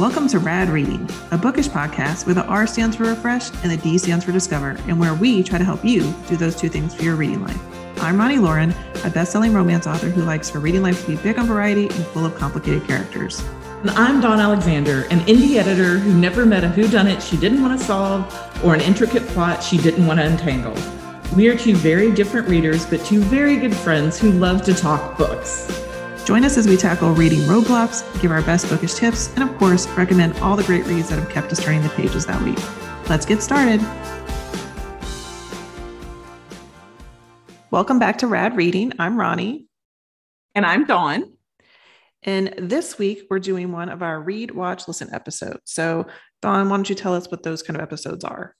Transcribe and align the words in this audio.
Welcome 0.00 0.28
to 0.28 0.38
Rad 0.38 0.70
Reading, 0.70 1.06
a 1.30 1.36
bookish 1.36 1.68
podcast 1.68 2.24
where 2.24 2.34
the 2.34 2.46
R 2.46 2.66
stands 2.66 2.96
for 2.96 3.04
refresh 3.04 3.50
and 3.62 3.70
the 3.70 3.76
D 3.76 3.98
stands 3.98 4.24
for 4.24 4.32
discover, 4.32 4.70
and 4.86 4.98
where 4.98 5.12
we 5.12 5.42
try 5.42 5.58
to 5.58 5.64
help 5.64 5.84
you 5.84 6.14
do 6.26 6.38
those 6.38 6.56
two 6.56 6.70
things 6.70 6.94
for 6.94 7.02
your 7.02 7.16
reading 7.16 7.42
life. 7.42 7.60
I'm 8.02 8.16
Roni 8.16 8.40
Loren, 8.40 8.74
a 9.04 9.10
best-selling 9.10 9.52
romance 9.52 9.86
author 9.86 10.08
who 10.08 10.22
likes 10.22 10.48
her 10.48 10.58
reading 10.58 10.80
life 10.80 11.02
to 11.02 11.06
be 11.06 11.22
big 11.22 11.38
on 11.38 11.46
variety 11.46 11.82
and 11.82 12.06
full 12.06 12.24
of 12.24 12.34
complicated 12.34 12.86
characters. 12.86 13.44
And 13.82 13.90
I'm 13.90 14.22
Dawn 14.22 14.40
Alexander, 14.40 15.02
an 15.10 15.20
indie 15.26 15.56
editor 15.56 15.98
who 15.98 16.18
never 16.18 16.46
met 16.46 16.64
a 16.64 16.68
whodunit 16.68 17.20
she 17.20 17.36
didn't 17.36 17.60
want 17.60 17.78
to 17.78 17.84
solve 17.84 18.64
or 18.64 18.72
an 18.72 18.80
intricate 18.80 19.26
plot 19.26 19.62
she 19.62 19.76
didn't 19.76 20.06
want 20.06 20.18
to 20.18 20.24
untangle. 20.24 20.74
We 21.36 21.48
are 21.48 21.58
two 21.58 21.76
very 21.76 22.10
different 22.10 22.48
readers, 22.48 22.86
but 22.86 23.04
two 23.04 23.20
very 23.20 23.56
good 23.56 23.76
friends 23.76 24.18
who 24.18 24.32
love 24.32 24.62
to 24.62 24.72
talk 24.72 25.18
books. 25.18 25.89
Join 26.24 26.44
us 26.44 26.58
as 26.58 26.68
we 26.68 26.76
tackle 26.76 27.12
reading 27.12 27.40
roadblocks, 27.40 28.04
give 28.20 28.30
our 28.30 28.42
best 28.42 28.68
bookish 28.68 28.94
tips, 28.94 29.34
and 29.34 29.42
of 29.42 29.56
course, 29.58 29.88
recommend 29.88 30.36
all 30.38 30.54
the 30.54 30.62
great 30.62 30.84
reads 30.86 31.08
that 31.08 31.18
have 31.18 31.30
kept 31.30 31.50
us 31.50 31.64
turning 31.64 31.82
the 31.82 31.88
pages 31.90 32.26
that 32.26 32.40
week. 32.42 32.58
Let's 33.08 33.24
get 33.24 33.42
started. 33.42 33.80
Welcome 37.70 37.98
back 37.98 38.18
to 38.18 38.26
Rad 38.26 38.56
Reading. 38.56 38.92
I'm 38.98 39.16
Roni. 39.16 39.64
And 40.54 40.66
I'm 40.66 40.84
Dawn. 40.84 41.32
And 42.22 42.54
this 42.58 42.98
week, 42.98 43.22
we're 43.30 43.38
doing 43.38 43.72
one 43.72 43.88
of 43.88 44.02
our 44.02 44.20
read, 44.20 44.50
watch, 44.50 44.86
listen 44.86 45.08
episodes. 45.14 45.62
So, 45.64 46.06
Dawn, 46.42 46.68
why 46.68 46.76
don't 46.76 46.88
you 46.88 46.94
tell 46.94 47.14
us 47.14 47.30
what 47.30 47.42
those 47.42 47.62
kind 47.62 47.76
of 47.76 47.82
episodes 47.82 48.24
are? 48.24 48.54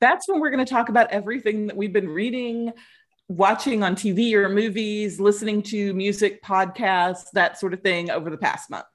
That's 0.00 0.28
when 0.28 0.40
we're 0.40 0.50
going 0.50 0.64
to 0.64 0.70
talk 0.70 0.88
about 0.88 1.10
everything 1.10 1.68
that 1.68 1.76
we've 1.76 1.92
been 1.92 2.08
reading, 2.08 2.72
watching 3.30 3.84
on 3.84 3.94
TV 3.94 4.32
or 4.32 4.48
movies, 4.48 5.20
listening 5.20 5.62
to 5.62 5.94
music, 5.94 6.42
podcasts, 6.42 7.30
that 7.32 7.56
sort 7.60 7.72
of 7.72 7.80
thing 7.80 8.10
over 8.10 8.28
the 8.28 8.36
past 8.36 8.68
month. 8.68 8.86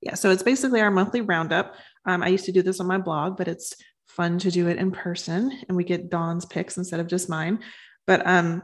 Yeah, 0.00 0.14
so 0.14 0.30
it's 0.30 0.44
basically 0.44 0.80
our 0.80 0.92
monthly 0.92 1.22
roundup. 1.22 1.74
Um, 2.06 2.22
I 2.22 2.28
used 2.28 2.44
to 2.44 2.52
do 2.52 2.62
this 2.62 2.78
on 2.78 2.86
my 2.86 2.98
blog, 2.98 3.36
but 3.36 3.48
it's 3.48 3.74
fun 4.06 4.38
to 4.38 4.50
do 4.52 4.68
it 4.68 4.76
in 4.76 4.92
person 4.92 5.50
and 5.66 5.76
we 5.76 5.82
get 5.82 6.08
Dawn's 6.08 6.44
picks 6.44 6.76
instead 6.76 7.00
of 7.00 7.08
just 7.08 7.28
mine. 7.28 7.58
But 8.06 8.24
um, 8.24 8.62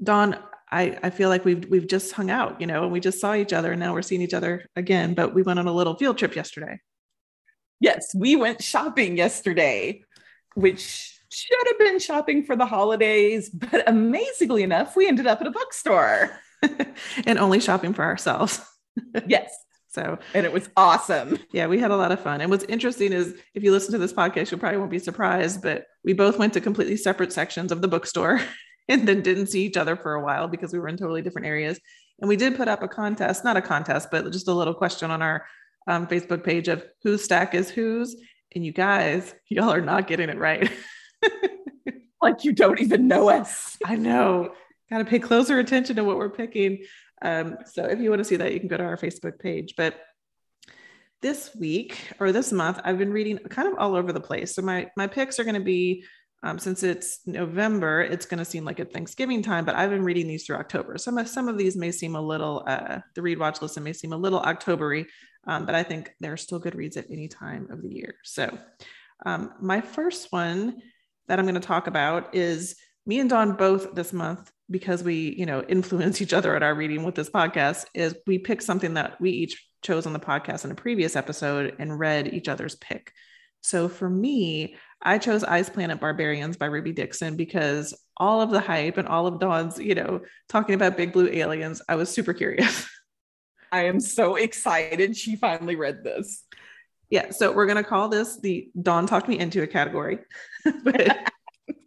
Dawn, 0.00 0.38
I, 0.70 0.96
I 1.02 1.10
feel 1.10 1.28
like 1.28 1.44
we've 1.44 1.68
we've 1.68 1.88
just 1.88 2.12
hung 2.12 2.30
out, 2.30 2.60
you 2.60 2.68
know, 2.68 2.84
and 2.84 2.92
we 2.92 3.00
just 3.00 3.20
saw 3.20 3.34
each 3.34 3.52
other 3.52 3.72
and 3.72 3.80
now 3.80 3.94
we're 3.94 4.02
seeing 4.02 4.22
each 4.22 4.34
other 4.34 4.64
again, 4.76 5.14
but 5.14 5.34
we 5.34 5.42
went 5.42 5.58
on 5.58 5.66
a 5.66 5.72
little 5.72 5.96
field 5.96 6.18
trip 6.18 6.36
yesterday. 6.36 6.78
Yes, 7.80 8.14
we 8.14 8.36
went 8.36 8.62
shopping 8.62 9.16
yesterday, 9.16 10.04
which 10.54 11.13
should 11.34 11.66
have 11.66 11.78
been 11.78 11.98
shopping 11.98 12.44
for 12.44 12.56
the 12.56 12.66
holidays, 12.66 13.50
but 13.50 13.88
amazingly 13.88 14.62
enough, 14.62 14.96
we 14.96 15.06
ended 15.06 15.26
up 15.26 15.40
at 15.40 15.46
a 15.46 15.50
bookstore 15.50 16.30
and 17.26 17.38
only 17.38 17.60
shopping 17.60 17.92
for 17.92 18.04
ourselves. 18.04 18.60
yes. 19.26 19.54
So, 19.88 20.18
and 20.34 20.44
it 20.44 20.52
was 20.52 20.68
awesome. 20.76 21.38
Yeah, 21.52 21.68
we 21.68 21.78
had 21.78 21.92
a 21.92 21.96
lot 21.96 22.10
of 22.10 22.18
fun. 22.18 22.40
And 22.40 22.50
what's 22.50 22.64
interesting 22.64 23.12
is 23.12 23.36
if 23.54 23.62
you 23.62 23.70
listen 23.70 23.92
to 23.92 23.98
this 23.98 24.12
podcast, 24.12 24.50
you 24.50 24.56
probably 24.56 24.78
won't 24.78 24.90
be 24.90 24.98
surprised, 24.98 25.62
but 25.62 25.86
we 26.02 26.12
both 26.12 26.36
went 26.36 26.52
to 26.54 26.60
completely 26.60 26.96
separate 26.96 27.32
sections 27.32 27.70
of 27.70 27.80
the 27.80 27.86
bookstore 27.86 28.40
and 28.88 29.06
then 29.06 29.22
didn't 29.22 29.46
see 29.46 29.64
each 29.64 29.76
other 29.76 29.94
for 29.94 30.14
a 30.14 30.20
while 30.20 30.48
because 30.48 30.72
we 30.72 30.80
were 30.80 30.88
in 30.88 30.96
totally 30.96 31.22
different 31.22 31.46
areas. 31.46 31.78
And 32.20 32.28
we 32.28 32.36
did 32.36 32.56
put 32.56 32.68
up 32.68 32.82
a 32.82 32.88
contest, 32.88 33.44
not 33.44 33.56
a 33.56 33.62
contest, 33.62 34.08
but 34.10 34.30
just 34.32 34.48
a 34.48 34.52
little 34.52 34.74
question 34.74 35.10
on 35.10 35.22
our 35.22 35.46
um, 35.86 36.06
Facebook 36.08 36.42
page 36.42 36.68
of 36.68 36.84
whose 37.02 37.22
stack 37.22 37.54
is 37.54 37.70
whose. 37.70 38.16
And 38.54 38.64
you 38.64 38.72
guys, 38.72 39.34
y'all 39.48 39.72
are 39.72 39.80
not 39.80 40.06
getting 40.06 40.28
it 40.28 40.38
right. 40.38 40.70
Like 42.22 42.44
you 42.44 42.52
don't 42.52 42.80
even 42.80 43.08
know 43.08 43.30
us. 43.30 43.76
I 43.84 43.96
know. 43.96 44.54
Got 44.90 44.98
to 44.98 45.04
pay 45.04 45.18
closer 45.18 45.58
attention 45.58 45.96
to 45.96 46.04
what 46.04 46.16
we're 46.16 46.30
picking. 46.30 46.84
Um, 47.22 47.58
so 47.66 47.84
if 47.84 48.00
you 48.00 48.10
want 48.10 48.20
to 48.20 48.24
see 48.24 48.36
that, 48.36 48.52
you 48.52 48.60
can 48.60 48.68
go 48.68 48.76
to 48.76 48.84
our 48.84 48.96
Facebook 48.96 49.38
page. 49.38 49.74
But 49.76 49.96
this 51.22 51.54
week 51.54 51.98
or 52.20 52.32
this 52.32 52.52
month, 52.52 52.80
I've 52.84 52.98
been 52.98 53.12
reading 53.12 53.38
kind 53.38 53.66
of 53.66 53.78
all 53.78 53.96
over 53.96 54.12
the 54.12 54.20
place. 54.20 54.54
So 54.54 54.62
my 54.62 54.90
my 54.96 55.06
picks 55.06 55.38
are 55.38 55.44
going 55.44 55.54
to 55.54 55.60
be 55.60 56.04
um, 56.44 56.58
since 56.58 56.82
it's 56.82 57.20
November, 57.26 58.02
it's 58.02 58.26
going 58.26 58.38
to 58.38 58.44
seem 58.44 58.66
like 58.66 58.78
a 58.78 58.84
Thanksgiving 58.84 59.42
time, 59.42 59.64
but 59.64 59.76
I've 59.76 59.88
been 59.88 60.04
reading 60.04 60.28
these 60.28 60.44
through 60.44 60.56
October. 60.56 60.98
Some 60.98 61.16
of 61.16 61.26
some 61.26 61.48
of 61.48 61.56
these 61.56 61.74
may 61.74 61.90
seem 61.90 62.14
a 62.14 62.20
little 62.20 62.62
uh, 62.66 63.00
the 63.14 63.22
read 63.22 63.38
watch 63.38 63.62
listen 63.62 63.82
may 63.82 63.94
seem 63.94 64.12
a 64.12 64.16
little 64.18 64.42
Octobery, 64.42 65.06
um, 65.46 65.64
but 65.64 65.74
I 65.74 65.82
think 65.82 66.12
they're 66.20 66.36
still 66.36 66.58
good 66.58 66.74
reads 66.74 66.98
at 66.98 67.10
any 67.10 67.28
time 67.28 67.68
of 67.70 67.80
the 67.80 67.88
year. 67.88 68.16
So 68.24 68.58
um, 69.24 69.54
my 69.62 69.80
first 69.80 70.30
one 70.30 70.82
that 71.28 71.38
I'm 71.38 71.44
going 71.44 71.54
to 71.54 71.60
talk 71.60 71.86
about 71.86 72.34
is 72.34 72.76
me 73.06 73.20
and 73.20 73.28
Dawn 73.28 73.56
both 73.56 73.94
this 73.94 74.12
month 74.12 74.50
because 74.70 75.02
we, 75.02 75.34
you 75.36 75.46
know, 75.46 75.62
influence 75.62 76.22
each 76.22 76.32
other 76.32 76.56
at 76.56 76.62
our 76.62 76.74
reading 76.74 77.04
with 77.04 77.14
this 77.14 77.30
podcast 77.30 77.86
is 77.94 78.16
we 78.26 78.38
picked 78.38 78.62
something 78.62 78.94
that 78.94 79.20
we 79.20 79.30
each 79.30 79.66
chose 79.82 80.06
on 80.06 80.12
the 80.12 80.18
podcast 80.18 80.64
in 80.64 80.70
a 80.70 80.74
previous 80.74 81.16
episode 81.16 81.76
and 81.78 81.98
read 81.98 82.32
each 82.32 82.48
other's 82.48 82.76
pick. 82.76 83.12
So 83.60 83.88
for 83.88 84.08
me, 84.08 84.76
I 85.02 85.18
chose 85.18 85.44
Ice 85.44 85.68
Planet 85.68 86.00
Barbarians 86.00 86.56
by 86.56 86.66
Ruby 86.66 86.92
Dixon 86.92 87.36
because 87.36 87.94
all 88.16 88.40
of 88.40 88.50
the 88.50 88.60
hype 88.60 88.96
and 88.96 89.06
all 89.06 89.26
of 89.26 89.38
Dawn's, 89.38 89.78
you 89.78 89.94
know, 89.94 90.20
talking 90.48 90.74
about 90.74 90.96
big 90.96 91.12
blue 91.12 91.28
aliens, 91.28 91.82
I 91.88 91.96
was 91.96 92.08
super 92.08 92.32
curious. 92.32 92.88
I 93.72 93.86
am 93.86 94.00
so 94.00 94.36
excited 94.36 95.16
she 95.16 95.36
finally 95.36 95.76
read 95.76 96.04
this. 96.04 96.43
Yeah, 97.14 97.30
so 97.30 97.52
we're 97.52 97.66
going 97.66 97.76
to 97.76 97.88
call 97.88 98.08
this 98.08 98.40
the 98.40 98.68
Dawn 98.82 99.06
talked 99.06 99.28
me 99.28 99.38
into 99.38 99.62
a 99.62 99.68
category. 99.68 100.18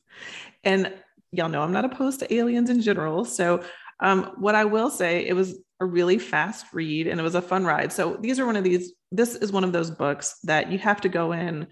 and 0.64 0.94
y'all 1.34 1.50
know 1.50 1.64
I'm 1.64 1.74
not 1.74 1.84
opposed 1.84 2.22
to 2.22 2.34
aliens 2.34 2.70
in 2.70 2.80
general. 2.80 3.26
So, 3.26 3.62
um, 4.00 4.32
what 4.38 4.56
I 4.56 4.64
will 4.64 4.90
say, 4.90 5.28
it 5.28 5.34
was 5.34 5.60
a 5.82 5.86
really 5.86 6.18
fast 6.18 6.68
read 6.72 7.08
and 7.08 7.20
it 7.20 7.24
was 7.24 7.36
a 7.36 7.42
fun 7.42 7.66
ride. 7.66 7.92
So, 7.92 8.16
these 8.22 8.40
are 8.40 8.46
one 8.46 8.56
of 8.56 8.64
these, 8.64 8.94
this 9.12 9.36
is 9.36 9.52
one 9.52 9.66
of 9.66 9.74
those 9.74 9.92
books 9.92 10.40
that 10.46 10.72
you 10.72 10.78
have 10.78 11.02
to 11.02 11.10
go 11.10 11.34
in 11.34 11.68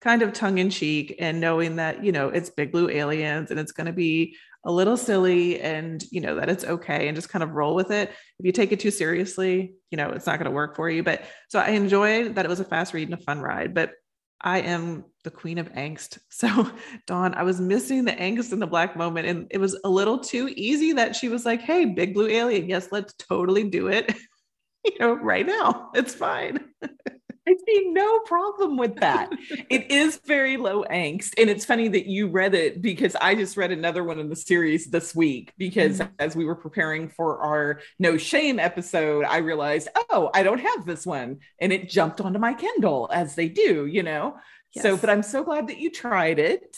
kind 0.00 0.22
of 0.22 0.32
tongue 0.32 0.58
in 0.58 0.70
cheek 0.70 1.16
and 1.18 1.40
knowing 1.40 1.74
that, 1.76 2.04
you 2.04 2.12
know, 2.12 2.28
it's 2.28 2.48
big 2.48 2.70
blue 2.70 2.88
aliens 2.90 3.50
and 3.50 3.58
it's 3.58 3.72
going 3.72 3.88
to 3.88 3.92
be 3.92 4.36
a 4.64 4.70
little 4.72 4.96
silly 4.96 5.60
and, 5.60 6.04
you 6.10 6.20
know, 6.20 6.36
that 6.36 6.50
it's 6.50 6.64
okay 6.64 7.08
and 7.08 7.16
just 7.16 7.28
kind 7.30 7.42
of 7.42 7.52
roll 7.52 7.74
with 7.74 7.90
it. 7.90 8.10
If 8.38 8.46
you 8.46 8.52
take 8.52 8.72
it 8.72 8.80
too 8.80 8.90
seriously, 8.90 9.74
you 9.90 9.96
know, 9.96 10.10
it's 10.10 10.26
not 10.26 10.38
going 10.38 10.50
to 10.50 10.54
work 10.54 10.76
for 10.76 10.90
you. 10.90 11.02
But 11.02 11.22
so 11.48 11.58
I 11.58 11.70
enjoyed 11.70 12.34
that 12.34 12.44
it 12.44 12.48
was 12.48 12.60
a 12.60 12.64
fast 12.64 12.92
read 12.92 13.08
and 13.08 13.18
a 13.18 13.22
fun 13.22 13.40
ride. 13.40 13.74
But 13.74 13.92
I 14.40 14.60
am 14.60 15.04
the 15.24 15.30
queen 15.30 15.58
of 15.58 15.72
angst. 15.72 16.18
So, 16.30 16.70
Dawn, 17.06 17.34
I 17.34 17.42
was 17.42 17.60
missing 17.60 18.04
the 18.04 18.12
angst 18.12 18.52
in 18.52 18.60
the 18.60 18.66
black 18.66 18.96
moment. 18.96 19.26
And 19.26 19.46
it 19.50 19.58
was 19.58 19.78
a 19.84 19.88
little 19.88 20.18
too 20.18 20.50
easy 20.56 20.92
that 20.92 21.14
she 21.16 21.28
was 21.28 21.44
like, 21.44 21.60
hey, 21.60 21.84
big 21.84 22.14
blue 22.14 22.28
alien. 22.28 22.68
Yes, 22.68 22.88
let's 22.90 23.12
totally 23.14 23.64
do 23.64 23.88
it. 23.88 24.14
you 24.84 24.92
know, 25.00 25.14
right 25.14 25.46
now. 25.46 25.90
It's 25.94 26.14
fine. 26.14 26.60
I 27.50 27.56
see 27.66 27.90
no 27.90 28.20
problem 28.20 28.76
with 28.76 28.96
that. 28.96 29.30
it 29.68 29.90
is 29.90 30.20
very 30.24 30.56
low 30.56 30.84
angst. 30.84 31.32
And 31.36 31.50
it's 31.50 31.64
funny 31.64 31.88
that 31.88 32.06
you 32.06 32.28
read 32.28 32.54
it 32.54 32.80
because 32.80 33.16
I 33.16 33.34
just 33.34 33.56
read 33.56 33.72
another 33.72 34.04
one 34.04 34.20
in 34.20 34.28
the 34.28 34.36
series 34.36 34.86
this 34.86 35.14
week 35.14 35.52
because 35.58 35.98
mm-hmm. 35.98 36.12
as 36.20 36.36
we 36.36 36.44
were 36.44 36.54
preparing 36.54 37.08
for 37.08 37.38
our 37.40 37.80
no 37.98 38.16
shame 38.16 38.60
episode, 38.60 39.24
I 39.24 39.38
realized, 39.38 39.88
oh, 40.10 40.30
I 40.32 40.44
don't 40.44 40.60
have 40.60 40.86
this 40.86 41.04
one. 41.04 41.38
And 41.60 41.72
it 41.72 41.88
jumped 41.88 42.20
onto 42.20 42.38
my 42.38 42.54
Kindle 42.54 43.10
as 43.12 43.34
they 43.34 43.48
do, 43.48 43.86
you 43.86 44.04
know? 44.04 44.36
Yes. 44.72 44.84
So, 44.84 44.96
but 44.96 45.10
I'm 45.10 45.24
so 45.24 45.42
glad 45.42 45.68
that 45.68 45.78
you 45.78 45.90
tried 45.90 46.38
it. 46.38 46.76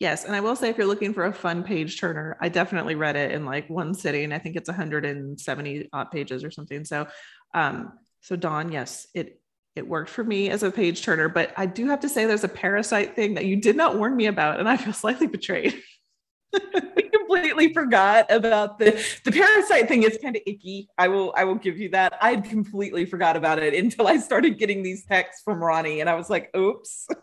Yes. 0.00 0.24
And 0.24 0.34
I 0.34 0.40
will 0.40 0.56
say, 0.56 0.70
if 0.70 0.78
you're 0.78 0.86
looking 0.86 1.14
for 1.14 1.26
a 1.26 1.32
fun 1.32 1.62
page 1.62 2.00
turner, 2.00 2.36
I 2.40 2.48
definitely 2.48 2.96
read 2.96 3.14
it 3.14 3.30
in 3.30 3.44
like 3.44 3.70
one 3.70 3.94
sitting. 3.94 4.32
I 4.32 4.38
think 4.38 4.56
it's 4.56 4.68
170 4.68 5.88
odd 5.92 6.10
pages 6.10 6.42
or 6.42 6.50
something. 6.50 6.84
So, 6.84 7.06
um, 7.54 7.92
so 8.22 8.34
Dawn, 8.34 8.72
yes, 8.72 9.06
it 9.14 9.39
it 9.76 9.86
worked 9.86 10.10
for 10.10 10.24
me 10.24 10.50
as 10.50 10.62
a 10.62 10.70
page 10.70 11.02
turner, 11.02 11.28
but 11.28 11.52
I 11.56 11.66
do 11.66 11.86
have 11.88 12.00
to 12.00 12.08
say 12.08 12.26
there's 12.26 12.44
a 12.44 12.48
parasite 12.48 13.14
thing 13.14 13.34
that 13.34 13.44
you 13.44 13.56
did 13.56 13.76
not 13.76 13.96
warn 13.96 14.16
me 14.16 14.26
about, 14.26 14.58
and 14.58 14.68
I 14.68 14.76
feel 14.76 14.92
slightly 14.92 15.26
betrayed. 15.26 15.80
I 16.54 17.02
completely 17.12 17.72
forgot 17.72 18.26
about 18.30 18.78
the 18.78 19.00
the 19.24 19.30
parasite 19.30 19.86
thing 19.86 20.02
is 20.02 20.18
kind 20.20 20.34
of 20.34 20.42
icky. 20.46 20.88
I 20.98 21.08
will 21.08 21.32
I 21.36 21.44
will 21.44 21.54
give 21.54 21.78
you 21.78 21.90
that. 21.90 22.14
I 22.20 22.36
completely 22.36 23.04
forgot 23.04 23.36
about 23.36 23.60
it 23.60 23.74
until 23.74 24.08
I 24.08 24.16
started 24.18 24.58
getting 24.58 24.82
these 24.82 25.04
texts 25.04 25.42
from 25.44 25.60
Roni, 25.60 26.00
and 26.00 26.08
I 26.08 26.14
was 26.14 26.28
like, 26.28 26.54
oops. 26.56 27.06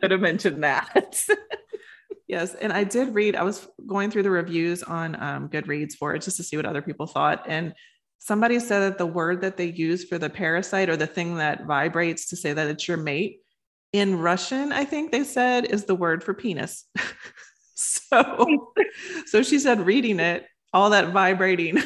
Should 0.00 0.12
have 0.12 0.20
mentioned 0.20 0.62
that. 0.62 1.24
yes, 2.28 2.54
and 2.54 2.72
I 2.72 2.84
did 2.84 3.14
read. 3.14 3.36
I 3.36 3.42
was 3.42 3.66
going 3.86 4.10
through 4.10 4.22
the 4.24 4.30
reviews 4.30 4.82
on 4.82 5.20
um, 5.20 5.48
Goodreads 5.48 5.94
for 5.94 6.14
it 6.14 6.22
just 6.22 6.36
to 6.36 6.44
see 6.44 6.56
what 6.56 6.66
other 6.66 6.82
people 6.82 7.06
thought, 7.06 7.44
and 7.48 7.74
somebody 8.24 8.60
said 8.60 8.80
that 8.80 8.98
the 8.98 9.06
word 9.06 9.40
that 9.40 9.56
they 9.56 9.66
use 9.66 10.04
for 10.04 10.16
the 10.16 10.30
parasite 10.30 10.88
or 10.88 10.96
the 10.96 11.06
thing 11.06 11.36
that 11.36 11.66
vibrates 11.66 12.28
to 12.28 12.36
say 12.36 12.52
that 12.52 12.68
it's 12.68 12.86
your 12.86 12.96
mate 12.96 13.40
in 13.92 14.18
Russian, 14.18 14.72
I 14.72 14.84
think 14.84 15.10
they 15.10 15.24
said 15.24 15.64
is 15.64 15.84
the 15.84 15.94
word 15.94 16.22
for 16.22 16.32
penis. 16.32 16.86
so, 17.74 18.72
so 19.26 19.42
she 19.42 19.58
said, 19.58 19.84
reading 19.84 20.20
it, 20.20 20.46
all 20.72 20.90
that 20.90 21.12
vibrating, 21.12 21.78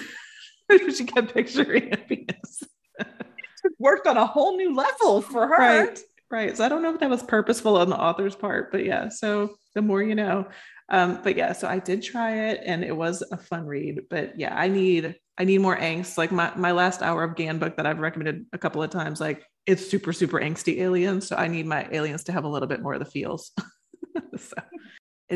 she 0.94 1.04
kept 1.04 1.32
picturing 1.32 1.92
a 1.92 1.96
penis. 1.96 2.62
it 2.98 3.72
worked 3.78 4.06
on 4.06 4.18
a 4.18 4.26
whole 4.26 4.56
new 4.58 4.74
level 4.74 5.22
for 5.22 5.46
her. 5.48 5.58
Right. 5.58 5.98
Right. 6.28 6.56
So 6.56 6.64
I 6.64 6.68
don't 6.68 6.82
know 6.82 6.92
if 6.92 7.00
that 7.00 7.08
was 7.08 7.22
purposeful 7.22 7.76
on 7.76 7.88
the 7.88 7.96
author's 7.96 8.34
part, 8.34 8.72
but 8.72 8.84
yeah. 8.84 9.08
So 9.08 9.56
the 9.74 9.82
more 9.82 10.02
you 10.02 10.14
know. 10.14 10.48
Um, 10.88 11.20
but 11.22 11.36
yeah, 11.36 11.52
so 11.52 11.66
I 11.66 11.78
did 11.78 12.02
try 12.02 12.48
it 12.48 12.62
and 12.64 12.84
it 12.84 12.96
was 12.96 13.22
a 13.32 13.36
fun 13.36 13.64
read. 13.64 14.02
But 14.10 14.38
yeah, 14.38 14.56
I 14.56 14.68
need 14.68 15.16
I 15.38 15.44
need 15.44 15.60
more 15.60 15.76
angst. 15.76 16.16
Like 16.16 16.32
my, 16.32 16.52
my 16.56 16.72
last 16.72 17.02
hour 17.02 17.22
of 17.22 17.36
Gan 17.36 17.58
book 17.58 17.76
that 17.76 17.86
I've 17.86 17.98
recommended 17.98 18.46
a 18.52 18.58
couple 18.58 18.82
of 18.82 18.90
times, 18.90 19.20
like 19.20 19.44
it's 19.66 19.88
super, 19.88 20.12
super 20.12 20.40
angsty 20.40 20.78
aliens. 20.78 21.26
So 21.26 21.36
I 21.36 21.48
need 21.48 21.66
my 21.66 21.88
aliens 21.90 22.24
to 22.24 22.32
have 22.32 22.44
a 22.44 22.48
little 22.48 22.68
bit 22.68 22.82
more 22.82 22.94
of 22.94 23.00
the 23.00 23.04
feels. 23.04 23.52
so, 24.36 24.56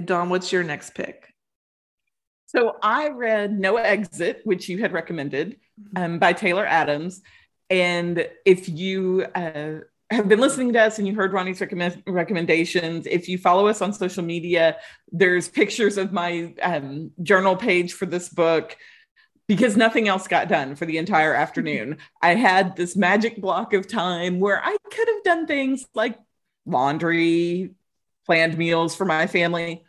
Dawn, 0.05 0.31
what's 0.31 0.53
your 0.53 0.63
next 0.63 0.95
pick? 0.95 1.27
So 2.47 2.77
I 2.83 3.11
read 3.11 3.59
No 3.59 3.77
Exit, 3.77 4.41
which 4.45 4.69
you 4.69 4.79
had 4.79 4.93
recommended 4.93 5.59
mm-hmm. 5.81 6.03
um, 6.03 6.19
by 6.19 6.33
Taylor 6.33 6.67
Adams. 6.67 7.21
And 7.69 8.27
if 8.45 8.69
you 8.69 9.27
uh, 9.35 9.81
have 10.11 10.29
been 10.29 10.41
listening 10.41 10.73
to 10.73 10.81
us 10.81 10.99
and 10.99 11.07
you 11.07 11.15
heard 11.15 11.33
Roni's 11.33 11.61
recommend- 11.61 12.03
recommendations, 12.07 13.07
if 13.07 13.29
you 13.29 13.39
follow 13.39 13.69
us 13.69 13.81
on 13.81 13.93
social 13.93 14.25
media, 14.25 14.79
there's 15.13 15.49
pictures 15.49 15.97
of 15.99 16.13
my 16.13 16.55
um, 16.63 17.13
journal 17.23 17.55
page 17.55 17.93
for 17.93 18.07
this 18.07 18.29
book 18.29 18.77
because 19.51 19.77
nothing 19.77 20.07
else 20.07 20.29
got 20.29 20.47
done 20.47 20.77
for 20.77 20.87
the 20.87 20.97
entire 20.97 21.35
afternoon. 21.35 21.99
I 22.23 22.37
had 22.37 22.77
this 22.77 22.95
magic 22.95 23.41
block 23.41 23.73
of 23.73 23.89
time 23.89 24.39
where 24.39 24.65
I 24.65 24.77
could 24.93 25.09
have 25.09 25.25
done 25.25 25.49
things 25.49 25.85
like 25.93 26.17
laundry, 26.67 27.73
planned 28.27 28.57
meals 28.57 28.95
for 28.95 29.05
my 29.05 29.27
family. 29.27 29.83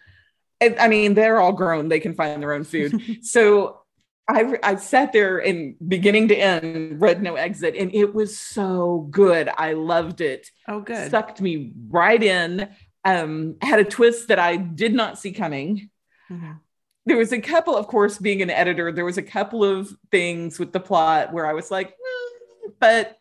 I 0.59 0.87
mean, 0.87 1.13
they're 1.13 1.39
all 1.39 1.53
grown, 1.53 1.89
they 1.89 1.99
can 1.99 2.15
find 2.15 2.41
their 2.41 2.53
own 2.53 2.63
food. 2.63 3.19
so 3.21 3.81
I, 4.27 4.57
I 4.63 4.75
sat 4.77 5.13
there 5.13 5.37
and 5.37 5.75
beginning 5.87 6.29
to 6.29 6.35
end 6.35 6.99
read 6.99 7.21
no 7.21 7.35
exit 7.35 7.75
and 7.75 7.93
it 7.93 8.13
was 8.13 8.37
so 8.37 9.07
good 9.09 9.49
i 9.57 9.73
loved 9.73 10.21
it 10.21 10.47
oh 10.69 10.79
good 10.79 11.09
sucked 11.11 11.41
me 11.41 11.73
right 11.89 12.21
in 12.21 12.69
um 13.03 13.55
had 13.61 13.79
a 13.79 13.83
twist 13.83 14.29
that 14.29 14.39
i 14.39 14.55
did 14.55 14.93
not 14.93 15.17
see 15.17 15.33
coming 15.33 15.89
mm-hmm. 16.29 16.51
There 17.05 17.17
was 17.17 17.31
a 17.31 17.41
couple 17.41 17.75
of 17.75 17.87
course 17.87 18.17
being 18.17 18.41
an 18.41 18.49
editor 18.49 18.91
there 18.91 19.05
was 19.05 19.17
a 19.17 19.23
couple 19.23 19.63
of 19.63 19.89
things 20.11 20.59
with 20.59 20.71
the 20.71 20.79
plot 20.79 21.33
where 21.33 21.45
i 21.45 21.53
was 21.53 21.71
like 21.71 21.89
mm, 21.89 22.71
but 22.79 23.17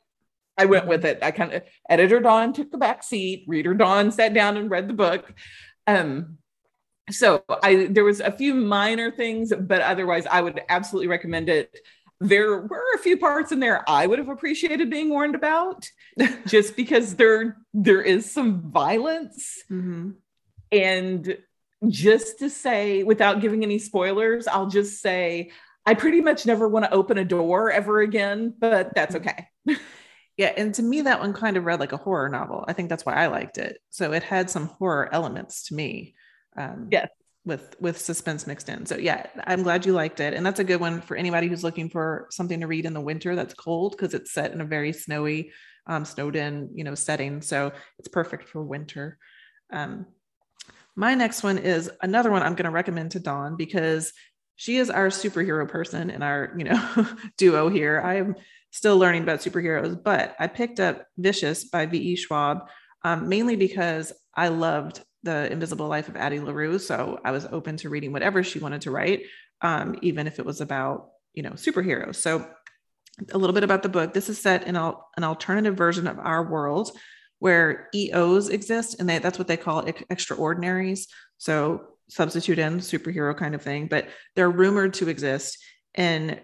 i 0.58 0.64
went 0.64 0.86
with 0.86 1.04
it 1.04 1.18
i 1.22 1.30
kind 1.30 1.52
of 1.52 1.62
editor 1.88 2.20
dawn 2.20 2.52
took 2.52 2.70
the 2.70 2.78
back 2.78 3.02
seat 3.02 3.44
reader 3.46 3.74
dawn 3.74 4.10
sat 4.10 4.34
down 4.34 4.56
and 4.56 4.70
read 4.70 4.88
the 4.88 4.94
book 4.94 5.32
um 5.86 6.38
so 7.12 7.44
I 7.62 7.88
there 7.90 8.04
was 8.04 8.20
a 8.20 8.32
few 8.32 8.54
minor 8.54 9.10
things, 9.10 9.52
but 9.58 9.82
otherwise 9.82 10.26
I 10.26 10.40
would 10.40 10.60
absolutely 10.68 11.08
recommend 11.08 11.48
it. 11.48 11.78
There 12.20 12.60
were 12.60 12.84
a 12.94 12.98
few 12.98 13.16
parts 13.16 13.50
in 13.52 13.60
there 13.60 13.88
I 13.88 14.06
would 14.06 14.18
have 14.18 14.28
appreciated 14.28 14.90
being 14.90 15.08
warned 15.08 15.34
about, 15.34 15.88
just 16.46 16.76
because 16.76 17.16
there 17.16 17.56
there 17.72 18.02
is 18.02 18.30
some 18.30 18.70
violence, 18.70 19.62
mm-hmm. 19.70 20.10
and 20.72 21.38
just 21.88 22.38
to 22.40 22.50
say 22.50 23.02
without 23.02 23.40
giving 23.40 23.62
any 23.62 23.78
spoilers, 23.78 24.46
I'll 24.46 24.68
just 24.68 25.00
say 25.00 25.50
I 25.86 25.94
pretty 25.94 26.20
much 26.20 26.46
never 26.46 26.68
want 26.68 26.84
to 26.84 26.92
open 26.92 27.18
a 27.18 27.24
door 27.24 27.70
ever 27.70 28.00
again, 28.00 28.54
but 28.58 28.94
that's 28.94 29.16
okay. 29.16 29.48
Yeah, 30.40 30.54
and 30.56 30.74
to 30.76 30.82
me, 30.82 31.02
that 31.02 31.20
one 31.20 31.34
kind 31.34 31.58
of 31.58 31.66
read 31.66 31.80
like 31.80 31.92
a 31.92 31.98
horror 31.98 32.30
novel. 32.30 32.64
I 32.66 32.72
think 32.72 32.88
that's 32.88 33.04
why 33.04 33.12
I 33.12 33.26
liked 33.26 33.58
it. 33.58 33.76
So 33.90 34.12
it 34.12 34.22
had 34.22 34.48
some 34.48 34.68
horror 34.68 35.06
elements 35.12 35.64
to 35.64 35.74
me. 35.74 36.14
Um, 36.56 36.88
yes. 36.90 37.10
With 37.44 37.76
with 37.78 37.98
suspense 37.98 38.46
mixed 38.46 38.70
in. 38.70 38.86
So 38.86 38.96
yeah, 38.96 39.26
I'm 39.44 39.62
glad 39.62 39.84
you 39.84 39.92
liked 39.92 40.18
it, 40.18 40.32
and 40.32 40.46
that's 40.46 40.58
a 40.58 40.64
good 40.64 40.80
one 40.80 41.02
for 41.02 41.14
anybody 41.14 41.46
who's 41.46 41.62
looking 41.62 41.90
for 41.90 42.26
something 42.30 42.60
to 42.60 42.66
read 42.66 42.86
in 42.86 42.94
the 42.94 43.02
winter 43.02 43.36
that's 43.36 43.52
cold 43.52 43.92
because 43.92 44.14
it's 44.14 44.32
set 44.32 44.52
in 44.52 44.62
a 44.62 44.64
very 44.64 44.94
snowy, 44.94 45.52
um, 45.86 46.06
snowed 46.06 46.36
in, 46.36 46.70
you 46.74 46.84
know, 46.84 46.94
setting. 46.94 47.42
So 47.42 47.72
it's 47.98 48.08
perfect 48.08 48.48
for 48.48 48.62
winter. 48.62 49.18
Um, 49.70 50.06
my 51.00 51.14
next 51.14 51.42
one 51.42 51.56
is 51.56 51.90
another 52.02 52.30
one 52.30 52.42
I'm 52.42 52.54
going 52.54 52.66
to 52.66 52.70
recommend 52.70 53.12
to 53.12 53.20
Dawn 53.20 53.56
because 53.56 54.12
she 54.56 54.76
is 54.76 54.90
our 54.90 55.08
superhero 55.08 55.66
person 55.66 56.10
in 56.10 56.22
our 56.22 56.52
you 56.58 56.64
know 56.64 57.06
duo 57.38 57.70
here. 57.70 58.02
I 58.04 58.16
am 58.16 58.36
still 58.70 58.98
learning 58.98 59.22
about 59.22 59.40
superheroes, 59.40 60.00
but 60.00 60.36
I 60.38 60.46
picked 60.46 60.78
up 60.78 61.06
Vicious 61.16 61.64
by 61.64 61.86
V.E. 61.86 62.16
Schwab 62.16 62.68
um, 63.02 63.30
mainly 63.30 63.56
because 63.56 64.12
I 64.34 64.48
loved 64.48 65.02
the 65.22 65.50
Invisible 65.50 65.88
Life 65.88 66.10
of 66.10 66.16
Addie 66.16 66.38
LaRue. 66.38 66.78
So 66.78 67.18
I 67.24 67.30
was 67.30 67.46
open 67.46 67.78
to 67.78 67.88
reading 67.88 68.12
whatever 68.12 68.42
she 68.42 68.58
wanted 68.58 68.82
to 68.82 68.90
write, 68.90 69.22
um, 69.62 69.98
even 70.02 70.26
if 70.26 70.38
it 70.38 70.44
was 70.44 70.60
about, 70.60 71.08
you 71.32 71.42
know, 71.42 71.52
superheroes. 71.52 72.16
So 72.16 72.46
a 73.32 73.38
little 73.38 73.54
bit 73.54 73.64
about 73.64 73.82
the 73.82 73.88
book. 73.88 74.12
This 74.12 74.28
is 74.28 74.38
set 74.38 74.66
in 74.66 74.76
an 74.76 75.24
alternative 75.24 75.76
version 75.76 76.06
of 76.06 76.18
our 76.18 76.46
world 76.46 76.90
where 77.40 77.88
EOs 77.94 78.48
exist, 78.48 79.00
and 79.00 79.08
they, 79.08 79.18
that's 79.18 79.38
what 79.38 79.48
they 79.48 79.56
call 79.56 79.86
extraordinaries. 80.10 81.08
So 81.38 81.86
substitute 82.08 82.58
in 82.58 82.78
superhero 82.78 83.36
kind 83.36 83.54
of 83.54 83.62
thing, 83.62 83.86
but 83.86 84.08
they're 84.36 84.50
rumored 84.50 84.94
to 84.94 85.08
exist. 85.08 85.58
And 85.94 86.40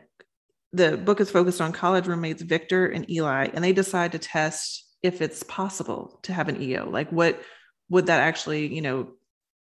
the 0.73 0.97
book 0.97 1.21
is 1.21 1.31
focused 1.31 1.61
on 1.61 1.73
college 1.73 2.07
roommates 2.07 2.43
Victor 2.43 2.87
and 2.87 3.09
Eli, 3.11 3.49
and 3.53 3.63
they 3.63 3.73
decide 3.73 4.13
to 4.13 4.19
test 4.19 4.85
if 5.03 5.23
it's 5.23 5.43
possible 5.45 6.19
to 6.23 6.33
have 6.33 6.49
an 6.49 6.61
EO. 6.61 6.89
Like 6.91 7.11
what 7.11 7.41
would 7.89 8.07
that 8.07 8.21
actually, 8.21 8.75
you 8.75 8.81
know, 8.81 9.09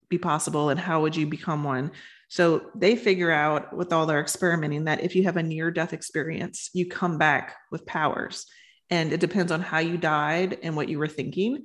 be 0.09 0.19
possible 0.19 0.71
and 0.71 0.81
how 0.81 1.03
would 1.03 1.17
you 1.17 1.27
become 1.27 1.65
one? 1.65 1.93
So 2.29 2.71
they 2.75 2.97
figure 2.97 3.31
out 3.31 3.77
with 3.77 3.93
all 3.93 4.06
their 4.06 4.21
experimenting 4.21 4.85
that 4.85 5.03
if 5.03 5.15
you 5.15 5.25
have 5.25 5.37
a 5.37 5.43
near 5.43 5.71
death 5.71 5.93
experience, 5.93 6.71
you 6.73 6.88
come 6.88 7.19
back 7.19 7.55
with 7.71 7.87
powers. 7.87 8.47
And 8.91 9.12
it 9.12 9.21
depends 9.21 9.53
on 9.53 9.61
how 9.61 9.79
you 9.79 9.97
died 9.97 10.59
and 10.62 10.77
what 10.77 10.88
you 10.88 10.99
were 10.99 11.09
thinking 11.09 11.65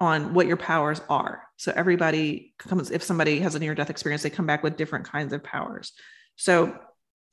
on 0.00 0.34
what 0.34 0.46
your 0.46 0.56
powers 0.56 1.00
are. 1.08 1.42
So 1.56 1.72
everybody 1.76 2.54
comes, 2.58 2.90
if 2.90 3.02
somebody 3.02 3.38
has 3.40 3.54
a 3.54 3.58
near 3.58 3.74
death 3.74 3.90
experience, 3.90 4.22
they 4.22 4.30
come 4.30 4.46
back 4.46 4.62
with 4.62 4.76
different 4.76 5.04
kinds 5.04 5.32
of 5.32 5.44
powers. 5.44 5.92
So 6.36 6.76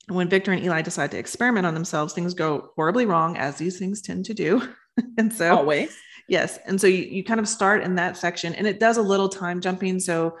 when 0.08 0.28
Victor 0.28 0.52
and 0.52 0.62
Eli 0.62 0.82
decide 0.82 1.10
to 1.12 1.18
experiment 1.18 1.66
on 1.66 1.74
themselves, 1.74 2.12
things 2.12 2.34
go 2.34 2.70
horribly 2.76 3.06
wrong, 3.06 3.36
as 3.36 3.56
these 3.56 3.78
things 3.78 4.02
tend 4.02 4.26
to 4.26 4.34
do. 4.34 4.62
and 5.18 5.32
so 5.32 5.56
always 5.56 5.96
Yes. 6.30 6.60
And 6.64 6.80
so 6.80 6.86
you, 6.86 7.02
you 7.02 7.24
kind 7.24 7.40
of 7.40 7.48
start 7.48 7.82
in 7.82 7.96
that 7.96 8.16
section 8.16 8.54
and 8.54 8.64
it 8.64 8.78
does 8.78 8.98
a 8.98 9.02
little 9.02 9.28
time 9.28 9.60
jumping. 9.60 9.98
So 9.98 10.36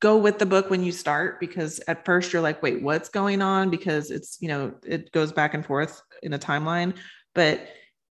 go 0.00 0.16
with 0.16 0.38
the 0.38 0.46
book 0.46 0.70
when 0.70 0.84
you 0.84 0.92
start 0.92 1.40
because 1.40 1.80
at 1.88 2.04
first 2.04 2.32
you're 2.32 2.42
like, 2.42 2.62
wait, 2.62 2.80
what's 2.80 3.08
going 3.08 3.42
on? 3.42 3.68
Because 3.68 4.12
it's, 4.12 4.38
you 4.40 4.46
know, 4.46 4.72
it 4.86 5.10
goes 5.10 5.32
back 5.32 5.54
and 5.54 5.66
forth 5.66 6.00
in 6.22 6.32
a 6.32 6.38
timeline. 6.38 6.94
But 7.34 7.66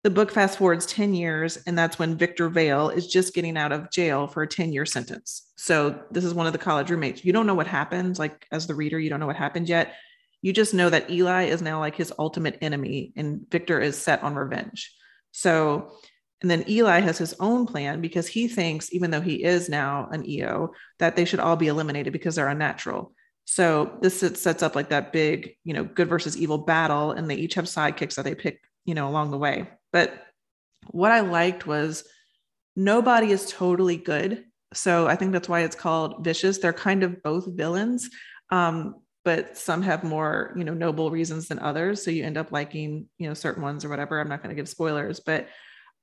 the 0.04 0.10
book 0.10 0.32
fast 0.32 0.58
forwards 0.58 0.86
10 0.86 1.14
years, 1.14 1.58
and 1.66 1.78
that's 1.78 1.98
when 1.98 2.18
Victor 2.18 2.50
Vale 2.50 2.90
is 2.90 3.08
just 3.08 3.34
getting 3.34 3.58
out 3.58 3.72
of 3.72 3.90
jail 3.90 4.28
for 4.28 4.44
a 4.44 4.48
10 4.48 4.74
year 4.74 4.86
sentence. 4.86 5.52
So 5.56 6.02
this 6.12 6.26
is 6.26 6.34
one 6.34 6.48
of 6.48 6.54
the 6.54 6.60
college 6.60 6.90
roommates. 6.92 7.24
You 7.24 7.34
don't 7.34 7.48
know 7.48 7.56
what 7.56 7.68
happened. 7.68 8.20
Like, 8.20 8.46
as 8.52 8.68
the 8.68 8.76
reader, 8.76 9.00
you 9.00 9.10
don't 9.10 9.20
know 9.20 9.28
what 9.28 9.36
happened 9.36 9.70
yet. 9.70 9.94
You 10.42 10.52
just 10.52 10.74
know 10.74 10.90
that 10.90 11.10
Eli 11.10 11.44
is 11.44 11.62
now 11.62 11.80
like 11.80 11.96
his 11.96 12.14
ultimate 12.20 12.58
enemy, 12.62 13.14
and 13.16 13.46
Victor 13.50 13.80
is 13.80 13.98
set 13.98 14.22
on 14.24 14.36
revenge. 14.36 14.94
So 15.32 15.94
and 16.44 16.52
then 16.52 16.66
Eli 16.70 17.00
has 17.00 17.18
his 17.18 17.34
own 17.39 17.66
plan 17.66 18.01
because 18.01 18.27
he 18.27 18.50
thinks, 18.50 18.94
even 18.94 19.12
though 19.12 19.22
he 19.22 19.44
is 19.44 19.70
now 19.70 20.10
an 20.12 20.30
EO, 20.30 20.74
that 21.00 21.16
they 21.16 21.24
should 21.24 21.39
all 21.39 21.56
be 21.56 21.70
eliminated 21.70 22.12
because 22.12 22.36
they're 22.36 22.50
unnatural. 22.50 23.13
So 23.46 23.98
this 24.01 24.20
sets 24.20 24.62
up 24.62 24.75
like 24.75 24.89
that 24.89 25.13
big, 25.13 25.56
you 25.63 25.74
know, 25.74 25.86
good 25.86 26.10
versus 26.10 26.38
evil 26.38 26.58
battle, 26.58 27.12
and 27.12 27.30
they 27.30 27.36
each 27.36 27.54
have 27.54 27.66
sidekicks 27.66 28.16
that 28.16 28.24
they 28.24 28.36
pick, 28.36 28.60
you 28.84 28.94
know, 28.94 29.08
along 29.08 29.32
the 29.32 29.38
way. 29.38 29.70
But 29.94 30.26
what 30.92 31.12
I 31.12 31.22
liked 31.22 31.66
was 31.66 32.04
nobody 32.76 33.32
is 33.32 33.50
totally 33.50 33.96
good. 33.96 34.44
So 34.74 35.08
I 35.08 35.16
think 35.16 35.32
that's 35.32 35.48
why 35.48 35.62
it's 35.62 35.76
called 35.76 36.24
vicious. 36.24 36.58
They're 36.58 36.74
kind 36.74 37.04
of 37.04 37.24
both 37.24 37.48
villains, 37.48 38.10
um, 38.50 38.96
but 39.24 39.58
some 39.58 39.84
have 39.84 40.04
more, 40.04 40.54
you 40.58 40.66
know, 40.66 40.74
noble 40.74 41.12
reasons 41.12 41.48
than 41.48 41.60
others. 41.60 42.04
So 42.04 42.12
you 42.12 42.26
end 42.26 42.38
up 42.38 42.52
liking, 42.52 43.08
you 43.20 43.28
know, 43.28 43.34
certain 43.34 43.64
ones 43.64 43.86
or 43.86 43.90
whatever. 43.90 44.20
I'm 44.20 44.28
not 44.28 44.44
going 44.44 44.54
to 44.54 44.60
give 44.60 44.68
spoilers, 44.68 45.22
but 45.22 45.48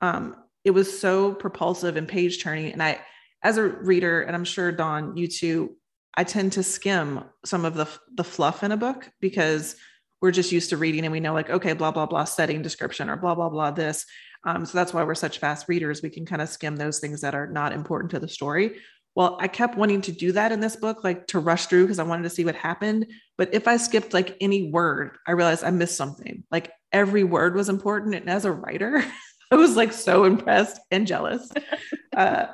um, 0.00 0.36
it 0.64 0.70
was 0.70 0.98
so 0.98 1.34
propulsive 1.34 1.96
and 1.96 2.08
page 2.08 2.42
turning. 2.42 2.72
And 2.72 2.82
I, 2.82 3.00
as 3.42 3.58
a 3.58 3.64
reader, 3.64 4.22
and 4.22 4.34
I'm 4.34 4.44
sure 4.44 4.72
Dawn, 4.72 5.16
you 5.16 5.26
too, 5.26 5.76
I 6.14 6.24
tend 6.24 6.52
to 6.52 6.62
skim 6.62 7.24
some 7.44 7.64
of 7.64 7.74
the 7.74 7.88
the 8.14 8.24
fluff 8.24 8.62
in 8.62 8.72
a 8.72 8.76
book 8.76 9.08
because 9.20 9.76
we're 10.20 10.30
just 10.30 10.52
used 10.52 10.70
to 10.70 10.76
reading 10.76 11.04
and 11.04 11.12
we 11.12 11.20
know 11.20 11.32
like 11.32 11.50
okay 11.50 11.72
blah 11.72 11.90
blah 11.90 12.06
blah 12.06 12.24
setting 12.24 12.62
description 12.62 13.08
or 13.08 13.16
blah 13.16 13.34
blah 13.34 13.48
blah 13.48 13.70
this 13.70 14.06
um, 14.44 14.64
so 14.64 14.78
that's 14.78 14.94
why 14.94 15.04
we're 15.04 15.14
such 15.14 15.38
fast 15.38 15.68
readers 15.68 16.02
we 16.02 16.10
can 16.10 16.26
kind 16.26 16.42
of 16.42 16.48
skim 16.48 16.76
those 16.76 16.98
things 16.98 17.20
that 17.20 17.34
are 17.34 17.46
not 17.46 17.72
important 17.72 18.10
to 18.10 18.18
the 18.18 18.28
story 18.28 18.78
well 19.14 19.36
i 19.40 19.48
kept 19.48 19.76
wanting 19.76 20.00
to 20.00 20.12
do 20.12 20.32
that 20.32 20.52
in 20.52 20.60
this 20.60 20.76
book 20.76 21.04
like 21.04 21.26
to 21.26 21.38
rush 21.38 21.66
through 21.66 21.84
because 21.84 21.98
i 21.98 22.04
wanted 22.04 22.22
to 22.22 22.30
see 22.30 22.44
what 22.44 22.54
happened 22.54 23.06
but 23.36 23.52
if 23.52 23.68
i 23.68 23.76
skipped 23.76 24.14
like 24.14 24.36
any 24.40 24.70
word 24.70 25.16
i 25.26 25.32
realized 25.32 25.64
i 25.64 25.70
missed 25.70 25.96
something 25.96 26.44
like 26.50 26.72
every 26.92 27.24
word 27.24 27.54
was 27.54 27.68
important 27.68 28.14
and 28.14 28.28
as 28.28 28.44
a 28.44 28.52
writer 28.52 29.04
I 29.50 29.56
was 29.56 29.76
like 29.76 29.92
so 29.92 30.24
impressed 30.24 30.80
and 30.90 31.06
jealous 31.06 31.50
uh, 32.16 32.46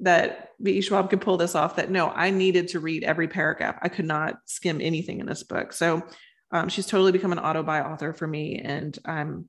that 0.00 0.50
V. 0.60 0.80
Schwab 0.80 1.10
could 1.10 1.20
pull 1.20 1.36
this 1.36 1.54
off. 1.54 1.76
That 1.76 1.90
no, 1.90 2.08
I 2.08 2.30
needed 2.30 2.68
to 2.68 2.80
read 2.80 3.02
every 3.02 3.28
paragraph. 3.28 3.78
I 3.82 3.88
could 3.88 4.04
not 4.04 4.36
skim 4.44 4.80
anything 4.80 5.20
in 5.20 5.26
this 5.26 5.42
book. 5.42 5.72
So 5.72 6.02
um, 6.50 6.68
she's 6.68 6.86
totally 6.86 7.12
become 7.12 7.32
an 7.32 7.38
auto 7.38 7.62
buy 7.62 7.80
author 7.80 8.12
for 8.12 8.26
me, 8.26 8.60
and 8.62 8.96
I'm, 9.04 9.48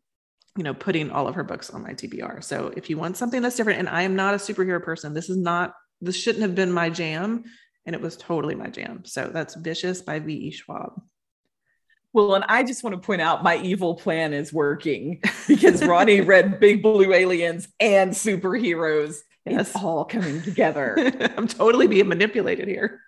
you 0.58 0.64
know, 0.64 0.74
putting 0.74 1.12
all 1.12 1.28
of 1.28 1.36
her 1.36 1.44
books 1.44 1.70
on 1.70 1.84
my 1.84 1.94
TBR. 1.94 2.44
So 2.44 2.74
if 2.76 2.90
you 2.90 2.98
want 2.98 3.18
something 3.18 3.42
that's 3.42 3.56
different, 3.56 3.80
and 3.80 3.90
I 3.90 4.04
am 4.04 4.16
not 4.16 4.34
a 4.34 4.38
superhero 4.38 4.84
person, 4.84 5.14
this 5.14 5.30
is 5.30 5.38
not. 5.38 5.74
This 6.00 6.16
shouldn't 6.16 6.44
have 6.44 6.54
been 6.54 6.72
my 6.72 6.90
jam, 6.90 7.44
and 7.86 7.96
it 7.96 8.02
was 8.02 8.18
totally 8.18 8.54
my 8.54 8.68
jam. 8.68 9.04
So 9.06 9.30
that's 9.34 9.56
Vicious 9.56 10.02
by 10.02 10.20
V. 10.20 10.34
E. 10.34 10.52
Schwab. 10.52 11.02
Well, 12.14 12.36
and 12.36 12.46
I 12.48 12.64
just 12.64 12.84
want 12.84 12.96
to 12.96 13.06
point 13.06 13.22
out 13.22 13.44
my 13.44 13.58
evil 13.58 13.96
plan 13.96 14.34
is 14.34 14.52
working 14.54 15.22
because 15.48 15.82
Roni 15.82 16.26
read 16.28 16.60
Big 16.60 16.82
Blue 16.82 17.14
Aliens 17.14 17.68
and 17.80 18.12
superheroes. 18.12 19.18
Yes. 19.46 19.68
It's 19.68 19.76
all 19.76 20.04
coming 20.06 20.42
together. 20.42 20.96
I'm 21.38 21.48
totally 21.48 21.88
being 21.88 22.08
manipulated 22.08 22.68
here. 22.68 23.02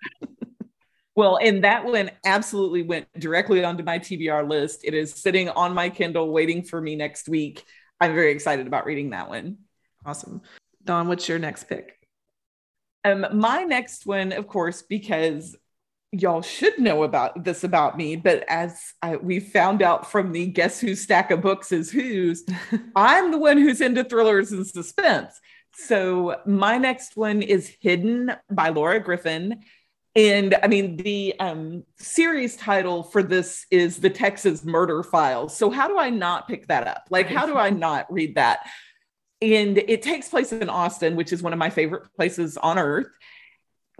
Well, 1.20 1.36
and 1.36 1.64
that 1.64 1.84
one 1.84 2.10
absolutely 2.24 2.82
went 2.82 3.06
directly 3.18 3.62
onto 3.62 3.84
my 3.84 3.98
TBR 3.98 4.48
list. 4.48 4.80
It 4.84 4.94
is 4.94 5.12
sitting 5.12 5.50
on 5.50 5.74
my 5.74 5.90
Kindle 5.90 6.32
waiting 6.32 6.62
for 6.62 6.80
me 6.80 6.96
next 6.96 7.28
week. 7.28 7.62
I'm 8.00 8.14
very 8.14 8.32
excited 8.32 8.66
about 8.66 8.86
reading 8.86 9.10
that 9.10 9.28
one. 9.28 9.58
Awesome. 10.06 10.40
Dawn, 10.82 11.08
what's 11.08 11.28
your 11.28 11.38
next 11.38 11.64
pick? 11.64 11.98
Um, 13.04 13.26
my 13.34 13.64
next 13.64 14.06
one, 14.06 14.32
of 14.32 14.46
course, 14.46 14.80
because 14.80 15.54
y'all 16.10 16.40
should 16.40 16.78
know 16.78 17.02
about 17.02 17.44
this 17.44 17.64
about 17.64 17.98
me, 17.98 18.16
but 18.16 18.42
as 18.48 18.94
I, 19.02 19.16
we 19.16 19.40
found 19.40 19.82
out 19.82 20.10
from 20.10 20.32
the 20.32 20.46
Guess 20.46 20.80
Who 20.80 20.94
stack 20.94 21.30
of 21.30 21.42
books 21.42 21.70
is 21.70 21.90
whose, 21.90 22.46
I'm 22.96 23.30
the 23.30 23.36
one 23.38 23.58
who's 23.58 23.82
into 23.82 24.04
thrillers 24.04 24.52
and 24.52 24.66
suspense. 24.66 25.38
So 25.74 26.36
my 26.46 26.78
next 26.78 27.14
one 27.14 27.42
is 27.42 27.76
Hidden 27.82 28.32
by 28.50 28.70
Laura 28.70 29.00
Griffin. 29.00 29.62
And 30.16 30.56
I 30.62 30.66
mean, 30.66 30.96
the 30.96 31.34
um, 31.38 31.84
series 31.96 32.56
title 32.56 33.04
for 33.04 33.22
this 33.22 33.66
is 33.70 33.98
The 33.98 34.10
Texas 34.10 34.64
Murder 34.64 35.02
Files. 35.04 35.56
So, 35.56 35.70
how 35.70 35.86
do 35.86 35.98
I 35.98 36.10
not 36.10 36.48
pick 36.48 36.66
that 36.66 36.86
up? 36.88 37.06
Like, 37.10 37.28
how 37.28 37.46
do 37.46 37.56
I 37.56 37.70
not 37.70 38.12
read 38.12 38.34
that? 38.34 38.60
And 39.40 39.78
it 39.78 40.02
takes 40.02 40.28
place 40.28 40.52
in 40.52 40.68
Austin, 40.68 41.14
which 41.16 41.32
is 41.32 41.42
one 41.42 41.52
of 41.52 41.58
my 41.58 41.70
favorite 41.70 42.12
places 42.16 42.56
on 42.56 42.78
earth 42.78 43.06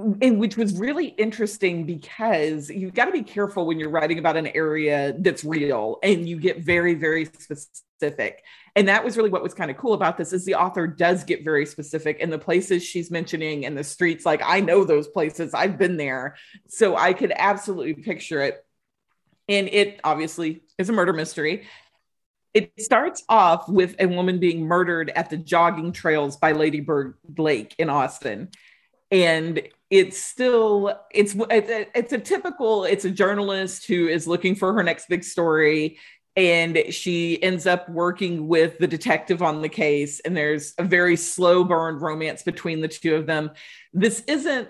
which 0.01 0.57
was 0.57 0.79
really 0.79 1.07
interesting 1.07 1.85
because 1.85 2.71
you've 2.71 2.95
got 2.95 3.07
to 3.07 3.13
be 3.13 3.23
careful 3.23 3.67
when 3.67 3.79
you're 3.79 3.91
writing 3.91 4.19
about 4.19 4.37
an 4.37 4.49
area 4.49 5.15
that's 5.19 5.45
real 5.45 5.99
and 6.03 6.29
you 6.29 6.39
get 6.39 6.61
very 6.61 6.95
very 6.95 7.25
specific. 7.25 8.43
And 8.77 8.89
that 8.89 9.05
was 9.05 9.17
really 9.17 9.31
what 9.31 9.43
was 9.43 9.55
kind 9.55 9.71
of 9.71 9.77
cool 9.77 9.95
about 9.95 10.17
this 10.17 10.33
is 10.33 10.45
the 10.45 10.55
author 10.55 10.87
does 10.87 11.25
get 11.25 11.45
very 11.45 11.67
specific 11.67 12.19
and 12.21 12.33
the 12.33 12.39
places 12.39 12.83
she's 12.85 13.11
mentioning 13.11 13.67
and 13.67 13.77
the 13.77 13.85
streets 13.85 14.25
like 14.25 14.41
i 14.45 14.61
know 14.61 14.85
those 14.85 15.09
places 15.09 15.55
i've 15.55 15.77
been 15.77 15.97
there 15.97 16.37
so 16.69 16.97
i 16.97 17.13
could 17.13 17.33
absolutely 17.35 17.95
picture 17.95 18.43
it. 18.43 18.65
And 19.49 19.69
it 19.69 20.01
obviously 20.05 20.63
is 20.79 20.89
a 20.89 20.93
murder 20.93 21.13
mystery. 21.13 21.67
It 22.55 22.73
starts 22.79 23.25
off 23.29 23.69
with 23.69 23.97
a 23.99 24.07
woman 24.07 24.39
being 24.39 24.67
murdered 24.67 25.11
at 25.11 25.31
the 25.31 25.37
jogging 25.37 25.93
trails 25.93 26.37
by 26.37 26.53
ladybird 26.53 27.15
lake 27.37 27.75
in 27.79 27.91
austin. 27.91 28.51
And 29.11 29.63
it's 29.91 30.23
still 30.23 30.97
it's 31.11 31.35
it's 31.51 31.71
a, 31.71 31.99
it's 31.99 32.13
a 32.13 32.19
typical 32.19 32.85
it's 32.85 33.05
a 33.05 33.11
journalist 33.11 33.87
who 33.87 34.07
is 34.07 34.27
looking 34.27 34.55
for 34.55 34.73
her 34.73 34.83
next 34.83 35.09
big 35.09 35.25
story 35.25 35.99
and 36.37 36.79
she 36.91 37.43
ends 37.43 37.67
up 37.67 37.89
working 37.89 38.47
with 38.47 38.79
the 38.79 38.87
detective 38.87 39.43
on 39.43 39.63
the 39.63 39.69
case 39.69 40.21
and 40.21 40.37
there's 40.37 40.75
a 40.79 40.85
very 40.85 41.17
slow 41.17 41.65
burn 41.65 41.97
romance 41.97 42.43
between 42.43 42.81
the 42.81 42.89
two 42.89 43.17
of 43.17 43.27
them. 43.27 43.51
This 43.93 44.23
isn't 44.27 44.69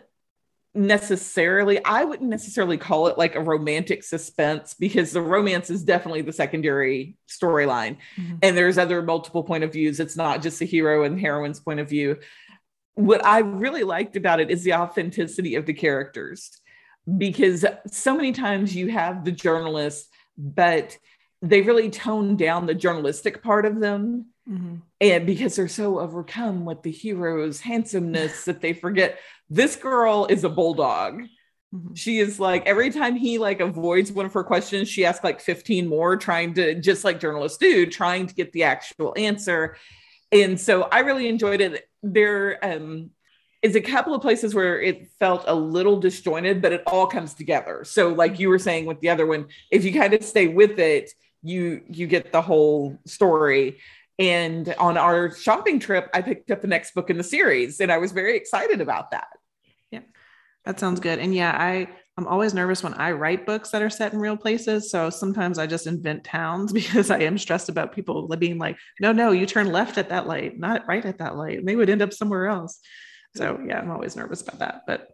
necessarily 0.73 1.85
i 1.85 2.05
wouldn't 2.05 2.31
necessarily 2.31 2.79
call 2.79 3.09
it 3.09 3.19
like 3.19 3.35
a 3.35 3.41
romantic 3.41 4.05
suspense 4.05 4.73
because 4.73 5.11
the 5.11 5.21
romance 5.21 5.69
is 5.69 5.83
definitely 5.83 6.23
the 6.23 6.33
secondary 6.33 7.17
storyline. 7.29 7.97
Mm-hmm. 8.17 8.37
and 8.41 8.57
there's 8.57 8.79
other 8.79 9.03
multiple 9.03 9.43
point 9.43 9.65
of 9.65 9.73
views. 9.73 9.99
It's 9.99 10.17
not 10.17 10.43
just 10.43 10.61
the 10.61 10.67
hero 10.67 11.03
and 11.03 11.19
heroine's 11.19 11.59
point 11.59 11.81
of 11.81 11.89
view 11.89 12.19
what 12.95 13.25
I 13.25 13.39
really 13.41 13.85
liked 13.85 14.17
about 14.17 14.41
it 14.41 14.51
is 14.51 14.65
the 14.65 14.75
authenticity 14.75 15.55
of 15.55 15.67
the 15.67 15.75
characters 15.75 16.51
because 17.19 17.65
so 17.87 18.15
many 18.15 18.33
times 18.33 18.75
you 18.75 18.89
have 18.89 19.25
the 19.25 19.33
journalists, 19.33 20.09
but 20.37 20.97
they 21.43 21.63
really 21.63 21.91
tone 21.91 22.37
down 22.37 22.67
the 22.67 22.75
journalistic 22.75 23.43
part 23.43 23.65
of 23.65 23.81
them. 23.81 24.27
Mm-hmm. 24.49 24.77
And 25.01 25.27
because 25.27 25.57
they're 25.57 25.69
so 25.69 26.01
overcome 26.01 26.65
with 26.65 26.83
the 26.83 26.91
hero's 26.91 27.61
handsomeness 27.61 28.45
that 28.45 28.61
they 28.61 28.73
forget 28.73 29.19
this 29.49 29.77
girl 29.77 30.27
is 30.29 30.45
a 30.45 30.49
bulldog. 30.49 31.23
Mm-hmm. 31.75 31.95
She 31.95 32.19
is 32.19 32.39
like 32.41 32.67
every 32.67 32.91
time 32.91 33.17
he 33.17 33.39
like 33.39 33.61
avoids 33.61 34.13
one 34.13 34.27
of 34.27 34.33
her 34.35 34.45
questions, 34.45 34.89
she 34.89 35.05
asks 35.05 35.25
like 35.25 35.41
15 35.41 35.87
more, 35.89 36.17
trying 36.17 36.55
to 36.55 36.75
just 36.75 37.05
like 37.05 37.21
journalists 37.21 37.59
do, 37.59 37.87
trying 37.87 38.27
to 38.27 38.35
get 38.35 38.53
the 38.53 38.65
actual 38.65 39.15
answer. 39.17 39.77
And 40.33 40.61
so 40.61 40.83
I 40.83 41.01
really 41.01 41.29
enjoyed 41.29 41.61
it 41.61 41.89
there 42.03 42.65
um, 42.65 43.11
is 43.63 43.77
a 43.77 43.81
couple 43.81 44.15
of 44.15 44.23
places 44.23 44.55
where 44.55 44.81
it 44.81 45.11
felt 45.19 45.45
a 45.47 45.55
little 45.55 45.99
disjointed, 45.99 46.63
but 46.63 46.73
it 46.73 46.83
all 46.87 47.07
comes 47.07 47.35
together. 47.35 47.85
So, 47.85 48.09
like 48.09 48.39
you 48.39 48.49
were 48.49 48.59
saying 48.59 48.87
with 48.87 49.01
the 49.01 49.11
other 49.11 49.27
one, 49.27 49.47
if 49.71 49.85
you 49.85 49.93
kind 49.93 50.15
of 50.15 50.25
stay 50.25 50.47
with 50.47 50.79
it, 50.79 51.11
you 51.43 51.83
you 51.89 52.07
get 52.07 52.33
the 52.33 52.43
whole 52.43 52.99
story. 53.07 53.79
And 54.19 54.75
on 54.79 54.99
our 54.99 55.35
shopping 55.35 55.81
trip, 55.81 56.11
I 56.13 56.21
picked 56.21 56.51
up 56.51 56.61
the 56.61 56.69
next 56.69 56.95
book 56.95 57.11
in 57.11 57.17
the 57.17 57.25
series, 57.25 57.81
and 57.81 57.91
I 57.91 57.99
was 57.99 58.13
very 58.13 58.37
excited 58.37 58.81
about 58.81 59.11
that. 59.13 59.29
Yeah, 59.91 60.01
that 60.65 60.79
sounds 60.79 61.01
good. 61.01 61.19
And 61.19 61.35
yeah, 61.35 61.57
I 61.59 61.89
I'm 62.21 62.27
always 62.27 62.53
nervous 62.53 62.83
when 62.83 62.93
I 62.93 63.13
write 63.13 63.47
books 63.47 63.71
that 63.71 63.81
are 63.81 63.89
set 63.89 64.13
in 64.13 64.19
real 64.19 64.37
places. 64.37 64.91
So 64.91 65.09
sometimes 65.09 65.59
I 65.59 65.67
just 65.67 65.87
invent 65.87 66.23
towns 66.23 66.71
because 66.81 67.11
I 67.11 67.21
am 67.21 67.39
stressed 67.39 67.71
about 67.71 67.95
people 67.95 68.29
being 68.37 68.59
like, 68.59 68.77
no, 69.01 69.11
no, 69.11 69.33
you 69.33 69.47
turn 69.47 69.73
left 69.73 69.97
at 69.97 70.11
that 70.11 70.27
light, 70.27 70.59
not 70.59 70.87
right 70.87 71.05
at 71.05 71.19
that 71.19 71.37
light. 71.37 71.59
And 71.59 71.67
they 71.67 71.77
would 71.77 71.89
end 71.89 72.03
up 72.03 72.13
somewhere 72.13 72.47
else. 72.47 72.79
So 73.37 73.59
yeah, 73.67 73.79
I'm 73.79 73.91
always 73.91 74.17
nervous 74.17 74.43
about 74.43 74.59
that. 74.59 74.83
But 74.87 75.09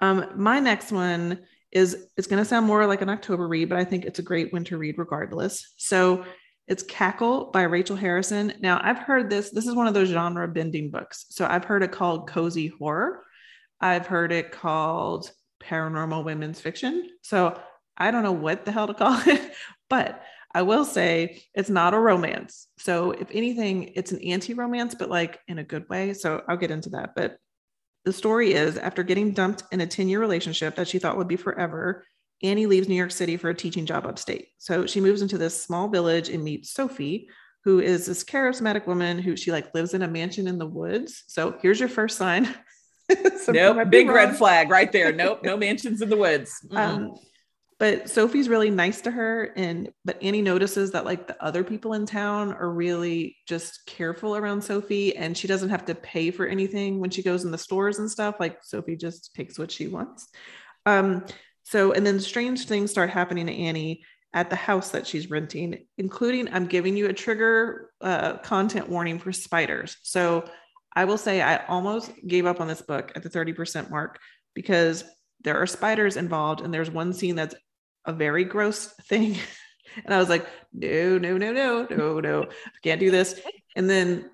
um, 0.00 0.30
my 0.36 0.60
next 0.60 0.92
one 0.92 1.40
is 1.72 2.06
it's 2.16 2.26
going 2.26 2.42
to 2.42 2.48
sound 2.48 2.64
more 2.64 2.86
like 2.86 3.02
an 3.02 3.10
October 3.10 3.46
read, 3.46 3.68
but 3.68 3.78
I 3.78 3.84
think 3.84 4.06
it's 4.06 4.18
a 4.18 4.22
great 4.22 4.50
winter 4.50 4.78
read 4.78 4.96
regardless. 4.96 5.74
So 5.76 6.24
it's 6.68 6.82
Cackle 6.82 7.50
by 7.52 7.64
Rachel 7.64 7.96
Harrison. 7.96 8.54
Now 8.60 8.80
I've 8.82 8.98
heard 8.98 9.28
this. 9.28 9.50
This 9.50 9.66
is 9.66 9.74
one 9.74 9.86
of 9.86 9.92
those 9.92 10.08
genre 10.08 10.48
bending 10.48 10.90
books. 10.90 11.26
So 11.28 11.46
I've 11.46 11.66
heard 11.66 11.82
it 11.82 11.92
called 11.92 12.30
cozy 12.30 12.68
horror. 12.78 13.24
I've 13.78 14.06
heard 14.06 14.32
it 14.32 14.52
called 14.52 15.30
paranormal 15.62 16.24
women's 16.24 16.60
fiction. 16.60 17.08
So 17.22 17.58
I 17.96 18.10
don't 18.10 18.22
know 18.22 18.32
what 18.32 18.64
the 18.64 18.72
hell 18.72 18.86
to 18.86 18.94
call 18.94 19.20
it, 19.26 19.52
but 19.88 20.22
I 20.54 20.62
will 20.62 20.84
say 20.84 21.42
it's 21.54 21.68
not 21.68 21.94
a 21.94 21.98
romance. 21.98 22.68
So 22.78 23.10
if 23.12 23.28
anything, 23.32 23.92
it's 23.94 24.12
an 24.12 24.22
anti-romance, 24.22 24.94
but 24.94 25.10
like 25.10 25.40
in 25.46 25.58
a 25.58 25.64
good 25.64 25.88
way. 25.88 26.14
So 26.14 26.42
I'll 26.48 26.56
get 26.56 26.70
into 26.70 26.90
that. 26.90 27.10
But 27.14 27.38
the 28.04 28.12
story 28.12 28.54
is 28.54 28.78
after 28.78 29.02
getting 29.02 29.32
dumped 29.32 29.64
in 29.72 29.80
a 29.80 29.86
10-year 29.86 30.20
relationship 30.20 30.76
that 30.76 30.88
she 30.88 30.98
thought 30.98 31.18
would 31.18 31.28
be 31.28 31.36
forever, 31.36 32.04
Annie 32.42 32.66
leaves 32.66 32.88
New 32.88 32.94
York 32.94 33.10
City 33.10 33.36
for 33.36 33.50
a 33.50 33.54
teaching 33.54 33.84
job 33.84 34.06
upstate. 34.06 34.48
So 34.58 34.86
she 34.86 35.00
moves 35.00 35.22
into 35.22 35.38
this 35.38 35.62
small 35.62 35.88
village 35.88 36.28
and 36.28 36.42
meets 36.42 36.72
Sophie, 36.72 37.28
who 37.64 37.80
is 37.80 38.06
this 38.06 38.24
charismatic 38.24 38.86
woman 38.86 39.18
who 39.18 39.36
she 39.36 39.52
like 39.52 39.74
lives 39.74 39.92
in 39.92 40.02
a 40.02 40.08
mansion 40.08 40.46
in 40.46 40.56
the 40.56 40.66
woods. 40.66 41.24
So 41.26 41.58
here's 41.60 41.80
your 41.80 41.88
first 41.88 42.16
sign 42.16 42.48
nope, 43.48 43.90
big 43.90 44.08
red 44.08 44.36
flag 44.36 44.70
right 44.70 44.90
there. 44.92 45.12
Nope, 45.12 45.40
no 45.42 45.56
mansions 45.66 46.02
in 46.02 46.10
the 46.10 46.16
woods. 46.16 46.64
Um, 46.72 47.14
but 47.78 48.10
Sophie's 48.10 48.48
really 48.48 48.70
nice 48.70 49.00
to 49.02 49.10
her, 49.10 49.52
and 49.56 49.90
but 50.04 50.20
Annie 50.22 50.42
notices 50.42 50.90
that 50.92 51.04
like 51.04 51.28
the 51.28 51.42
other 51.42 51.62
people 51.62 51.92
in 51.92 52.06
town 52.06 52.52
are 52.52 52.70
really 52.70 53.36
just 53.46 53.86
careful 53.86 54.36
around 54.36 54.62
Sophie, 54.62 55.16
and 55.16 55.36
she 55.36 55.46
doesn't 55.46 55.70
have 55.70 55.84
to 55.86 55.94
pay 55.94 56.30
for 56.30 56.46
anything 56.46 56.98
when 56.98 57.10
she 57.10 57.22
goes 57.22 57.44
in 57.44 57.52
the 57.52 57.58
stores 57.58 58.00
and 58.00 58.10
stuff. 58.10 58.36
Like 58.40 58.58
Sophie 58.62 58.96
just 58.96 59.34
takes 59.34 59.58
what 59.58 59.70
she 59.70 59.86
wants. 59.86 60.28
Um, 60.86 61.24
so 61.62 61.92
and 61.92 62.04
then 62.04 62.18
strange 62.18 62.66
things 62.66 62.90
start 62.90 63.10
happening 63.10 63.46
to 63.46 63.54
Annie 63.54 64.02
at 64.34 64.50
the 64.50 64.56
house 64.56 64.90
that 64.90 65.06
she's 65.06 65.30
renting, 65.30 65.86
including 65.96 66.52
I'm 66.52 66.66
giving 66.66 66.96
you 66.96 67.06
a 67.06 67.12
trigger 67.12 67.90
uh, 68.00 68.38
content 68.38 68.88
warning 68.88 69.18
for 69.18 69.32
spiders. 69.32 69.96
So 70.02 70.48
I 70.98 71.04
will 71.04 71.16
say 71.16 71.40
I 71.40 71.64
almost 71.66 72.10
gave 72.26 72.44
up 72.44 72.60
on 72.60 72.66
this 72.66 72.82
book 72.82 73.12
at 73.14 73.22
the 73.22 73.30
30% 73.30 73.88
mark 73.88 74.18
because 74.52 75.04
there 75.44 75.56
are 75.56 75.64
spiders 75.64 76.16
involved 76.16 76.60
and 76.60 76.74
there's 76.74 76.90
one 76.90 77.12
scene 77.12 77.36
that's 77.36 77.54
a 78.04 78.12
very 78.12 78.42
gross 78.42 78.86
thing. 79.04 79.38
and 80.04 80.12
I 80.12 80.18
was 80.18 80.28
like, 80.28 80.44
no, 80.72 81.16
no, 81.16 81.38
no, 81.38 81.52
no, 81.52 81.86
no, 81.88 82.18
no, 82.18 82.42
I 82.42 82.78
can't 82.82 82.98
do 82.98 83.12
this. 83.12 83.40
And 83.76 83.88
then, 83.88 84.28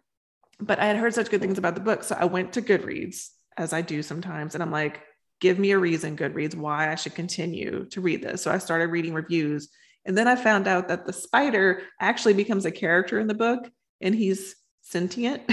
but 0.58 0.78
I 0.78 0.86
had 0.86 0.96
heard 0.96 1.12
such 1.12 1.28
good 1.28 1.42
things 1.42 1.58
about 1.58 1.74
the 1.74 1.82
book. 1.82 2.02
So 2.02 2.16
I 2.18 2.24
went 2.24 2.54
to 2.54 2.62
Goodreads 2.62 3.28
as 3.58 3.74
I 3.74 3.82
do 3.82 4.02
sometimes. 4.02 4.54
And 4.54 4.62
I'm 4.62 4.72
like, 4.72 5.02
give 5.42 5.58
me 5.58 5.72
a 5.72 5.78
reason, 5.78 6.16
Goodreads, 6.16 6.54
why 6.54 6.90
I 6.90 6.94
should 6.94 7.14
continue 7.14 7.84
to 7.90 8.00
read 8.00 8.22
this. 8.22 8.40
So 8.40 8.50
I 8.50 8.56
started 8.56 8.86
reading 8.86 9.12
reviews. 9.12 9.68
And 10.06 10.16
then 10.16 10.28
I 10.28 10.34
found 10.34 10.66
out 10.66 10.88
that 10.88 11.04
the 11.04 11.12
spider 11.12 11.82
actually 12.00 12.32
becomes 12.32 12.64
a 12.64 12.70
character 12.70 13.20
in 13.20 13.26
the 13.26 13.34
book 13.34 13.70
and 14.00 14.14
he's 14.14 14.56
sentient. 14.80 15.42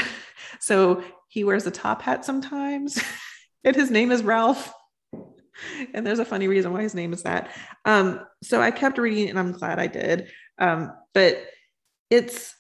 So 0.60 1.04
he 1.28 1.44
wears 1.44 1.66
a 1.66 1.72
top 1.72 2.02
hat 2.02 2.26
sometimes, 2.26 3.02
and 3.64 3.76
his 3.76 3.92
name 3.92 4.12
is 4.12 4.24
Ralph. 4.24 4.74
And 5.94 6.06
there's 6.06 6.20
a 6.20 6.26
funny 6.26 6.48
reason 6.48 6.74
why 6.74 6.82
his 6.82 6.96
name 6.96 7.14
is 7.14 7.24
that. 7.24 7.52
Um, 7.86 8.22
so 8.42 8.62
I 8.62 8.72
kept 8.72 8.98
reading, 8.98 9.30
and 9.30 9.38
I'm 9.38 9.52
glad 9.52 9.80
I 9.80 9.88
did. 9.88 10.30
Um, 10.58 10.92
but 11.14 11.46
it's 12.10 12.56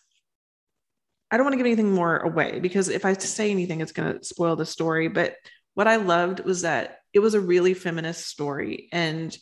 I 1.32 1.38
don't 1.38 1.46
want 1.46 1.54
to 1.54 1.58
give 1.58 1.66
anything 1.66 1.92
more 1.92 2.18
away 2.18 2.60
because 2.60 2.90
if 2.90 3.06
I 3.06 3.14
say 3.14 3.52
anything, 3.52 3.80
it's 3.80 3.94
going 3.94 4.20
to 4.20 4.24
spoil 4.24 4.56
the 4.56 4.66
story. 4.66 5.08
But 5.08 5.36
what 5.76 5.88
I 5.88 5.96
loved 5.96 6.42
was 6.42 6.64
that 6.64 7.00
it 7.14 7.20
was 7.20 7.34
a 7.34 7.40
really 7.40 7.74
feminist 7.74 8.28
story, 8.28 8.90
and 8.92 9.36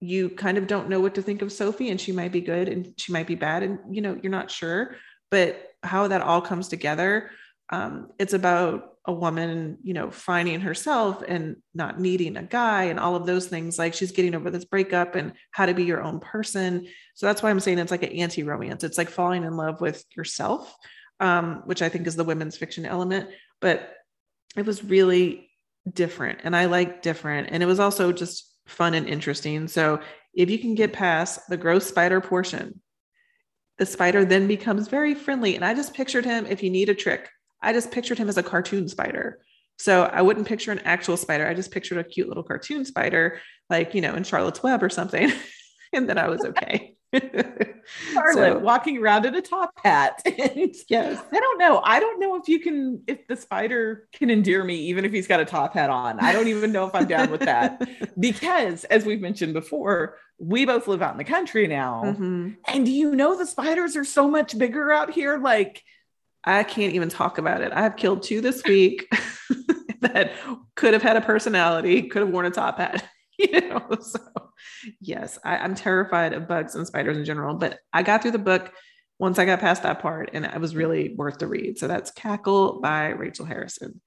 you 0.00 0.28
kind 0.28 0.58
of 0.58 0.66
don't 0.66 0.88
know 0.88 1.00
what 1.00 1.14
to 1.14 1.22
think 1.22 1.42
of 1.42 1.52
Sophie 1.52 1.90
and 1.90 2.00
she 2.00 2.12
might 2.12 2.32
be 2.32 2.40
good 2.40 2.68
and 2.68 2.92
she 2.98 3.12
might 3.12 3.26
be 3.26 3.34
bad 3.34 3.62
and 3.62 3.78
you 3.90 4.02
know 4.02 4.18
you're 4.22 4.30
not 4.30 4.50
sure 4.50 4.96
but 5.30 5.72
how 5.82 6.08
that 6.08 6.20
all 6.20 6.40
comes 6.40 6.68
together 6.68 7.30
um, 7.70 8.10
it's 8.18 8.32
about 8.32 8.90
a 9.06 9.12
woman 9.12 9.78
you 9.82 9.92
know 9.92 10.10
finding 10.10 10.60
herself 10.60 11.22
and 11.26 11.56
not 11.74 12.00
needing 12.00 12.36
a 12.36 12.42
guy 12.42 12.84
and 12.84 12.98
all 12.98 13.16
of 13.16 13.26
those 13.26 13.46
things 13.46 13.78
like 13.78 13.92
she's 13.92 14.12
getting 14.12 14.34
over 14.34 14.50
this 14.50 14.64
breakup 14.64 15.14
and 15.14 15.34
how 15.50 15.66
to 15.66 15.74
be 15.74 15.84
your 15.84 16.02
own 16.02 16.20
person 16.20 16.86
so 17.14 17.26
that's 17.26 17.42
why 17.42 17.50
i'm 17.50 17.60
saying 17.60 17.78
it's 17.78 17.90
like 17.90 18.02
an 18.02 18.12
anti-romance 18.12 18.82
it's 18.82 18.96
like 18.96 19.10
falling 19.10 19.44
in 19.44 19.56
love 19.56 19.80
with 19.82 20.04
yourself 20.16 20.74
um, 21.20 21.62
which 21.66 21.82
i 21.82 21.88
think 21.88 22.06
is 22.06 22.16
the 22.16 22.24
women's 22.24 22.56
fiction 22.56 22.86
element 22.86 23.28
but 23.60 23.92
it 24.56 24.64
was 24.64 24.82
really 24.82 25.50
different 25.92 26.38
and 26.44 26.56
i 26.56 26.64
like 26.64 27.02
different 27.02 27.48
and 27.50 27.62
it 27.62 27.66
was 27.66 27.80
also 27.80 28.10
just 28.10 28.54
fun 28.66 28.94
and 28.94 29.08
interesting. 29.08 29.68
So 29.68 30.00
if 30.34 30.50
you 30.50 30.58
can 30.58 30.74
get 30.74 30.92
past 30.92 31.40
the 31.48 31.56
gross 31.56 31.86
spider 31.86 32.20
portion, 32.20 32.80
the 33.78 33.86
spider 33.86 34.24
then 34.24 34.46
becomes 34.46 34.88
very 34.88 35.14
friendly. 35.14 35.56
And 35.56 35.64
I 35.64 35.74
just 35.74 35.94
pictured 35.94 36.24
him, 36.24 36.46
if 36.46 36.62
you 36.62 36.70
need 36.70 36.88
a 36.88 36.94
trick, 36.94 37.28
I 37.64 37.72
just 37.72 37.90
pictured 37.90 38.18
him 38.18 38.28
as 38.28 38.36
a 38.36 38.42
cartoon 38.42 38.88
spider. 38.88 39.40
So 39.78 40.04
I 40.04 40.22
wouldn't 40.22 40.46
picture 40.46 40.70
an 40.70 40.80
actual 40.80 41.16
spider. 41.16 41.46
I 41.46 41.54
just 41.54 41.72
pictured 41.72 41.98
a 41.98 42.04
cute 42.04 42.28
little 42.28 42.44
cartoon 42.44 42.84
spider, 42.84 43.40
like, 43.68 43.94
you 43.94 44.00
know, 44.00 44.14
in 44.14 44.22
Charlotte's 44.22 44.62
Web 44.62 44.82
or 44.82 44.90
something. 44.90 45.32
and 45.92 46.08
then 46.08 46.18
I 46.18 46.28
was 46.28 46.40
okay. 46.44 46.94
Charlotte 48.12 48.34
so, 48.34 48.58
walking 48.58 48.98
around 48.98 49.24
in 49.26 49.34
a 49.34 49.42
top 49.42 49.70
hat. 49.82 50.20
And 50.26 50.74
yes. 50.88 51.22
I 51.32 51.40
don't 51.40 51.58
know. 51.58 51.80
I 51.84 52.00
don't 52.00 52.20
know 52.20 52.36
if 52.36 52.48
you 52.48 52.60
can, 52.60 53.02
if 53.06 53.26
the 53.26 53.36
spider 53.36 54.08
can 54.12 54.30
endear 54.30 54.64
me, 54.64 54.76
even 54.76 55.04
if 55.04 55.12
he's 55.12 55.26
got 55.26 55.40
a 55.40 55.44
top 55.44 55.74
hat 55.74 55.90
on. 55.90 56.20
I 56.20 56.32
don't 56.32 56.48
even 56.48 56.72
know 56.72 56.86
if 56.86 56.94
I'm 56.94 57.06
down 57.06 57.30
with 57.30 57.42
that. 57.42 57.88
Because 58.18 58.84
as 58.84 59.04
we've 59.04 59.20
mentioned 59.20 59.54
before, 59.54 60.16
we 60.38 60.64
both 60.64 60.88
live 60.88 61.02
out 61.02 61.12
in 61.12 61.18
the 61.18 61.24
country 61.24 61.66
now. 61.66 62.02
Mm-hmm. 62.04 62.50
And 62.66 62.86
do 62.86 62.92
you 62.92 63.14
know 63.14 63.36
the 63.36 63.46
spiders 63.46 63.96
are 63.96 64.04
so 64.04 64.28
much 64.28 64.58
bigger 64.58 64.90
out 64.90 65.12
here? 65.12 65.38
Like, 65.38 65.82
I 66.46 66.62
can't 66.62 66.94
even 66.94 67.08
talk 67.08 67.38
about 67.38 67.60
it. 67.60 67.72
I 67.72 67.82
have 67.82 67.96
killed 67.96 68.22
two 68.22 68.40
this 68.40 68.62
week 68.64 69.08
that 70.00 70.32
could 70.74 70.92
have 70.92 71.02
had 71.02 71.16
a 71.16 71.20
personality, 71.20 72.02
could 72.02 72.22
have 72.22 72.30
worn 72.30 72.46
a 72.46 72.50
top 72.50 72.78
hat. 72.78 73.06
you 73.38 73.60
know, 73.60 73.88
so 74.00 74.20
yes, 75.00 75.38
I, 75.44 75.56
I'm 75.58 75.74
terrified 75.74 76.32
of 76.32 76.46
bugs 76.46 76.74
and 76.74 76.86
spiders 76.86 77.16
in 77.16 77.24
general, 77.24 77.56
but 77.56 77.78
I 77.92 78.02
got 78.02 78.22
through 78.22 78.32
the 78.32 78.38
book 78.38 78.72
once 79.18 79.38
I 79.38 79.44
got 79.44 79.60
past 79.60 79.82
that 79.84 80.00
part 80.00 80.30
and 80.32 80.44
it 80.44 80.60
was 80.60 80.76
really 80.76 81.14
worth 81.14 81.38
the 81.38 81.46
read. 81.46 81.78
So 81.78 81.88
that's 81.88 82.10
Cackle 82.10 82.80
by 82.80 83.08
Rachel 83.08 83.46
Harrison. 83.46 84.00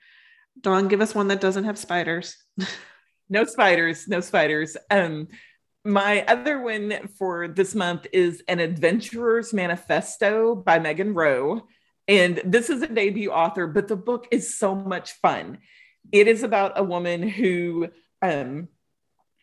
Dawn, 0.62 0.88
give 0.88 1.02
us 1.02 1.16
one 1.16 1.28
that 1.30 1.42
doesn't 1.42 1.66
have 1.66 1.78
spiders. 1.78 2.36
no 3.30 3.46
spiders, 3.46 4.08
no 4.08 4.22
spiders. 4.22 4.78
Um, 4.90 5.28
my 5.86 6.26
other 6.26 6.62
one 6.62 7.08
for 7.18 7.48
this 7.48 7.74
month 7.74 8.08
is 8.12 8.44
An 8.48 8.60
Adventurer's 8.60 9.54
Manifesto 9.54 10.56
by 10.56 10.80
Megan 10.80 11.14
Rowe. 11.14 11.62
And 12.08 12.42
this 12.46 12.70
is 12.70 12.82
a 12.82 12.88
debut 12.88 13.32
author, 13.32 13.68
but 13.68 13.88
the 13.88 13.96
book 13.96 14.28
is 14.32 14.58
so 14.58 14.76
much 14.76 15.14
fun. 15.14 15.60
It 16.12 16.28
is 16.28 16.44
about 16.44 16.80
a 16.80 16.84
woman 16.84 17.28
who 17.28 17.90
um, 18.22 18.70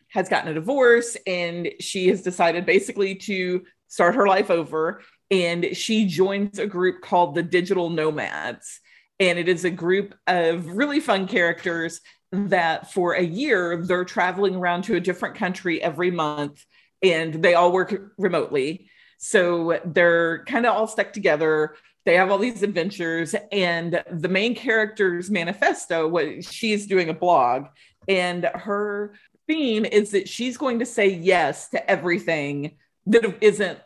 has 0.09 0.29
gotten 0.29 0.49
a 0.49 0.53
divorce 0.53 1.15
and 1.27 1.69
she 1.79 2.07
has 2.07 2.21
decided 2.21 2.65
basically 2.65 3.15
to 3.15 3.63
start 3.87 4.15
her 4.15 4.27
life 4.27 4.49
over. 4.49 5.01
And 5.29 5.75
she 5.75 6.05
joins 6.07 6.57
a 6.57 6.67
group 6.67 7.01
called 7.01 7.35
the 7.35 7.43
Digital 7.43 7.89
Nomads. 7.89 8.79
And 9.19 9.37
it 9.37 9.47
is 9.47 9.63
a 9.63 9.69
group 9.69 10.15
of 10.27 10.67
really 10.67 10.99
fun 10.99 11.27
characters 11.27 12.01
that 12.31 12.91
for 12.91 13.13
a 13.13 13.23
year 13.23 13.83
they're 13.85 14.05
traveling 14.05 14.55
around 14.55 14.83
to 14.83 14.95
a 14.95 14.99
different 14.99 15.35
country 15.35 15.81
every 15.81 16.11
month 16.11 16.65
and 17.01 17.33
they 17.35 17.53
all 17.53 17.71
work 17.71 18.13
remotely. 18.17 18.89
So 19.17 19.79
they're 19.85 20.43
kind 20.45 20.65
of 20.65 20.75
all 20.75 20.87
stuck 20.87 21.13
together. 21.13 21.75
They 22.05 22.15
have 22.15 22.31
all 22.31 22.37
these 22.37 22.61
adventures, 22.61 23.35
and 23.51 24.03
the 24.11 24.29
main 24.29 24.53
character's 24.55 25.31
manifesto, 25.31 26.07
what 26.07 26.43
she's 26.43 26.85
doing 26.85 27.09
a 27.09 27.13
blog, 27.13 27.65
and 28.07 28.45
her 28.45 29.15
theme 29.47 29.85
is 29.85 30.11
that 30.11 30.29
she's 30.29 30.57
going 30.57 30.79
to 30.79 30.85
say 30.85 31.07
yes 31.07 31.69
to 31.69 31.89
everything 31.89 32.77
that 33.07 33.37
isn't 33.41 33.79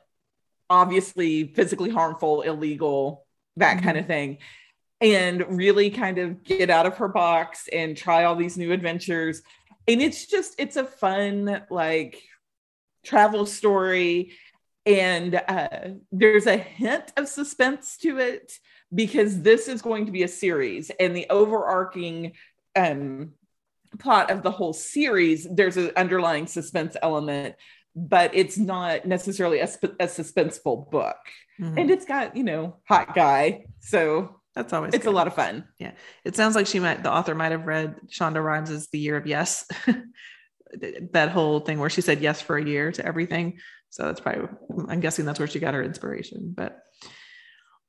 obviously 0.69 1.53
physically 1.53 1.89
harmful, 1.89 2.41
illegal, 2.41 3.25
that 3.57 3.77
mm-hmm. 3.77 3.85
kind 3.85 3.97
of 3.97 4.05
thing. 4.05 4.37
And 5.01 5.57
really 5.57 5.89
kind 5.89 6.17
of 6.17 6.43
get 6.43 6.69
out 6.69 6.85
of 6.85 6.97
her 6.97 7.07
box 7.07 7.69
and 7.71 7.95
try 7.95 8.25
all 8.25 8.35
these 8.35 8.57
new 8.57 8.73
adventures. 8.73 9.41
And 9.87 10.01
it's 10.01 10.25
just, 10.25 10.55
it's 10.57 10.75
a 10.75 10.83
fun, 10.83 11.63
like, 11.69 12.21
travel 13.05 13.45
story. 13.45 14.33
And 14.85 15.35
uh, 15.47 15.69
there's 16.11 16.47
a 16.47 16.57
hint 16.57 17.11
of 17.17 17.27
suspense 17.27 17.97
to 17.97 18.17
it 18.17 18.53
because 18.93 19.41
this 19.41 19.67
is 19.67 19.81
going 19.81 20.05
to 20.07 20.11
be 20.11 20.23
a 20.23 20.27
series. 20.27 20.89
And 20.99 21.15
the 21.15 21.27
overarching 21.29 22.33
um, 22.75 23.33
plot 23.99 24.31
of 24.31 24.43
the 24.43 24.51
whole 24.51 24.73
series, 24.73 25.47
there's 25.49 25.77
an 25.77 25.91
underlying 25.95 26.47
suspense 26.47 26.95
element, 27.01 27.55
but 27.95 28.31
it's 28.33 28.57
not 28.57 29.05
necessarily 29.05 29.59
a, 29.59 29.67
sp- 29.67 29.97
a 29.99 30.05
suspenseful 30.05 30.89
book. 30.89 31.17
Mm-hmm. 31.59 31.77
And 31.77 31.91
it's 31.91 32.05
got, 32.05 32.35
you 32.35 32.43
know, 32.43 32.77
hot 32.87 33.13
guy. 33.13 33.65
So 33.79 34.39
that's 34.55 34.73
always 34.73 34.93
it's 34.93 35.03
good. 35.03 35.11
a 35.11 35.15
lot 35.15 35.27
of 35.27 35.35
fun. 35.35 35.65
Yeah. 35.77 35.91
It 36.23 36.35
sounds 36.35 36.55
like 36.55 36.67
she 36.67 36.79
might 36.79 37.03
the 37.03 37.11
author 37.11 37.35
might 37.35 37.51
have 37.51 37.65
read 37.65 37.95
Shonda 38.07 38.43
Rhimes' 38.43 38.87
The 38.89 38.99
Year 38.99 39.17
of 39.17 39.27
Yes. 39.27 39.65
that 41.11 41.29
whole 41.29 41.59
thing 41.61 41.79
where 41.79 41.89
she 41.89 42.01
said 42.01 42.21
yes 42.21 42.41
for 42.41 42.57
a 42.57 42.63
year 42.63 42.91
to 42.91 43.05
everything. 43.05 43.59
So 43.89 44.03
that's 44.03 44.19
probably 44.19 44.47
I'm 44.87 44.99
guessing 44.99 45.25
that's 45.25 45.39
where 45.39 45.47
she 45.47 45.59
got 45.59 45.73
her 45.73 45.83
inspiration. 45.83 46.53
But 46.55 46.79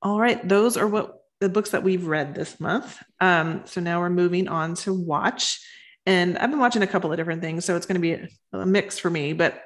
all 0.03 0.19
right, 0.19 0.47
those 0.47 0.77
are 0.77 0.87
what 0.87 1.17
the 1.41 1.49
books 1.49 1.71
that 1.71 1.83
we've 1.83 2.07
read 2.07 2.35
this 2.35 2.61
month. 2.61 3.03
Um, 3.21 3.63
so 3.65 3.81
now 3.81 4.01
we're 4.01 4.11
moving 4.11 4.49
on 4.49 4.75
to 4.77 4.93
watch. 4.93 5.59
And 6.07 6.39
I've 6.39 6.51
been 6.51 6.59
watching 6.59 6.83
a 6.83 6.87
couple 6.87 7.11
of 7.13 7.19
different 7.19 7.43
things, 7.43 7.65
so 7.65 7.77
it's 7.77 7.87
going 7.87 7.95
to 7.95 8.01
be 8.01 8.13
a, 8.13 8.29
a 8.53 8.67
mix 8.67 8.99
for 8.99 9.11
me. 9.11 9.33
But 9.33 9.63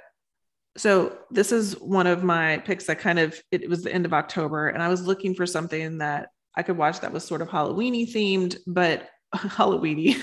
so 0.77 1.17
this 1.31 1.53
is 1.53 1.79
one 1.81 2.07
of 2.07 2.25
my 2.25 2.59
picks 2.59 2.87
that 2.87 2.99
kind 2.99 3.19
of 3.19 3.41
it, 3.53 3.63
it 3.63 3.71
was 3.71 3.83
the 3.83 3.93
end 3.93 4.05
of 4.05 4.13
October, 4.13 4.69
and 4.69 4.83
I 4.83 4.89
was 4.89 5.07
looking 5.07 5.35
for 5.35 5.47
something 5.47 5.99
that 5.99 6.31
I 6.57 6.63
could 6.63 6.77
watch 6.77 7.01
that 7.01 7.13
was 7.13 7.25
sort 7.25 7.43
of 7.43 7.49
Halloweeny 7.51 8.13
themed, 8.13 8.57
but 8.67 9.09
Halloweeny. 9.35 10.21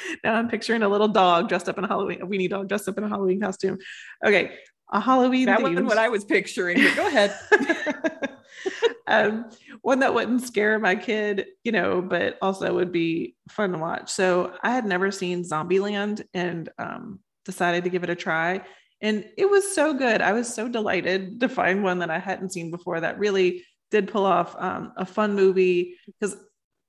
now 0.24 0.34
I'm 0.34 0.48
picturing 0.48 0.82
a 0.82 0.88
little 0.88 1.08
dog 1.08 1.48
dressed 1.48 1.68
up 1.68 1.78
in 1.78 1.84
a 1.84 1.88
Halloween, 1.88 2.22
a 2.22 2.26
weenie 2.26 2.50
dog 2.50 2.68
dressed 2.68 2.88
up 2.88 2.98
in 2.98 3.04
a 3.04 3.08
Halloween 3.08 3.40
costume. 3.40 3.78
Okay, 4.24 4.52
a 4.92 5.00
Halloween. 5.00 5.46
That 5.46 5.62
was 5.62 5.80
what 5.80 5.98
I 5.98 6.08
was 6.08 6.24
picturing. 6.24 6.78
go 6.94 7.06
ahead. 7.06 7.38
um, 9.06 9.50
one 9.82 10.00
that 10.00 10.14
wouldn't 10.14 10.42
scare 10.42 10.78
my 10.78 10.94
kid, 10.94 11.46
you 11.64 11.72
know, 11.72 12.02
but 12.02 12.38
also 12.42 12.74
would 12.74 12.92
be 12.92 13.36
fun 13.50 13.72
to 13.72 13.78
watch. 13.78 14.10
So 14.10 14.54
I 14.62 14.70
had 14.72 14.86
never 14.86 15.10
seen 15.10 15.44
Zombieland 15.44 16.24
and 16.34 16.68
um, 16.78 17.20
decided 17.44 17.84
to 17.84 17.90
give 17.90 18.04
it 18.04 18.10
a 18.10 18.14
try. 18.14 18.62
And 19.00 19.24
it 19.36 19.48
was 19.48 19.74
so 19.74 19.94
good. 19.94 20.20
I 20.20 20.32
was 20.32 20.52
so 20.52 20.68
delighted 20.68 21.40
to 21.40 21.48
find 21.48 21.82
one 21.82 22.00
that 22.00 22.10
I 22.10 22.18
hadn't 22.18 22.52
seen 22.52 22.70
before 22.70 23.00
that 23.00 23.18
really 23.18 23.64
did 23.90 24.08
pull 24.08 24.26
off 24.26 24.56
um, 24.58 24.92
a 24.96 25.06
fun 25.06 25.34
movie. 25.34 25.96
Because 26.06 26.36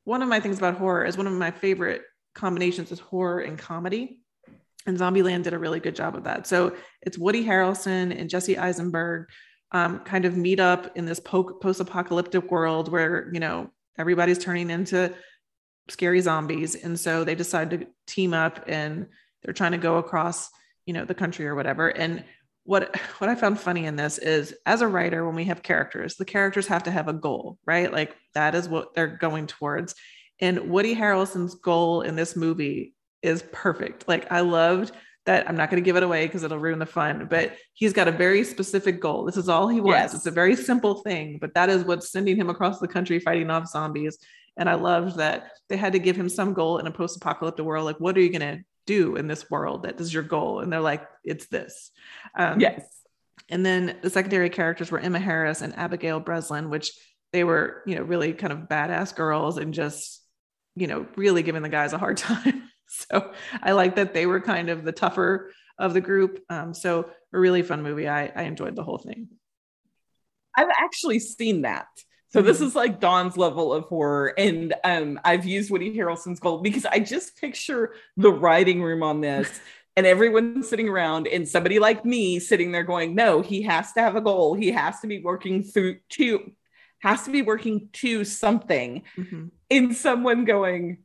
one 0.06 0.22
of 0.22 0.30
my 0.30 0.40
things 0.40 0.58
about 0.58 0.78
horror 0.78 1.06
is 1.06 1.18
one 1.18 1.28
of 1.28 1.34
my 1.34 1.52
favorite 1.52 2.02
combinations 2.40 2.92
is 2.92 3.00
horror 3.00 3.42
and 3.42 3.58
comedy. 3.58 4.20
And 4.86 4.98
Zombieland 4.98 5.44
did 5.44 5.54
a 5.54 5.60
really 5.60 5.82
good 5.82 5.96
job 5.96 6.16
of 6.16 6.24
that. 6.24 6.48
So 6.48 6.76
it's 7.02 7.18
Woody 7.18 7.44
Harrelson 7.44 8.18
and 8.18 8.30
Jesse 8.30 8.58
Eisenberg 8.58 9.28
um, 9.72 10.00
kind 10.00 10.26
of 10.26 10.36
meet 10.36 10.60
up 10.60 10.98
in 10.98 11.06
this 11.06 11.20
po- 11.20 11.54
post-apocalyptic 11.62 12.50
world 12.50 12.92
where 12.92 13.30
you 13.34 13.40
know 13.40 13.70
everybody's 13.98 14.40
turning 14.40 14.70
into 14.70 15.14
scary 15.90 16.22
zombies 16.22 16.76
and 16.76 17.00
so 17.00 17.24
they 17.24 17.36
decide 17.36 17.70
to 17.70 17.88
team 18.08 18.34
up 18.34 18.64
and 18.68 19.08
they're 19.44 19.54
trying 19.54 19.72
to 19.72 19.78
go 19.78 19.98
across 19.98 20.50
you 20.86 20.94
know 20.94 21.06
the 21.06 21.14
country 21.14 21.46
or 21.48 21.56
whatever 21.56 21.90
and 21.90 22.24
what 22.64 22.96
what 23.20 23.30
i 23.30 23.36
found 23.36 23.60
funny 23.60 23.86
in 23.86 23.96
this 23.96 24.18
is 24.18 24.56
as 24.66 24.82
a 24.82 24.88
writer 24.88 25.26
when 25.26 25.36
we 25.36 25.46
have 25.46 25.62
characters 25.62 26.16
the 26.16 26.26
characters 26.26 26.68
have 26.68 26.84
to 26.84 26.92
have 26.92 27.08
a 27.08 27.14
goal 27.14 27.58
right 27.66 27.92
like 27.92 28.16
that 28.34 28.56
is 28.56 28.68
what 28.68 28.94
they're 28.96 29.18
going 29.18 29.46
towards 29.46 29.94
and 30.40 30.70
woody 30.70 30.96
harrelson's 30.96 31.56
goal 31.56 32.02
in 32.02 32.16
this 32.16 32.36
movie 32.36 32.94
is 33.22 33.44
perfect 33.52 34.08
like 34.08 34.32
i 34.32 34.40
loved 34.40 34.92
that 35.30 35.48
I'm 35.48 35.56
not 35.56 35.70
going 35.70 35.82
to 35.82 35.86
give 35.86 35.96
it 35.96 36.02
away 36.02 36.26
because 36.26 36.44
it'll 36.44 36.58
ruin 36.58 36.80
the 36.80 36.88
fun, 36.88 37.28
but 37.30 37.56
he's 37.74 37.94
got 37.94 38.08
a 38.08 38.12
very 38.12 38.44
specific 38.44 39.00
goal. 39.00 39.26
This 39.26 39.38
is 39.38 39.48
all 39.48 39.68
he 39.68 39.80
wants. 39.80 40.14
Yes. 40.14 40.14
It's 40.16 40.26
a 40.26 40.32
very 40.32 40.56
simple 40.56 41.04
thing, 41.04 41.38
but 41.40 41.54
that 41.54 41.70
is 41.70 41.84
what's 41.84 42.12
sending 42.12 42.36
him 42.36 42.50
across 42.50 42.80
the 42.80 42.88
country 42.88 43.20
fighting 43.20 43.52
off 43.52 43.68
zombies. 43.68 44.18
And 44.58 44.68
I 44.68 44.74
loved 44.74 45.18
that 45.18 45.52
they 45.68 45.78
had 45.78 45.94
to 45.94 46.00
give 46.00 46.16
him 46.16 46.30
some 46.30 46.54
goal 46.54 46.80
in 46.80 46.88
a 46.88 46.92
post 46.92 47.16
apocalyptic 47.16 47.64
world. 47.64 47.86
Like, 47.86 48.00
what 48.00 48.18
are 48.18 48.22
you 48.22 48.32
going 48.32 48.58
to 48.58 48.64
do 48.88 49.18
in 49.18 49.28
this 49.28 49.52
world 49.52 49.84
that 49.84 50.02
is 50.02 50.12
your 50.12 50.24
goal? 50.24 50.62
And 50.62 50.74
they're 50.74 50.82
like, 50.82 51.08
it's 51.24 51.46
this. 51.46 51.92
Um, 52.36 52.60
yes. 52.60 52.82
And 53.50 53.64
then 53.64 53.98
the 54.02 54.10
secondary 54.10 54.50
characters 54.50 54.90
were 54.90 55.00
Emma 55.00 55.20
Harris 55.20 55.62
and 55.62 55.78
Abigail 55.78 56.20
Breslin, 56.20 56.72
which 56.72 56.92
they 57.34 57.44
were, 57.44 57.84
you 57.86 57.96
know, 57.96 58.02
really 58.02 58.34
kind 58.34 58.52
of 58.52 58.68
badass 58.68 59.16
girls 59.16 59.60
and 59.60 59.76
just, 59.76 60.19
you 60.80 60.88
know, 60.88 61.06
really 61.16 61.44
giving 61.44 61.62
the 61.62 61.70
guys 61.70 61.94
a 61.94 61.98
hard 61.98 62.18
time. 62.30 62.64
So 62.88 63.32
I 63.62 63.74
like 63.74 63.96
that 63.98 64.14
they 64.14 64.26
were 64.26 64.42
kind 64.42 64.70
of 64.70 64.84
the 64.84 64.92
tougher 64.92 65.52
of 65.78 65.94
the 65.94 66.02
group. 66.02 66.44
Um, 66.50 66.74
so 66.74 67.10
a 67.34 67.40
really 67.40 67.62
fun 67.62 67.84
movie. 67.84 68.08
I, 68.08 68.32
I 68.36 68.44
enjoyed 68.44 68.76
the 68.76 68.84
whole 68.84 68.98
thing. 68.98 69.30
I've 70.58 70.70
actually 70.78 71.20
seen 71.20 71.62
that. 71.62 71.88
So 72.32 72.42
this 72.42 72.58
mm-hmm. 72.58 72.68
is 72.68 72.76
like 72.76 73.00
Dawn's 73.00 73.38
level 73.38 73.74
of 73.74 73.86
horror. 73.86 74.34
And 74.38 74.74
um, 74.84 75.20
I've 75.24 75.46
used 75.46 75.72
Woody 75.72 75.96
Harrelson's 75.96 76.40
goal 76.40 76.60
because 76.60 76.86
I 76.86 77.00
just 77.00 77.38
picture 77.38 77.94
the 78.18 78.32
writing 78.32 78.82
room 78.84 79.02
on 79.04 79.22
this 79.22 79.60
and 79.96 80.06
everyone 80.06 80.64
sitting 80.64 80.90
around 80.90 81.28
and 81.28 81.48
somebody 81.48 81.80
like 81.80 82.06
me 82.06 82.40
sitting 82.40 82.72
there 82.72 82.84
going, 82.84 83.16
no, 83.16 83.42
he 83.42 83.64
has 83.64 83.94
to 83.94 84.02
have 84.02 84.16
a 84.16 84.22
goal. 84.22 84.54
He 84.54 84.72
has 84.72 85.00
to 85.00 85.08
be 85.08 85.22
working 85.22 85.64
through 85.64 85.98
to 86.10 86.52
has 87.02 87.24
to 87.24 87.32
be 87.32 87.42
working 87.42 87.90
to 87.94 88.24
something. 88.26 89.04
Mm-hmm. 89.18 89.48
And 89.72 89.96
someone 89.96 90.46
going, 90.46 91.00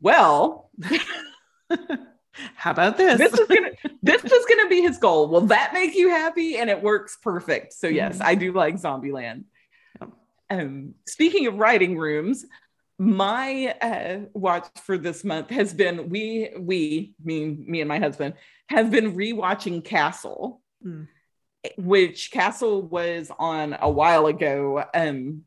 well, 0.00 0.70
how 2.54 2.70
about 2.70 2.96
this? 2.96 3.18
This 3.18 3.32
is 3.34 3.48
gonna 3.48 3.70
this 4.02 4.24
is 4.24 4.46
gonna 4.48 4.68
be 4.68 4.80
his 4.80 4.98
goal. 4.98 5.28
Will 5.28 5.42
that 5.42 5.72
make 5.72 5.94
you 5.94 6.10
happy? 6.10 6.56
And 6.56 6.70
it 6.70 6.82
works 6.82 7.18
perfect. 7.20 7.72
So 7.72 7.88
yes, 7.88 8.18
mm-hmm. 8.18 8.26
I 8.26 8.34
do 8.34 8.52
like 8.52 8.76
Zombieland. 8.76 9.44
Um, 10.50 10.94
speaking 11.06 11.46
of 11.46 11.56
writing 11.56 11.98
rooms, 11.98 12.46
my 12.98 13.74
uh, 13.80 14.18
watch 14.32 14.66
for 14.82 14.98
this 14.98 15.24
month 15.24 15.50
has 15.50 15.72
been 15.72 16.08
we 16.08 16.50
we 16.58 17.14
me 17.22 17.44
me 17.44 17.80
and 17.80 17.88
my 17.88 17.98
husband 17.98 18.34
have 18.68 18.90
been 18.90 19.14
rewatching 19.14 19.84
Castle, 19.84 20.60
mm. 20.84 21.06
Which 21.76 22.30
Castle 22.30 22.82
was 22.82 23.30
on 23.38 23.76
a 23.80 23.90
while 23.90 24.26
ago, 24.26 24.84
um, 24.94 25.42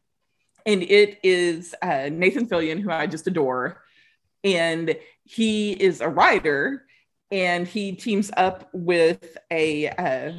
and 0.66 0.84
it 0.84 1.20
is 1.24 1.74
uh, 1.82 2.10
Nathan 2.12 2.48
Fillion, 2.48 2.82
who 2.82 2.92
I 2.92 3.08
just 3.08 3.28
adore, 3.28 3.82
and 4.44 4.96
he 5.24 5.72
is 5.72 6.02
a 6.02 6.10
writer, 6.10 6.86
and 7.32 7.68
he 7.68 7.94
teams 7.94 8.32
up 8.36 8.70
with 8.74 9.38
a 9.50 9.90
uh, 9.90 10.34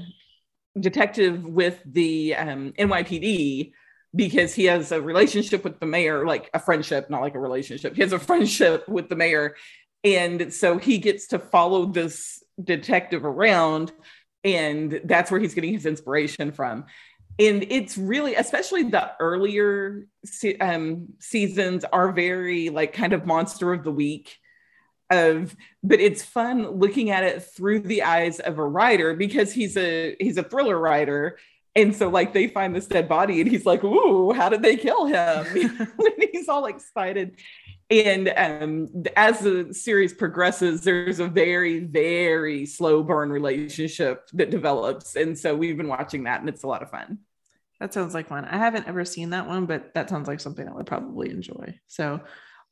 detective 0.78 1.44
with 1.44 1.80
the 1.84 2.34
um, 2.34 2.72
NYPD 2.78 3.72
because 4.14 4.54
he 4.54 4.64
has 4.64 4.92
a 4.92 5.00
relationship 5.00 5.64
with 5.64 5.80
the 5.80 5.86
mayor, 5.86 6.26
like 6.26 6.50
a 6.52 6.58
friendship, 6.58 7.08
not 7.08 7.22
like 7.22 7.34
a 7.34 7.40
relationship. 7.40 7.94
He 7.94 8.02
has 8.02 8.12
a 8.12 8.18
friendship 8.18 8.88
with 8.88 9.08
the 9.08 9.16
mayor. 9.16 9.56
And 10.04 10.52
so 10.52 10.78
he 10.78 10.98
gets 10.98 11.28
to 11.28 11.38
follow 11.38 11.86
this 11.86 12.42
detective 12.62 13.24
around, 13.24 13.92
and 14.44 15.00
that's 15.04 15.30
where 15.30 15.40
he's 15.40 15.54
getting 15.54 15.72
his 15.72 15.86
inspiration 15.86 16.52
from. 16.52 16.84
And 17.38 17.64
it's 17.70 17.96
really, 17.96 18.34
especially 18.34 18.84
the 18.84 19.12
earlier 19.18 20.06
um, 20.60 21.08
seasons, 21.18 21.84
are 21.92 22.12
very 22.12 22.68
like 22.68 22.92
kind 22.92 23.12
of 23.12 23.26
monster 23.26 23.72
of 23.72 23.84
the 23.84 23.92
week 23.92 24.38
of 25.10 25.54
but 25.82 26.00
it's 26.00 26.22
fun 26.22 26.66
looking 26.78 27.10
at 27.10 27.22
it 27.22 27.42
through 27.42 27.80
the 27.80 28.02
eyes 28.02 28.40
of 28.40 28.58
a 28.58 28.66
writer 28.66 29.14
because 29.14 29.52
he's 29.52 29.76
a 29.76 30.16
he's 30.18 30.38
a 30.38 30.42
thriller 30.42 30.78
writer 30.78 31.36
and 31.74 31.96
so 31.96 32.08
like 32.08 32.32
they 32.32 32.48
find 32.48 32.74
this 32.74 32.86
dead 32.86 33.08
body 33.08 33.40
and 33.40 33.50
he's 33.50 33.64
like, 33.64 33.82
ooh, 33.82 34.32
how 34.32 34.48
did 34.48 34.62
they 34.62 34.76
kill 34.76 35.06
him? 35.06 35.46
and 35.54 36.28
he's 36.30 36.48
all 36.48 36.66
excited. 36.66 37.36
And 37.92 38.32
um, 38.38 39.04
as 39.16 39.40
the 39.40 39.74
series 39.74 40.14
progresses, 40.14 40.80
there's 40.80 41.20
a 41.20 41.28
very, 41.28 41.80
very 41.80 42.64
slow 42.64 43.02
burn 43.02 43.30
relationship 43.30 44.30
that 44.32 44.48
develops. 44.48 45.14
And 45.14 45.38
so 45.38 45.54
we've 45.54 45.76
been 45.76 45.88
watching 45.88 46.24
that 46.24 46.40
and 46.40 46.48
it's 46.48 46.62
a 46.62 46.66
lot 46.66 46.82
of 46.82 46.90
fun. 46.90 47.18
That 47.80 47.92
sounds 47.92 48.14
like 48.14 48.28
fun. 48.28 48.46
I 48.46 48.56
haven't 48.56 48.88
ever 48.88 49.04
seen 49.04 49.30
that 49.30 49.46
one, 49.46 49.66
but 49.66 49.92
that 49.92 50.08
sounds 50.08 50.26
like 50.26 50.40
something 50.40 50.66
I 50.66 50.72
would 50.72 50.86
probably 50.86 51.28
enjoy. 51.28 51.78
So, 51.86 52.20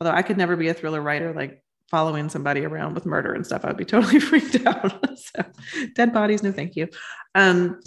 although 0.00 0.14
I 0.14 0.22
could 0.22 0.38
never 0.38 0.56
be 0.56 0.68
a 0.68 0.74
thriller 0.74 1.02
writer, 1.02 1.34
like 1.34 1.62
following 1.90 2.30
somebody 2.30 2.64
around 2.64 2.94
with 2.94 3.04
murder 3.04 3.34
and 3.34 3.44
stuff, 3.44 3.64
I'd 3.64 3.76
be 3.76 3.84
totally 3.84 4.20
freaked 4.20 4.64
out. 4.66 5.18
so, 5.18 5.44
dead 5.96 6.14
bodies, 6.14 6.42
no 6.42 6.50
thank 6.50 6.76
you. 6.76 6.88
Um, 7.34 7.80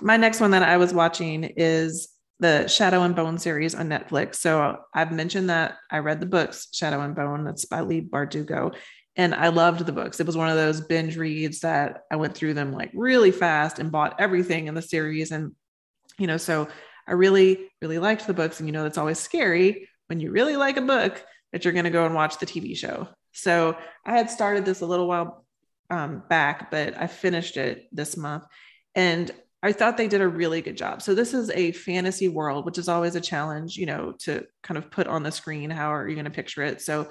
my 0.00 0.16
next 0.16 0.40
one 0.40 0.52
that 0.52 0.62
I 0.62 0.78
was 0.78 0.94
watching 0.94 1.44
is 1.44 2.08
the 2.40 2.66
Shadow 2.66 3.02
and 3.02 3.14
Bone 3.14 3.38
series 3.38 3.74
on 3.74 3.88
Netflix. 3.88 4.36
So 4.36 4.78
I've 4.94 5.12
mentioned 5.12 5.50
that 5.50 5.76
I 5.90 5.98
read 5.98 6.20
the 6.20 6.26
books 6.26 6.68
Shadow 6.72 7.00
and 7.02 7.14
Bone. 7.14 7.44
That's 7.44 7.66
by 7.66 7.80
Leigh 7.80 8.00
Bardugo. 8.00 8.74
And 9.16 9.34
I 9.34 9.48
loved 9.48 9.84
the 9.84 9.92
books. 9.92 10.20
It 10.20 10.26
was 10.26 10.36
one 10.36 10.48
of 10.48 10.56
those 10.56 10.80
binge 10.80 11.16
reads 11.16 11.60
that 11.60 12.04
I 12.10 12.16
went 12.16 12.34
through 12.34 12.54
them 12.54 12.72
like 12.72 12.90
really 12.94 13.30
fast 13.30 13.78
and 13.78 13.92
bought 13.92 14.18
everything 14.18 14.66
in 14.66 14.74
the 14.74 14.82
series. 14.82 15.30
And, 15.30 15.54
you 16.16 16.26
know, 16.26 16.38
so 16.38 16.68
I 17.06 17.12
really, 17.12 17.70
really 17.82 17.98
liked 17.98 18.26
the 18.26 18.34
books. 18.34 18.58
And, 18.58 18.68
you 18.68 18.72
know, 18.72 18.84
that's 18.84 18.98
always 18.98 19.18
scary 19.18 19.88
when 20.06 20.20
you 20.20 20.30
really 20.30 20.56
like 20.56 20.78
a 20.78 20.82
book 20.82 21.22
that 21.52 21.64
you're 21.64 21.74
going 21.74 21.84
to 21.84 21.90
go 21.90 22.06
and 22.06 22.14
watch 22.14 22.38
the 22.38 22.46
TV 22.46 22.76
show. 22.76 23.08
So 23.32 23.76
I 24.06 24.16
had 24.16 24.30
started 24.30 24.64
this 24.64 24.80
a 24.80 24.86
little 24.86 25.08
while 25.08 25.44
um, 25.90 26.22
back, 26.28 26.70
but 26.70 26.96
I 26.96 27.06
finished 27.06 27.56
it 27.56 27.88
this 27.92 28.16
month. 28.16 28.44
And 28.94 29.30
I 29.62 29.72
thought 29.72 29.96
they 29.96 30.08
did 30.08 30.22
a 30.22 30.28
really 30.28 30.62
good 30.62 30.76
job. 30.76 31.02
So 31.02 31.14
this 31.14 31.34
is 31.34 31.50
a 31.50 31.72
fantasy 31.72 32.28
world, 32.28 32.64
which 32.64 32.78
is 32.78 32.88
always 32.88 33.14
a 33.14 33.20
challenge, 33.20 33.76
you 33.76 33.86
know, 33.86 34.14
to 34.20 34.46
kind 34.62 34.78
of 34.78 34.90
put 34.90 35.06
on 35.06 35.22
the 35.22 35.30
screen. 35.30 35.68
How 35.68 35.92
are 35.92 36.08
you 36.08 36.14
going 36.14 36.24
to 36.24 36.30
picture 36.30 36.62
it? 36.62 36.80
So 36.80 37.08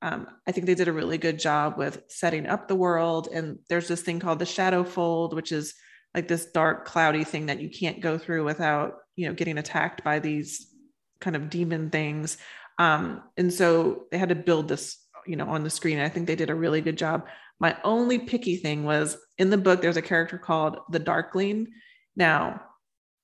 um, 0.00 0.26
I 0.46 0.52
think 0.52 0.66
they 0.66 0.74
did 0.74 0.88
a 0.88 0.92
really 0.92 1.18
good 1.18 1.38
job 1.38 1.76
with 1.76 2.02
setting 2.08 2.46
up 2.46 2.68
the 2.68 2.74
world. 2.74 3.28
And 3.32 3.58
there's 3.68 3.86
this 3.86 4.00
thing 4.00 4.18
called 4.18 4.38
the 4.38 4.46
shadow 4.46 4.82
fold, 4.82 5.34
which 5.34 5.52
is 5.52 5.74
like 6.14 6.26
this 6.26 6.46
dark, 6.46 6.86
cloudy 6.86 7.22
thing 7.22 7.46
that 7.46 7.60
you 7.60 7.68
can't 7.68 8.00
go 8.00 8.16
through 8.16 8.44
without, 8.44 8.94
you 9.16 9.28
know, 9.28 9.34
getting 9.34 9.58
attacked 9.58 10.02
by 10.02 10.18
these 10.18 10.72
kind 11.20 11.36
of 11.36 11.50
demon 11.50 11.90
things. 11.90 12.38
Um, 12.78 13.22
and 13.36 13.52
so 13.52 14.06
they 14.10 14.16
had 14.16 14.30
to 14.30 14.34
build 14.34 14.68
this, 14.68 14.96
you 15.26 15.36
know, 15.36 15.48
on 15.48 15.64
the 15.64 15.70
screen. 15.70 15.98
And 15.98 16.06
I 16.06 16.08
think 16.08 16.26
they 16.26 16.34
did 16.34 16.48
a 16.48 16.54
really 16.54 16.80
good 16.80 16.96
job. 16.96 17.26
My 17.60 17.76
only 17.84 18.18
picky 18.18 18.56
thing 18.56 18.84
was 18.84 19.18
in 19.36 19.50
the 19.50 19.58
book, 19.58 19.82
there's 19.82 19.98
a 19.98 20.02
character 20.02 20.38
called 20.38 20.78
the 20.90 20.98
Darkling 20.98 21.68
now, 22.16 22.62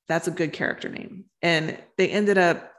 that's 0.09 0.29
a 0.29 0.33
good 0.33 0.53
character 0.53 0.88
name. 0.88 1.25
And 1.42 1.79
they 1.99 2.09
ended 2.09 2.38
up 2.38 2.72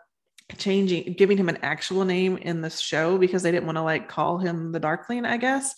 changing, 0.58 1.13
giving 1.13 1.38
him 1.38 1.50
an 1.50 1.60
actual 1.62 2.06
name 2.06 2.38
in 2.38 2.62
the 2.62 2.70
show 2.70 3.17
because 3.17 3.43
they 3.43 3.52
didn't 3.52 3.65
want 3.65 3.78
to 3.78 3.82
like 3.82 4.08
call 4.08 4.38
him 4.38 4.72
the 4.72 4.80
Darkling, 4.80 5.26
I 5.26 5.38
guess. 5.38 5.76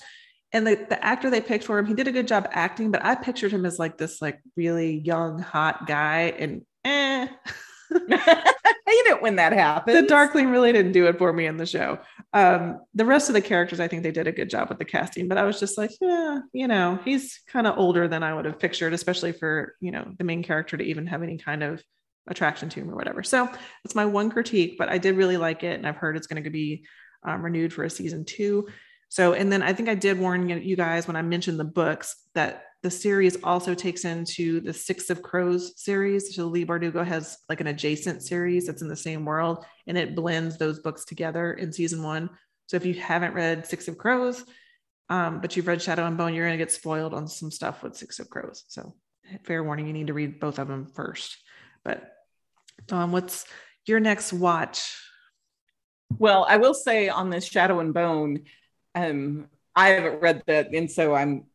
And 0.52 0.66
the, 0.66 0.86
the 0.90 1.04
actor 1.04 1.30
they 1.30 1.42
picked 1.42 1.64
for 1.64 1.78
him, 1.78 1.86
he 1.86 1.94
did 1.94 2.08
a 2.08 2.12
good 2.12 2.28
job 2.28 2.48
acting, 2.52 2.92
but 2.92 3.04
I 3.04 3.16
pictured 3.16 3.52
him 3.52 3.66
as 3.66 3.80
like 3.80 3.98
this 3.98 4.22
like 4.22 4.40
really 4.56 4.98
young, 4.98 5.40
hot 5.40 5.88
guy. 5.88 6.34
And 6.38 6.66
eh. 6.86 7.28
hate 8.90 9.12
it 9.12 9.22
when 9.22 9.38
that 9.38 9.54
happens. 9.54 10.00
The 10.00 10.08
Darkling 10.08 10.50
really 10.50 10.72
didn't 10.72 10.92
do 10.92 11.08
it 11.08 11.18
for 11.18 11.32
me 11.32 11.46
in 11.46 11.58
the 11.58 11.66
show. 11.66 12.00
Um, 12.34 12.80
the 12.94 13.06
rest 13.06 13.30
of 13.30 13.34
the 13.34 13.42
characters, 13.42 13.80
I 13.80 13.88
think 13.88 14.04
they 14.04 14.12
did 14.12 14.28
a 14.28 14.32
good 14.32 14.50
job 14.50 14.70
with 14.70 14.80
the 14.80 14.86
casting, 14.86 15.28
but 15.28 15.38
I 15.38 15.44
was 15.44 15.60
just 15.60 15.78
like, 15.78 15.92
yeah, 16.02 16.40
you 16.54 16.68
know, 16.68 17.00
he's 17.06 17.40
kind 17.48 17.68
of 17.68 17.78
older 17.78 18.08
than 18.08 18.24
I 18.24 18.34
would 18.34 18.46
have 18.46 18.60
pictured, 18.60 18.94
especially 18.94 19.32
for, 19.32 19.76
you 19.80 19.92
know, 19.92 20.12
the 20.18 20.24
main 20.24 20.44
character 20.44 20.78
to 20.78 20.84
even 20.84 21.08
have 21.08 21.24
any 21.24 21.38
kind 21.38 21.64
of 21.64 21.84
attraction 22.28 22.70
to 22.70 22.80
him 22.82 22.90
or 22.90 22.96
whatever. 22.96 23.24
So 23.24 23.46
that's 23.84 23.96
my 23.96 24.06
one 24.06 24.30
critique, 24.30 24.76
but 24.78 24.90
I 24.90 24.98
did 24.98 25.16
really 25.18 25.38
like 25.38 25.64
it. 25.64 25.78
And 25.78 25.88
I've 25.88 25.96
heard 25.96 26.18
it's 26.18 26.28
going 26.28 26.44
to 26.44 26.50
be 26.50 26.86
um, 27.24 27.44
renewed 27.44 27.74
for 27.74 27.84
a 27.84 27.90
season 27.90 28.26
two. 28.26 28.68
So, 29.10 29.34
and 29.34 29.52
then 29.52 29.64
I 29.64 29.74
think 29.74 29.90
I 29.90 29.96
did 29.96 30.20
warn 30.20 30.48
you 30.50 30.76
guys 30.76 31.08
when 31.08 31.16
I 31.16 31.24
mentioned 31.24 31.60
the 31.60 31.66
books 31.66 32.16
that 32.36 32.66
the 32.82 32.92
series 32.92 33.38
also 33.44 33.74
takes 33.74 34.06
into 34.06 34.62
the 34.62 34.74
Six 34.74 35.10
of 35.10 35.22
Crows 35.22 35.74
series. 35.82 36.36
So 36.36 36.46
Leigh 36.46 36.66
Bardugo 36.66 37.06
has 37.06 37.38
like 37.50 37.60
an 37.60 37.68
adjacent 37.68 38.24
series 38.24 38.68
that's 38.68 38.82
in 38.82 38.88
the 38.88 38.96
same 38.96 39.26
world 39.26 39.66
and 39.86 39.98
it 39.98 40.16
blends 40.16 40.58
those 40.58 40.80
books 40.80 41.04
together 41.04 41.54
in 41.54 41.74
season 41.74 42.04
one. 42.04 42.30
So 42.68 42.78
if 42.78 42.86
you 42.86 42.94
haven't 42.94 43.34
read 43.34 43.66
Six 43.66 43.88
of 43.88 43.98
Crows, 43.98 44.46
um, 45.10 45.42
but 45.42 45.56
you've 45.58 45.68
read 45.68 45.82
Shadow 45.82 46.06
and 46.06 46.18
Bone, 46.18 46.34
you're 46.34 46.46
going 46.46 46.58
to 46.58 46.64
get 46.64 46.72
spoiled 46.72 47.14
on 47.14 47.28
some 47.28 47.52
stuff 47.52 47.84
with 47.84 47.98
Six 47.98 48.20
of 48.20 48.30
Crows. 48.30 48.64
So 48.68 48.96
fair 49.44 49.64
warning, 49.64 49.88
you 49.88 49.94
need 49.94 50.08
to 50.08 50.14
read 50.14 50.40
both 50.40 50.60
of 50.60 50.68
them 50.68 50.86
first. 50.86 51.38
But 51.84 52.14
um, 52.92 53.12
what's 53.12 53.46
your 53.86 54.00
next 54.00 54.32
watch? 54.32 54.96
Well, 56.18 56.46
I 56.48 56.58
will 56.58 56.74
say 56.74 57.10
on 57.10 57.30
this 57.30 57.46
Shadow 57.46 57.80
and 57.80 57.94
Bone, 57.94 58.46
um, 58.96 59.48
I 59.76 59.90
haven't 59.90 60.22
read 60.22 60.44
that, 60.48 60.74
and 60.74 60.90
so 60.90 61.14
I'm 61.14 61.46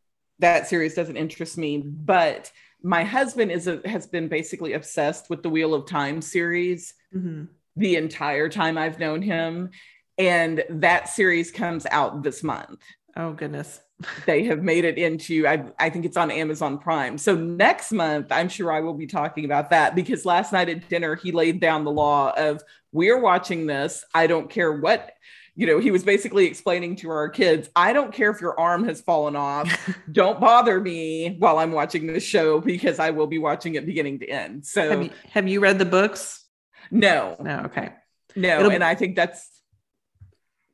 that 0.44 0.68
series 0.68 0.94
doesn't 0.94 1.16
interest 1.16 1.56
me. 1.56 1.78
But 1.78 2.52
my 2.82 3.02
husband 3.02 3.50
is 3.50 3.66
a, 3.66 3.80
has 3.86 4.06
been 4.06 4.28
basically 4.28 4.74
obsessed 4.74 5.30
with 5.30 5.42
the 5.42 5.48
Wheel 5.48 5.74
of 5.74 5.86
Time 5.86 6.20
series 6.20 6.94
mm-hmm. 7.14 7.44
the 7.76 7.96
entire 7.96 8.48
time 8.48 8.76
I've 8.76 9.00
known 9.00 9.22
him, 9.22 9.70
and 10.18 10.62
that 10.68 11.08
series 11.08 11.50
comes 11.50 11.86
out 11.90 12.22
this 12.22 12.42
month. 12.42 12.82
Oh 13.16 13.32
goodness. 13.32 13.80
they 14.26 14.44
have 14.44 14.62
made 14.62 14.84
it 14.84 14.98
into 14.98 15.46
I, 15.46 15.64
I 15.78 15.88
think 15.88 16.04
it's 16.04 16.16
on 16.16 16.30
Amazon 16.30 16.78
Prime. 16.78 17.16
So 17.16 17.34
next 17.36 17.92
month 17.92 18.26
I'm 18.30 18.48
sure 18.48 18.72
I 18.72 18.80
will 18.80 18.94
be 18.94 19.06
talking 19.06 19.44
about 19.44 19.70
that 19.70 19.94
because 19.94 20.24
last 20.24 20.52
night 20.52 20.68
at 20.68 20.88
dinner 20.88 21.14
he 21.14 21.30
laid 21.30 21.60
down 21.60 21.84
the 21.84 21.92
law 21.92 22.32
of 22.36 22.60
we're 22.92 23.20
watching 23.20 23.66
this. 23.66 24.04
I 24.12 24.26
don't 24.26 24.50
care 24.50 24.72
what 24.72 25.12
you 25.56 25.66
know, 25.66 25.78
he 25.78 25.90
was 25.90 26.02
basically 26.02 26.46
explaining 26.46 26.96
to 26.96 27.10
our 27.10 27.28
kids, 27.28 27.68
I 27.76 27.92
don't 27.92 28.12
care 28.12 28.30
if 28.30 28.40
your 28.40 28.58
arm 28.58 28.84
has 28.84 29.00
fallen 29.00 29.36
off. 29.36 29.90
don't 30.12 30.40
bother 30.40 30.80
me 30.80 31.36
while 31.38 31.58
I'm 31.58 31.70
watching 31.70 32.06
this 32.06 32.24
show 32.24 32.60
because 32.60 32.98
I 32.98 33.10
will 33.10 33.28
be 33.28 33.38
watching 33.38 33.76
it 33.76 33.86
beginning 33.86 34.18
to 34.20 34.28
end. 34.28 34.66
So 34.66 34.90
have 34.90 35.02
you, 35.02 35.10
have 35.30 35.48
you 35.48 35.60
read 35.60 35.78
the 35.78 35.84
books? 35.84 36.44
No. 36.90 37.36
No, 37.40 37.60
okay. 37.66 37.92
No, 38.34 38.60
It'll, 38.60 38.72
and 38.72 38.82
I 38.82 38.96
think 38.96 39.14
that's 39.14 39.48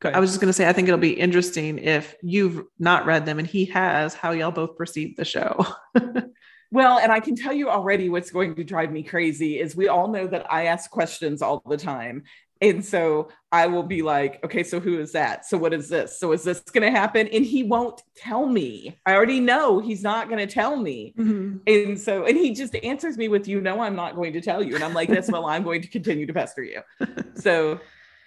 good. 0.01 0.15
I 0.15 0.21
was 0.21 0.31
just 0.31 0.41
going 0.41 0.49
to 0.49 0.55
say, 0.55 0.67
I 0.67 0.73
think 0.73 0.89
it'll 0.89 0.99
be 0.99 1.13
interesting 1.13 1.79
if 1.79 2.15
you've 2.23 2.65
not 2.79 3.05
read 3.05 3.27
them 3.27 3.39
and 3.39 3.47
he 3.47 3.67
has, 3.67 4.15
how 4.15 4.31
y'all 4.31 4.51
both 4.51 4.79
perceive 4.79 5.15
the 5.17 5.27
show. 5.27 5.67
well, 6.73 6.99
and 6.99 7.13
I 7.13 7.21
can 7.21 7.37
tell 7.37 7.53
you 7.53 7.69
already 7.69 8.09
what's 8.09 8.31
going 8.31 8.55
to 8.55 8.65
drive 8.65 8.91
me 8.91 9.03
crazy 9.03 9.59
is 9.59 9.77
we 9.77 9.89
all 9.89 10.09
know 10.09 10.27
that 10.27 10.51
I 10.51 10.67
ask 10.67 10.91
questions 10.91 11.43
all 11.43 11.63
the 11.69 11.77
time. 11.77 12.25
And 12.61 12.85
so 12.85 13.29
I 13.51 13.67
will 13.67 13.83
be 13.83 14.03
like, 14.03 14.45
okay, 14.45 14.63
so 14.63 14.81
who 14.81 14.99
is 15.01 15.13
that? 15.13 15.47
So 15.47 15.57
what 15.57 15.73
is 15.73 15.89
this? 15.89 16.19
So 16.21 16.33
is 16.33 16.45
this 16.45 16.61
going 16.61 16.83
to 16.83 16.91
happen? 16.91 17.27
And 17.29 17.45
he 17.45 17.63
won't 17.63 18.03
tell 18.17 18.47
me. 18.47 18.99
I 19.07 19.15
already 19.15 19.41
know 19.41 19.79
he's 19.79 20.03
not 20.03 20.29
going 20.29 20.47
to 20.47 20.53
tell 20.53 20.77
me. 20.77 21.15
Mm-hmm. 21.19 21.59
And 21.67 21.99
so, 21.99 22.27
and 22.27 22.37
he 22.37 22.55
just 22.55 22.75
answers 22.77 23.17
me 23.17 23.29
with, 23.29 23.49
you 23.49 23.61
know, 23.61 23.81
I'm 23.81 23.97
not 23.97 24.15
going 24.15 24.35
to 24.35 24.41
tell 24.41 24.63
you. 24.63 24.75
And 24.75 24.85
I'm 24.85 24.93
like, 24.93 25.09
yes, 25.09 25.31
well, 25.31 25.47
I'm 25.47 25.63
going 25.63 25.81
to 25.83 25.89
continue 25.89 26.27
to 26.27 26.33
pester 26.33 26.63
you. 26.63 26.83
So 27.37 27.81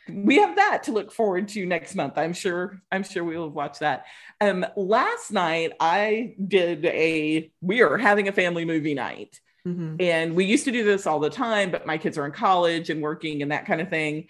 we 0.09 0.37
have 0.37 0.55
that 0.55 0.83
to 0.83 0.91
look 0.91 1.11
forward 1.11 1.47
to 1.49 1.65
next 1.65 1.95
month. 1.95 2.17
I'm 2.17 2.33
sure. 2.33 2.81
I'm 2.91 3.03
sure 3.03 3.23
we 3.23 3.37
will 3.37 3.49
watch 3.49 3.79
that. 3.79 4.05
Um, 4.41 4.65
last 4.75 5.31
night 5.31 5.73
I 5.79 6.35
did 6.45 6.85
a. 6.85 7.51
We 7.61 7.81
are 7.81 7.97
having 7.97 8.27
a 8.27 8.31
family 8.31 8.65
movie 8.65 8.95
night, 8.95 9.39
mm-hmm. 9.67 9.95
and 9.99 10.35
we 10.35 10.45
used 10.45 10.65
to 10.65 10.71
do 10.71 10.83
this 10.83 11.07
all 11.07 11.19
the 11.19 11.29
time, 11.29 11.71
but 11.71 11.85
my 11.85 11.97
kids 11.97 12.17
are 12.17 12.25
in 12.25 12.31
college 12.31 12.89
and 12.89 13.01
working 13.01 13.41
and 13.41 13.51
that 13.51 13.65
kind 13.65 13.81
of 13.81 13.89
thing, 13.89 14.27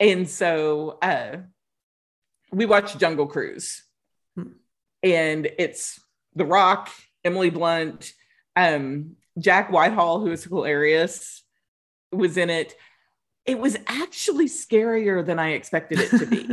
and 0.00 0.28
so 0.28 0.98
uh, 1.02 1.36
we 2.52 2.66
watched 2.66 2.98
Jungle 2.98 3.26
Cruise, 3.26 3.82
mm-hmm. 4.38 4.50
and 5.02 5.48
it's 5.58 6.00
The 6.34 6.44
Rock, 6.44 6.90
Emily 7.24 7.50
Blunt, 7.50 8.12
um, 8.56 9.16
Jack 9.38 9.70
Whitehall, 9.70 10.20
who 10.20 10.30
is 10.30 10.44
hilarious, 10.44 11.42
was 12.12 12.36
in 12.36 12.50
it 12.50 12.74
it 13.46 13.58
was 13.58 13.76
actually 13.86 14.46
scarier 14.46 15.24
than 15.24 15.38
I 15.38 15.50
expected 15.50 16.00
it 16.00 16.10
to 16.10 16.26
be. 16.26 16.48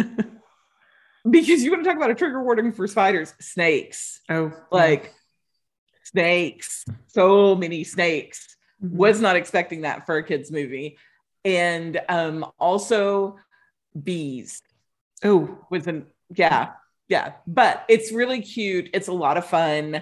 because 1.29 1.63
you 1.63 1.71
want 1.71 1.83
to 1.83 1.89
talk 1.89 1.97
about 1.97 2.11
a 2.11 2.15
trigger 2.15 2.43
warning 2.43 2.71
for 2.73 2.87
spiders, 2.87 3.33
snakes. 3.39 4.21
Oh, 4.29 4.51
like. 4.71 5.13
Snakes, 6.13 6.85
so 7.07 7.55
many 7.55 7.83
snakes. 7.83 8.55
Mm-hmm. 8.83 8.97
Was 8.97 9.21
not 9.21 9.35
expecting 9.35 9.81
that 9.81 10.05
for 10.05 10.17
a 10.17 10.23
kids 10.23 10.51
movie. 10.51 10.97
And 11.45 11.99
um 12.09 12.45
also 12.59 13.37
bees. 14.01 14.61
Oh, 15.23 15.57
was 15.69 15.87
an 15.87 16.07
yeah, 16.35 16.71
yeah. 17.07 17.33
But 17.45 17.85
it's 17.89 18.11
really 18.11 18.41
cute. 18.41 18.89
It's 18.93 19.07
a 19.07 19.13
lot 19.13 19.37
of 19.37 19.45
fun. 19.45 20.01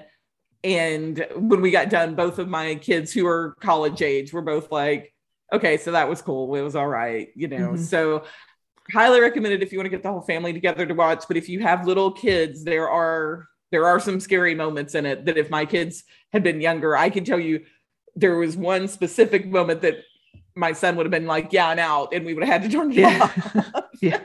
And 0.63 1.25
when 1.35 1.61
we 1.61 1.71
got 1.71 1.89
done, 1.89 2.15
both 2.15 2.39
of 2.39 2.47
my 2.49 2.75
kids 2.75 3.13
who 3.13 3.25
are 3.25 3.55
college 3.61 4.01
age 4.01 4.33
were 4.33 4.41
both 4.41 4.71
like, 4.71 5.13
okay, 5.51 5.77
so 5.77 5.91
that 5.93 6.09
was 6.09 6.21
cool. 6.21 6.53
It 6.55 6.61
was 6.61 6.75
all 6.75 6.87
right, 6.87 7.29
you 7.35 7.47
know. 7.47 7.71
Mm-hmm. 7.71 7.83
So 7.83 8.23
highly 8.91 9.21
recommended 9.21 9.63
if 9.63 9.71
you 9.71 9.79
want 9.79 9.85
to 9.85 9.89
get 9.89 10.03
the 10.03 10.11
whole 10.11 10.21
family 10.21 10.53
together 10.53 10.85
to 10.85 10.93
watch. 10.93 11.23
But 11.27 11.37
if 11.37 11.49
you 11.49 11.61
have 11.61 11.87
little 11.87 12.11
kids, 12.11 12.63
there 12.63 12.89
are 12.89 13.47
there 13.71 13.85
are 13.85 13.99
some 13.99 14.19
scary 14.19 14.55
moments 14.55 14.95
in 14.95 15.05
it 15.05 15.25
that 15.25 15.37
if 15.37 15.49
my 15.49 15.65
kids 15.65 16.03
had 16.31 16.43
been 16.43 16.61
younger, 16.61 16.95
I 16.95 17.09
can 17.09 17.23
tell 17.23 17.39
you 17.39 17.65
there 18.15 18.35
was 18.37 18.57
one 18.57 18.87
specific 18.87 19.47
moment 19.47 19.81
that 19.81 19.97
my 20.55 20.73
son 20.73 20.95
would 20.95 21.05
have 21.05 21.11
been 21.11 21.27
like, 21.27 21.53
yeah, 21.53 21.69
I'm 21.69 21.79
out, 21.79 22.13
and 22.13 22.25
we 22.25 22.33
would 22.33 22.43
have 22.43 22.61
had 22.61 22.69
to 22.69 22.75
turn 22.75 22.91
it 22.91 22.97
yeah. 22.97 23.23
off. 23.23 23.83
yeah. 24.01 24.19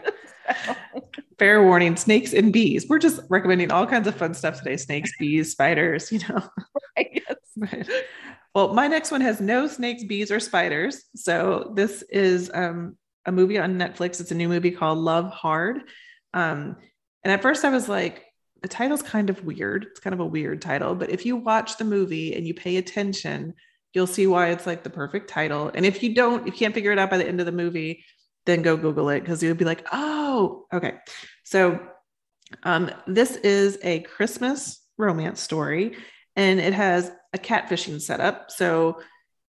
Fair 1.39 1.63
warning, 1.63 1.97
snakes 1.97 2.33
and 2.33 2.53
bees. 2.53 2.87
We're 2.89 2.99
just 2.99 3.21
recommending 3.29 3.71
all 3.71 3.87
kinds 3.87 4.07
of 4.07 4.15
fun 4.15 4.35
stuff 4.35 4.59
today. 4.59 4.77
Snakes, 4.77 5.13
bees, 5.19 5.53
spiders, 5.53 6.13
you 6.13 6.21
know. 6.29 6.43
Right, 6.97 7.25
yes. 7.27 7.89
Well, 8.55 8.73
my 8.73 8.87
next 8.87 9.11
one 9.11 9.21
has 9.21 9.41
no 9.41 9.67
snakes, 9.67 10.05
bees, 10.05 10.31
or 10.31 10.39
spiders. 10.39 11.03
So 11.17 11.73
this 11.75 12.05
is 12.09 12.53
um, 12.55 12.97
a 13.27 13.33
movie 13.33 13.59
on 13.59 13.77
Netflix. 13.77 14.21
It's 14.21 14.31
a 14.31 14.37
new 14.37 14.49
movie 14.49 14.71
called 14.71 14.99
Love 14.99 15.31
Hard. 15.31 15.83
Um, 16.35 16.77
and 17.25 17.33
at 17.33 17.43
first 17.43 17.65
I 17.65 17.71
was 17.71 17.89
like, 17.89 18.24
the 18.65 18.69
title's 18.69 19.03
kind 19.03 19.29
of 19.29 19.45
weird. 19.45 19.85
It's 19.91 20.01
kind 20.01 20.15
of 20.15 20.21
a 20.21 20.25
weird 20.25 20.63
title. 20.63 20.95
But 20.95 21.11
if 21.11 21.27
you 21.27 21.37
watch 21.37 21.77
the 21.77 21.85
movie 21.85 22.35
and 22.35 22.47
you 22.47 22.55
pay 22.55 22.79
attention, 22.79 23.53
you'll 23.93 24.07
see 24.07 24.27
why 24.27 24.49
it's 24.49 24.67
like 24.67 24.83
the 24.83 24.89
perfect 24.89 25.29
title. 25.29 25.71
And 25.75 25.85
if 25.85 26.03
you 26.03 26.15
don't, 26.15 26.49
if 26.49 26.55
you 26.55 26.61
can't 26.61 26.73
figure 26.73 26.91
it 26.91 26.99
out 26.99 27.11
by 27.11 27.19
the 27.19 27.29
end 27.29 27.41
of 27.41 27.47
the 27.47 27.53
movie, 27.53 28.03
then 28.47 28.63
go 28.63 28.79
Google 28.79 29.11
it 29.11 29.21
because 29.21 29.43
you'll 29.43 29.55
be 29.55 29.67
like, 29.67 29.87
oh, 29.93 30.65
okay. 30.73 30.95
So 31.45 31.79
um, 32.63 32.91
this 33.07 33.37
is 33.37 33.77
a 33.83 34.01
Christmas 34.01 34.83
romance 34.97 35.43
story 35.43 35.99
and 36.35 36.59
it 36.59 36.73
has 36.73 37.13
a 37.35 37.39
catfishing 37.39 38.01
setup. 38.01 38.51
So 38.51 38.99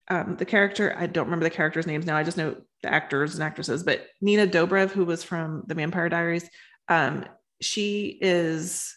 um, 0.07 0.35
the 0.35 0.45
character, 0.45 0.95
I 0.97 1.05
don't 1.05 1.25
remember 1.25 1.43
the 1.43 1.51
characters' 1.51 1.85
names 1.85 2.07
now. 2.07 2.17
I 2.17 2.23
just 2.23 2.37
know 2.37 2.55
the 2.81 2.91
actors 2.91 3.35
and 3.35 3.43
actresses, 3.43 3.83
but 3.83 4.07
Nina 4.19 4.47
Dobrev, 4.47 4.89
who 4.89 5.05
was 5.05 5.23
from 5.23 5.61
the 5.67 5.75
Vampire 5.75 6.09
Diaries, 6.09 6.49
um, 6.87 7.25
she 7.61 8.17
is 8.21 8.94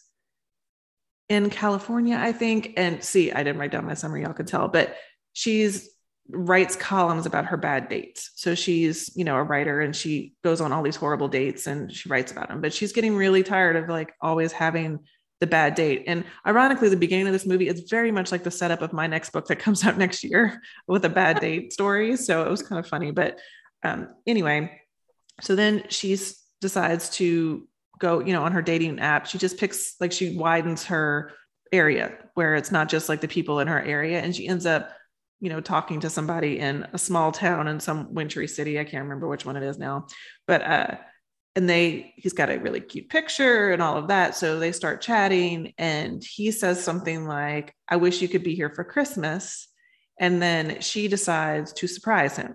in 1.29 1.51
California, 1.51 2.17
I 2.19 2.33
think. 2.33 2.75
And 2.77 3.03
see, 3.03 3.33
I 3.33 3.43
didn't 3.43 3.59
write 3.59 3.71
down 3.71 3.87
my 3.87 3.95
summary, 3.95 4.23
y'all 4.23 4.33
could 4.33 4.47
tell, 4.47 4.69
but 4.69 4.97
she's 5.33 5.91
writes 6.31 6.77
columns 6.77 7.27
about 7.27 7.47
her 7.47 7.57
bad 7.57 7.89
dates. 7.89 8.33
So 8.35 8.55
she's, 8.55 9.11
you 9.17 9.25
know, 9.25 9.37
a 9.37 9.43
writer 9.43 9.81
and 9.81 9.97
she 9.97 10.35
goes 10.45 10.61
on 10.61 10.73
all 10.73 10.83
these 10.83 10.97
horrible 10.97 11.29
dates 11.29 11.67
and 11.67 11.91
she 11.91 12.09
writes 12.09 12.33
about 12.33 12.49
them, 12.49 12.61
but 12.61 12.73
she's 12.73 12.93
getting 12.93 13.17
really 13.17 13.43
tired 13.43 13.77
of 13.77 13.89
like 13.89 14.13
always 14.21 14.53
having 14.53 15.01
the 15.41 15.47
bad 15.47 15.75
date. 15.75 16.05
And 16.07 16.25
ironically, 16.47 16.89
the 16.89 16.97
beginning 16.97 17.29
of 17.29 17.33
this 17.33 17.47
movie 17.47 17.69
is 17.69 17.89
very 17.89 18.11
much 18.11 18.33
like 18.33 18.43
the 18.43 18.51
setup 18.51 18.83
of 18.83 18.93
my 18.93 19.07
next 19.07 19.31
book 19.31 19.47
that 19.47 19.57
comes 19.61 19.85
out 19.87 19.97
next 19.97 20.23
year 20.23 20.61
with 20.87 21.05
a 21.05 21.09
bad 21.09 21.41
date 21.41 21.73
story. 21.73 22.17
So 22.17 22.45
it 22.45 22.51
was 22.51 22.63
kind 22.63 22.79
of 22.79 22.87
funny. 22.87 23.11
But 23.11 23.39
um, 23.83 24.09
anyway, 24.27 24.83
so 25.41 25.55
then 25.55 25.85
she 25.89 26.19
decides 26.61 27.11
to 27.11 27.67
go, 27.99 28.21
you 28.21 28.33
know, 28.33 28.45
on 28.45 28.53
her 28.53 28.63
dating 28.63 28.99
app. 29.01 29.27
She 29.27 29.39
just 29.39 29.59
picks, 29.59 29.95
like, 30.01 30.13
she 30.13 30.37
widens 30.37 30.85
her 30.85 31.33
area 31.73 32.17
where 32.35 32.55
it's 32.55 32.73
not 32.73 32.89
just 32.89 33.09
like 33.09 33.21
the 33.21 33.29
people 33.29 33.61
in 33.61 33.69
her 33.69 33.81
area. 33.81 34.21
And 34.21 34.35
she 34.35 34.49
ends 34.49 34.67
up, 34.67 34.91
you 35.41 35.51
know, 35.51 35.61
talking 35.61 36.01
to 36.01 36.11
somebody 36.11 36.59
in 36.59 36.87
a 36.93 36.99
small 36.99 37.33
town 37.33 37.69
in 37.69 37.81
some 37.81 38.15
wintry 38.15 38.49
city. 38.49 38.79
I 38.79 38.85
can't 38.85 39.05
remember 39.05 39.29
which 39.29 39.45
one 39.45 39.57
it 39.57 39.63
is 39.63 39.79
now. 39.79 40.07
But 40.47 40.63
uh, 40.63 40.97
and 41.59 41.69
they 41.69 42.15
he's 42.17 42.35
got 42.35 42.51
a 42.51 42.59
really 42.59 42.81
cute 42.81 43.09
picture 43.09 43.73
and 43.73 43.83
all 43.83 43.97
of 43.97 44.07
that 44.07 44.37
so 44.37 44.61
they 44.61 44.71
start 44.71 45.01
chatting 45.01 45.73
and 45.77 46.23
he 46.23 46.53
says 46.53 46.83
something 46.83 47.27
like 47.27 47.75
i 47.89 47.97
wish 47.97 48.23
you 48.23 48.29
could 48.29 48.45
be 48.45 48.55
here 48.55 48.71
for 48.71 48.85
christmas 48.85 49.67
and 50.21 50.41
then 50.41 50.81
she 50.81 51.09
decides 51.09 51.73
to 51.73 51.89
surprise 51.89 52.37
him 52.37 52.55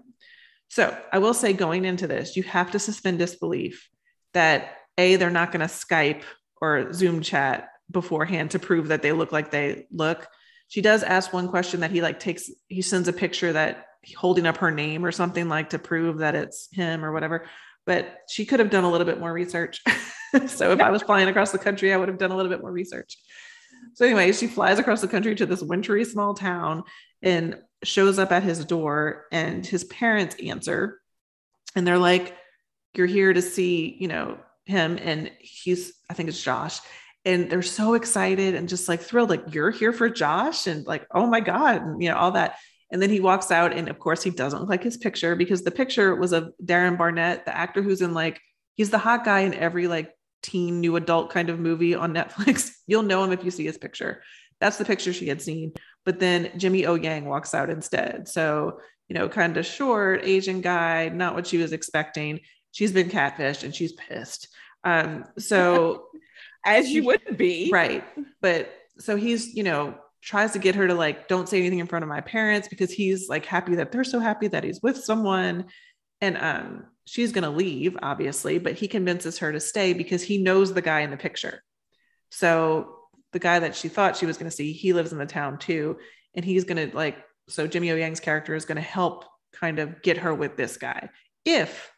so 0.70 0.98
i 1.12 1.20
will 1.20 1.34
say 1.34 1.52
going 1.52 1.84
into 1.84 2.08
this 2.08 2.38
you 2.38 2.44
have 2.44 2.72
to 2.72 2.80
suspend 2.80 3.20
disbelief 3.20 3.90
that 4.34 4.78
a 4.98 5.16
they're 5.16 5.30
not 5.30 5.52
going 5.52 5.68
to 5.68 5.74
skype 5.74 6.24
or 6.62 6.94
zoom 6.94 7.22
chat 7.22 7.70
beforehand 7.92 8.52
to 8.52 8.60
prove 8.60 8.88
that 8.88 9.02
they 9.02 9.12
look 9.12 9.32
like 9.32 9.52
they 9.52 9.86
look 9.92 10.28
she 10.68 10.82
does 10.82 11.04
ask 11.04 11.34
one 11.34 11.48
question 11.48 11.82
that 11.82 11.92
he 11.92 12.02
like 12.02 12.20
takes 12.20 12.50
he 12.68 12.82
sends 12.82 13.08
a 13.08 13.14
picture 13.14 13.54
that 13.54 13.86
holding 14.18 14.46
up 14.46 14.58
her 14.58 14.72
name 14.72 15.06
or 15.06 15.12
something 15.12 15.48
like 15.48 15.70
to 15.70 15.80
prove 15.80 16.20
that 16.20 16.36
it's 16.36 16.70
him 16.72 17.06
or 17.06 17.12
whatever 17.12 17.46
but 17.86 18.20
she 18.30 18.46
could 18.46 18.60
have 18.60 18.70
done 18.70 18.84
a 18.84 18.92
little 18.92 19.06
bit 19.06 19.20
more 19.20 19.34
research. 19.34 19.82
so 20.48 20.72
if 20.72 20.80
I 20.80 20.90
was 20.90 21.02
flying 21.02 21.28
across 21.28 21.52
the 21.52 21.60
country, 21.60 21.94
I 21.94 21.98
would 21.98 22.08
have 22.08 22.18
done 22.18 22.32
a 22.32 22.36
little 22.36 22.52
bit 22.52 22.62
more 22.62 22.72
research. 22.72 23.18
So 23.96 24.06
anyway, 24.06 24.32
she 24.32 24.48
flies 24.48 24.80
across 24.80 25.02
the 25.02 25.08
country 25.08 25.36
to 25.36 25.46
this 25.46 25.62
wintry 25.62 26.06
small 26.06 26.34
town 26.34 26.84
and 27.22 27.58
shows 27.84 28.18
up 28.18 28.32
at 28.32 28.44
his 28.44 28.64
door 28.64 29.26
and 29.32 29.66
his 29.66 29.84
parents 29.84 30.36
answer 30.42 31.02
and 31.76 31.86
they're 31.86 31.98
like 31.98 32.36
you're 32.96 33.08
here 33.08 33.34
to 33.34 33.42
see, 33.42 33.98
you 34.00 34.08
know, 34.08 34.38
him 34.66 34.98
and 35.02 35.32
he's 35.40 35.94
I 36.10 36.14
think 36.14 36.30
it's 36.30 36.42
Josh 36.42 36.80
and 37.26 37.50
they're 37.50 37.62
so 37.62 37.94
excited 37.94 38.56
and 38.56 38.70
just 38.70 38.88
like 38.88 39.02
thrilled 39.02 39.30
like 39.30 39.54
you're 39.54 39.72
here 39.72 39.94
for 39.94 40.10
Josh 40.10 40.68
and 40.68 40.86
like 40.86 41.06
oh 41.14 41.28
my 41.28 41.40
god 41.40 41.82
and 41.82 42.02
you 42.02 42.10
know 42.10 42.18
all 42.18 42.32
that 42.32 42.56
and 42.94 43.02
then 43.02 43.10
he 43.10 43.20
walks 43.20 43.50
out, 43.50 43.74
and 43.74 43.90
of 43.90 43.98
course, 43.98 44.22
he 44.22 44.30
doesn't 44.30 44.60
look 44.60 44.70
like 44.70 44.84
his 44.84 44.98
picture 44.98 45.36
because 45.36 45.64
the 45.64 45.72
picture 45.72 46.16
was 46.16 46.32
of 46.32 46.54
Darren 46.64 46.96
Barnett, 46.96 47.44
the 47.44 47.58
actor 47.58 47.82
who's 47.82 48.04
in 48.04 48.14
like, 48.14 48.40
he's 48.76 48.92
the 48.92 49.00
hot 49.00 49.26
guy 49.26 49.40
in 49.40 49.56
every 49.56 49.88
like 49.88 50.14
teen 50.44 50.80
new 50.80 50.96
adult 50.96 51.32
kind 51.32 51.50
of 51.50 51.60
movie 51.60 51.96
on 51.96 52.14
Netflix. 52.16 52.72
You'll 52.86 53.02
know 53.02 53.24
him 53.24 53.32
if 53.32 53.44
you 53.44 53.50
see 53.50 53.66
his 53.66 53.80
picture. 53.80 54.22
That's 54.60 54.78
the 54.78 54.86
picture 54.86 55.12
she 55.12 55.28
had 55.28 55.42
seen. 55.42 55.74
But 56.06 56.20
then 56.20 56.52
Jimmy 56.56 56.86
O 56.86 56.94
Yang 56.94 57.26
walks 57.26 57.56
out 57.56 57.72
instead. 57.72 58.28
So, 58.28 58.80
you 59.10 59.16
know, 59.16 59.28
kind 59.28 59.58
of 59.58 59.66
short, 59.66 60.22
Asian 60.24 60.62
guy, 60.62 61.10
not 61.10 61.34
what 61.34 61.48
she 61.48 61.58
was 61.58 61.74
expecting. 61.74 62.42
She's 62.74 62.92
been 62.92 63.10
catfished 63.10 63.64
and 63.64 63.74
she's 63.74 63.94
pissed. 63.94 64.50
Um, 64.84 65.24
so 65.38 66.08
as 66.66 66.90
you 66.90 67.06
would 67.06 67.38
be. 67.38 67.70
Right. 67.72 68.04
But 68.42 68.70
so 69.00 69.16
he's, 69.16 69.56
you 69.56 69.64
know, 69.64 69.96
tries 70.24 70.54
to 70.54 70.60
get 70.60 70.76
her 70.76 70.88
to 70.88 70.94
like 70.94 71.28
don't 71.28 71.50
say 71.50 71.60
anything 71.60 71.80
in 71.80 71.88
front 71.88 72.04
of 72.04 72.10
my 72.10 72.22
parents 72.22 72.68
because 72.68 72.92
he's 72.92 73.28
like 73.28 73.46
happy 73.46 73.76
that 73.76 73.92
they're 73.92 74.04
so 74.04 74.20
happy 74.20 74.48
that 74.48 74.64
he's 74.64 74.82
with 74.82 74.98
someone 75.04 75.66
and 76.22 76.38
um 76.38 76.86
she's 77.06 77.34
going 77.34 77.44
to 77.44 77.50
leave 77.50 77.98
obviously 78.02 78.58
but 78.58 78.74
he 78.74 78.88
convinces 78.88 79.40
her 79.40 79.52
to 79.52 79.60
stay 79.60 79.92
because 79.92 80.24
he 80.24 80.38
knows 80.38 80.74
the 80.74 80.82
guy 80.82 81.02
in 81.02 81.12
the 81.12 81.18
picture 81.18 81.62
so 82.32 82.96
the 83.34 83.40
guy 83.40 83.60
that 83.60 83.76
she 83.76 83.90
thought 83.90 84.16
she 84.16 84.26
was 84.26 84.38
going 84.38 84.50
to 84.50 84.56
see 84.56 84.72
he 84.72 84.94
lives 84.94 85.12
in 85.12 85.18
the 85.18 85.26
town 85.26 85.58
too 85.58 85.98
and 86.36 86.46
he's 86.46 86.64
going 86.64 86.90
to 86.90 86.96
like 86.96 87.18
so 87.50 87.68
Jimmy 87.68 87.92
O 87.92 87.96
Yang's 87.96 88.22
character 88.22 88.56
is 88.56 88.64
going 88.64 88.78
to 88.78 88.82
help 88.82 89.26
kind 89.52 89.80
of 89.80 90.02
get 90.02 90.18
her 90.20 90.34
with 90.34 90.56
this 90.56 90.78
guy 90.78 91.10
if 91.44 91.92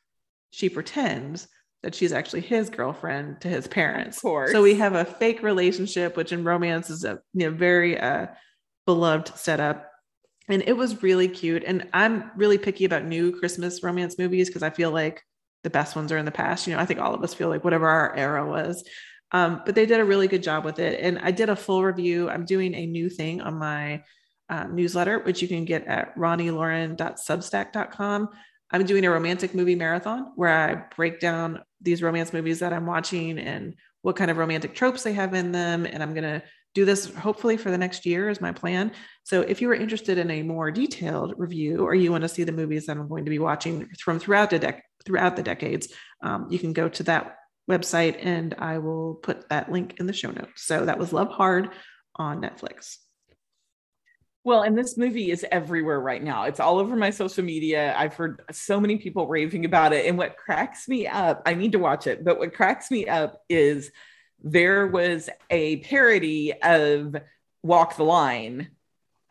she 0.55 0.69
pretends 0.69 1.49
that 1.83 1.93
she's 1.93 2.13
actually 2.13 2.39
his 2.39 2.69
girlfriend 2.69 3.41
to 3.41 3.49
his 3.49 3.67
parents. 3.67 4.15
Of 4.17 4.23
course. 4.23 4.53
So 4.53 4.63
we 4.63 4.75
have 4.75 4.95
a 4.95 5.03
fake 5.03 5.43
relationship, 5.43 6.15
which 6.15 6.31
in 6.31 6.45
romance 6.45 6.89
is 6.89 7.03
a 7.03 7.19
you 7.33 7.45
know 7.45 7.51
very 7.51 7.99
uh, 7.99 8.27
beloved 8.85 9.37
setup. 9.37 9.91
And 10.47 10.63
it 10.65 10.77
was 10.77 11.03
really 11.03 11.27
cute. 11.27 11.65
And 11.65 11.89
I'm 11.91 12.31
really 12.37 12.57
picky 12.57 12.85
about 12.85 13.03
new 13.03 13.37
Christmas 13.37 13.83
romance 13.83 14.17
movies 14.17 14.47
because 14.47 14.63
I 14.63 14.69
feel 14.69 14.91
like 14.91 15.21
the 15.63 15.69
best 15.69 15.97
ones 15.97 16.13
are 16.13 16.17
in 16.17 16.23
the 16.23 16.31
past. 16.31 16.67
You 16.67 16.73
know, 16.73 16.79
I 16.79 16.85
think 16.85 17.01
all 17.01 17.13
of 17.13 17.21
us 17.21 17.33
feel 17.33 17.49
like 17.49 17.65
whatever 17.65 17.89
our 17.89 18.15
era 18.15 18.47
was. 18.47 18.87
Um, 19.31 19.61
but 19.65 19.75
they 19.75 19.85
did 19.85 19.99
a 19.99 20.05
really 20.05 20.29
good 20.29 20.43
job 20.43 20.63
with 20.63 20.79
it. 20.79 21.01
And 21.01 21.19
I 21.19 21.31
did 21.31 21.49
a 21.49 21.57
full 21.57 21.83
review. 21.83 22.29
I'm 22.29 22.45
doing 22.45 22.73
a 22.75 22.85
new 22.85 23.09
thing 23.09 23.41
on 23.41 23.55
my 23.55 24.05
uh, 24.49 24.67
newsletter, 24.67 25.19
which 25.19 25.41
you 25.41 25.49
can 25.49 25.65
get 25.65 25.85
at 25.87 26.15
roniloren.substack.com. 26.15 28.29
I'm 28.71 28.86
doing 28.86 29.06
a 29.06 29.12
romantic 29.12 29.54
movie 29.54 29.75
marathon 29.75 30.32
where 30.36 30.49
I 30.49 30.95
break 30.95 31.19
down 31.19 31.62
these 31.82 32.01
romance 32.01 32.34
movies 32.34 32.60
that 32.60 32.73
I'm 32.73 32.86
watching 32.86 33.38
and 33.38 33.75
what 34.01 34.15
kind 34.15 34.32
of 34.32 34.38
romantic 34.38 34.75
tropes 34.75 35.04
they 35.04 35.13
have 35.13 35.34
in 35.34 35.51
them. 35.51 35.86
And 35.86 36.01
I'm 36.01 36.13
going 36.13 36.23
to 36.23 36.43
do 36.73 36.84
this 36.84 37.13
hopefully 37.15 37.58
for 37.58 37.71
the 37.71 37.78
next 37.78 38.06
year 38.06 38.30
is 38.30 38.41
my 38.41 38.51
plan. 38.51 38.91
So 39.23 39.41
if 39.41 39.62
you 39.62 39.69
are 39.69 39.75
interested 39.75 40.17
in 40.17 40.30
a 40.30 40.43
more 40.43 40.71
detailed 40.71 41.34
review 41.38 41.80
or 41.80 41.95
you 41.95 42.12
want 42.12 42.23
to 42.23 42.30
see 42.30 42.43
the 42.43 42.51
movies 42.51 42.86
that 42.86 42.97
I'm 42.97 43.08
going 43.08 43.25
to 43.25 43.32
be 43.32 43.39
watching 43.39 43.88
from 43.99 44.19
throughout 44.19 44.49
the 44.49 44.60
dec- 44.60 44.82
throughout 45.06 45.36
the 45.36 45.43
decades, 45.43 45.88
um, 46.21 46.47
you 46.49 46.60
can 46.60 46.73
go 46.73 46.89
to 46.89 47.04
that 47.04 47.38
website 47.69 48.17
and 48.23 48.54
I 48.60 48.80
will 48.80 49.15
put 49.15 49.47
that 49.49 49.71
link 49.71 49.95
in 49.99 50.06
the 50.06 50.13
show 50.13 50.32
notes. 50.32 50.65
So 50.65 50.86
that 50.86 50.99
was 50.99 51.13
Love 51.13 51.30
Hard 51.30 51.69
on 52.17 52.41
Netflix. 52.41 52.97
Well, 54.45 54.62
and 54.62 54.77
this 54.77 54.95
movie 54.95 55.31
is 55.31 55.43
everywhere 55.51 55.99
right 55.99 56.23
now. 56.23 56.43
It's 56.43 56.60
all 56.60 56.77
over 56.77 56.95
my 56.95 57.10
social 57.10 57.43
media. 57.43 57.95
I've 57.97 58.13
heard 58.13 58.43
so 58.51 58.79
many 58.79 58.97
people 58.97 59.25
raving 59.25 59.65
about 59.65 59.91
it. 59.91 60.05
And 60.05 60.19
what 60.19 60.38
cracks 60.38 60.88
me 60.88 61.08
up, 61.08 61.41
I 61.47 61.55
need 61.55 61.71
to 61.71 61.79
watch 61.79 62.05
it, 62.05 62.23
but 62.23 62.38
what 62.38 62.53
cracks 62.53 62.91
me 62.91 63.08
up 63.08 63.41
is 63.49 63.91
there 64.43 64.86
was 64.86 65.31
a 65.49 65.77
parody 65.77 66.53
of 66.62 67.15
Walk 67.63 67.97
the 67.97 68.03
Line, 68.03 68.69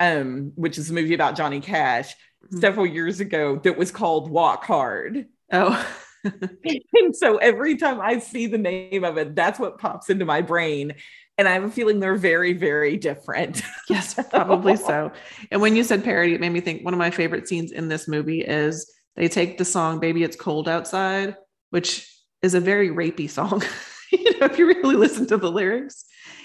um, 0.00 0.50
which 0.56 0.78
is 0.78 0.90
a 0.90 0.92
movie 0.92 1.14
about 1.14 1.36
Johnny 1.36 1.60
Cash 1.60 2.16
mm-hmm. 2.46 2.58
several 2.58 2.84
years 2.84 3.20
ago 3.20 3.60
that 3.62 3.78
was 3.78 3.92
called 3.92 4.28
Walk 4.28 4.64
Hard. 4.64 5.26
Oh. 5.52 5.94
and 6.24 7.14
so 7.14 7.36
every 7.36 7.76
time 7.76 8.00
I 8.00 8.18
see 8.18 8.48
the 8.48 8.58
name 8.58 9.04
of 9.04 9.16
it, 9.16 9.36
that's 9.36 9.60
what 9.60 9.78
pops 9.78 10.10
into 10.10 10.24
my 10.24 10.40
brain 10.40 10.94
and 11.36 11.48
I 11.48 11.52
have 11.52 11.64
a 11.64 11.70
feeling 11.70 12.00
they're 12.00 12.16
very, 12.16 12.52
very 12.52 12.96
different. 12.96 13.62
yes, 13.88 14.14
probably 14.30 14.76
so. 14.76 15.10
And 15.50 15.60
when 15.60 15.74
you 15.76 15.82
said 15.82 16.04
parody, 16.04 16.34
it 16.34 16.40
made 16.40 16.52
me 16.52 16.60
think 16.60 16.84
one 16.84 16.94
of 16.94 16.98
my 16.98 17.10
favorite 17.10 17.48
scenes 17.48 17.72
in 17.72 17.88
this 17.88 18.06
movie 18.06 18.40
is 18.40 18.90
they 19.16 19.28
take 19.28 19.58
the 19.58 19.64
song 19.64 20.00
Baby 20.00 20.22
It's 20.22 20.36
Cold 20.36 20.68
Outside, 20.68 21.36
which 21.70 22.08
is 22.42 22.54
a 22.54 22.60
very 22.60 22.90
rapey 22.90 23.28
song. 23.28 23.62
you 24.12 24.38
know, 24.38 24.46
if 24.46 24.58
you 24.58 24.66
really 24.66 24.96
listen 24.96 25.26
to 25.28 25.36
the 25.36 25.50
lyrics. 25.50 26.04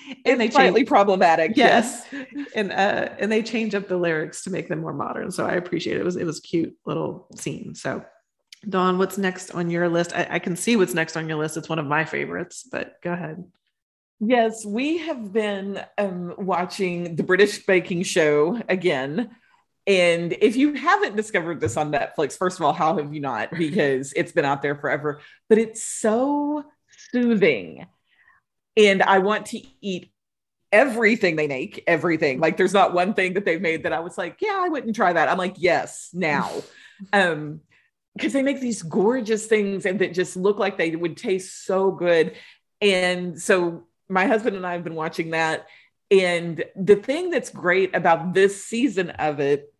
And 0.09 0.17
it's 0.25 0.37
they 0.39 0.49
slightly 0.49 0.81
change, 0.81 0.89
problematic. 0.89 1.51
Yes. 1.55 2.07
yes. 2.11 2.47
And 2.55 2.71
uh 2.71 3.09
and 3.19 3.31
they 3.31 3.43
change 3.43 3.75
up 3.75 3.87
the 3.87 3.97
lyrics 3.97 4.43
to 4.43 4.49
make 4.49 4.67
them 4.67 4.81
more 4.81 4.93
modern. 4.93 5.29
So 5.29 5.45
I 5.45 5.51
appreciate 5.51 5.97
it. 5.97 5.99
It 5.99 6.05
was 6.05 6.15
it 6.15 6.25
was 6.25 6.39
cute 6.39 6.75
little 6.83 7.27
scene. 7.35 7.75
So 7.75 8.03
Dawn, 8.67 8.97
what's 8.97 9.19
next 9.19 9.51
on 9.51 9.69
your 9.69 9.87
list? 9.87 10.13
I, 10.13 10.27
I 10.31 10.39
can 10.39 10.55
see 10.55 10.75
what's 10.75 10.95
next 10.95 11.15
on 11.15 11.29
your 11.29 11.37
list. 11.37 11.57
It's 11.57 11.69
one 11.69 11.77
of 11.77 11.85
my 11.85 12.05
favorites, 12.05 12.67
but 12.69 12.95
go 13.03 13.13
ahead. 13.13 13.43
Yes, 14.19 14.65
we 14.65 14.97
have 14.97 15.31
been 15.31 15.81
um, 15.97 16.33
watching 16.37 17.15
the 17.15 17.23
British 17.23 17.65
Baking 17.65 18.03
Show 18.03 18.61
again. 18.67 19.29
And 19.87 20.33
if 20.33 20.57
you 20.57 20.73
haven't 20.73 21.15
discovered 21.15 21.61
this 21.61 21.77
on 21.77 21.91
Netflix, 21.91 22.37
first 22.37 22.59
of 22.59 22.65
all, 22.65 22.73
how 22.73 22.97
have 22.97 23.13
you 23.13 23.21
not? 23.21 23.49
Because 23.57 24.11
it's 24.13 24.33
been 24.33 24.43
out 24.43 24.61
there 24.61 24.75
forever, 24.75 25.21
but 25.47 25.57
it's 25.57 25.81
so 25.81 26.65
soothing. 27.11 27.87
And 28.75 29.01
I 29.01 29.19
want 29.19 29.47
to 29.47 29.61
eat 29.81 30.11
everything 30.71 31.37
they 31.37 31.47
make, 31.47 31.83
everything. 31.87 32.41
Like 32.41 32.57
there's 32.57 32.73
not 32.73 32.93
one 32.93 33.13
thing 33.13 33.33
that 33.33 33.45
they've 33.45 33.61
made 33.61 33.83
that 33.83 33.93
I 33.93 34.01
was 34.01 34.17
like, 34.17 34.37
yeah, 34.41 34.59
I 34.61 34.67
wouldn't 34.67 34.97
try 34.97 35.13
that. 35.13 35.29
I'm 35.29 35.37
like, 35.37 35.55
yes, 35.57 36.09
now. 36.13 36.51
um, 37.13 37.61
because 38.15 38.33
they 38.33 38.43
make 38.43 38.59
these 38.59 38.81
gorgeous 38.81 39.45
things 39.45 39.85
and 39.85 39.99
that 39.99 40.13
just 40.13 40.35
look 40.35 40.59
like 40.59 40.77
they 40.77 40.93
would 40.93 41.15
taste 41.15 41.65
so 41.65 41.89
good. 41.91 42.35
And 42.81 43.41
so 43.41 43.85
my 44.09 44.25
husband 44.25 44.55
and 44.55 44.65
I 44.65 44.73
have 44.73 44.83
been 44.83 44.95
watching 44.95 45.31
that. 45.31 45.67
And 46.11 46.63
the 46.75 46.95
thing 46.95 47.29
that's 47.29 47.51
great 47.51 47.95
about 47.95 48.33
this 48.33 48.65
season 48.65 49.11
of 49.11 49.39
it 49.39 49.73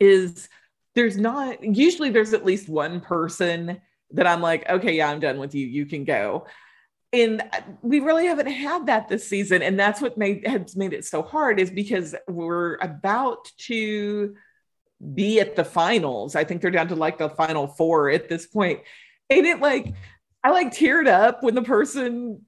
is 0.00 0.48
there's 0.94 1.16
not 1.16 1.62
usually 1.62 2.10
there's 2.10 2.32
at 2.32 2.44
least 2.44 2.68
one 2.68 3.00
person 3.00 3.80
that 4.10 4.26
I'm 4.26 4.42
like, 4.42 4.68
okay, 4.68 4.96
yeah, 4.96 5.08
I'm 5.08 5.20
done 5.20 5.38
with 5.38 5.54
you. 5.54 5.66
You 5.66 5.86
can 5.86 6.04
go. 6.04 6.46
And 7.12 7.42
we 7.82 8.00
really 8.00 8.26
haven't 8.26 8.46
had 8.46 8.86
that 8.86 9.08
this 9.08 9.28
season. 9.28 9.62
And 9.62 9.78
that's 9.78 10.00
what 10.00 10.18
made 10.18 10.46
has 10.46 10.74
made 10.76 10.92
it 10.92 11.04
so 11.04 11.22
hard 11.22 11.60
is 11.60 11.70
because 11.70 12.14
we're 12.26 12.76
about 12.76 13.50
to 13.66 14.34
be 15.14 15.40
at 15.40 15.56
the 15.56 15.64
finals. 15.64 16.34
I 16.34 16.44
think 16.44 16.62
they're 16.62 16.70
down 16.70 16.88
to 16.88 16.94
like 16.94 17.18
the 17.18 17.28
final 17.28 17.68
four 17.68 18.10
at 18.10 18.28
this 18.28 18.46
point. 18.46 18.80
And 19.30 19.46
it 19.46 19.60
like 19.60 19.94
I 20.42 20.50
like 20.50 20.72
teared 20.72 21.06
up 21.06 21.42
when 21.42 21.54
the 21.54 21.62
person 21.62 22.42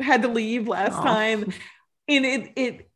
had 0.00 0.22
to 0.22 0.28
leave 0.28 0.68
last 0.68 0.96
Aww. 0.96 1.02
time. 1.02 1.52
And 2.08 2.24
it 2.24 2.52
it 2.56 2.90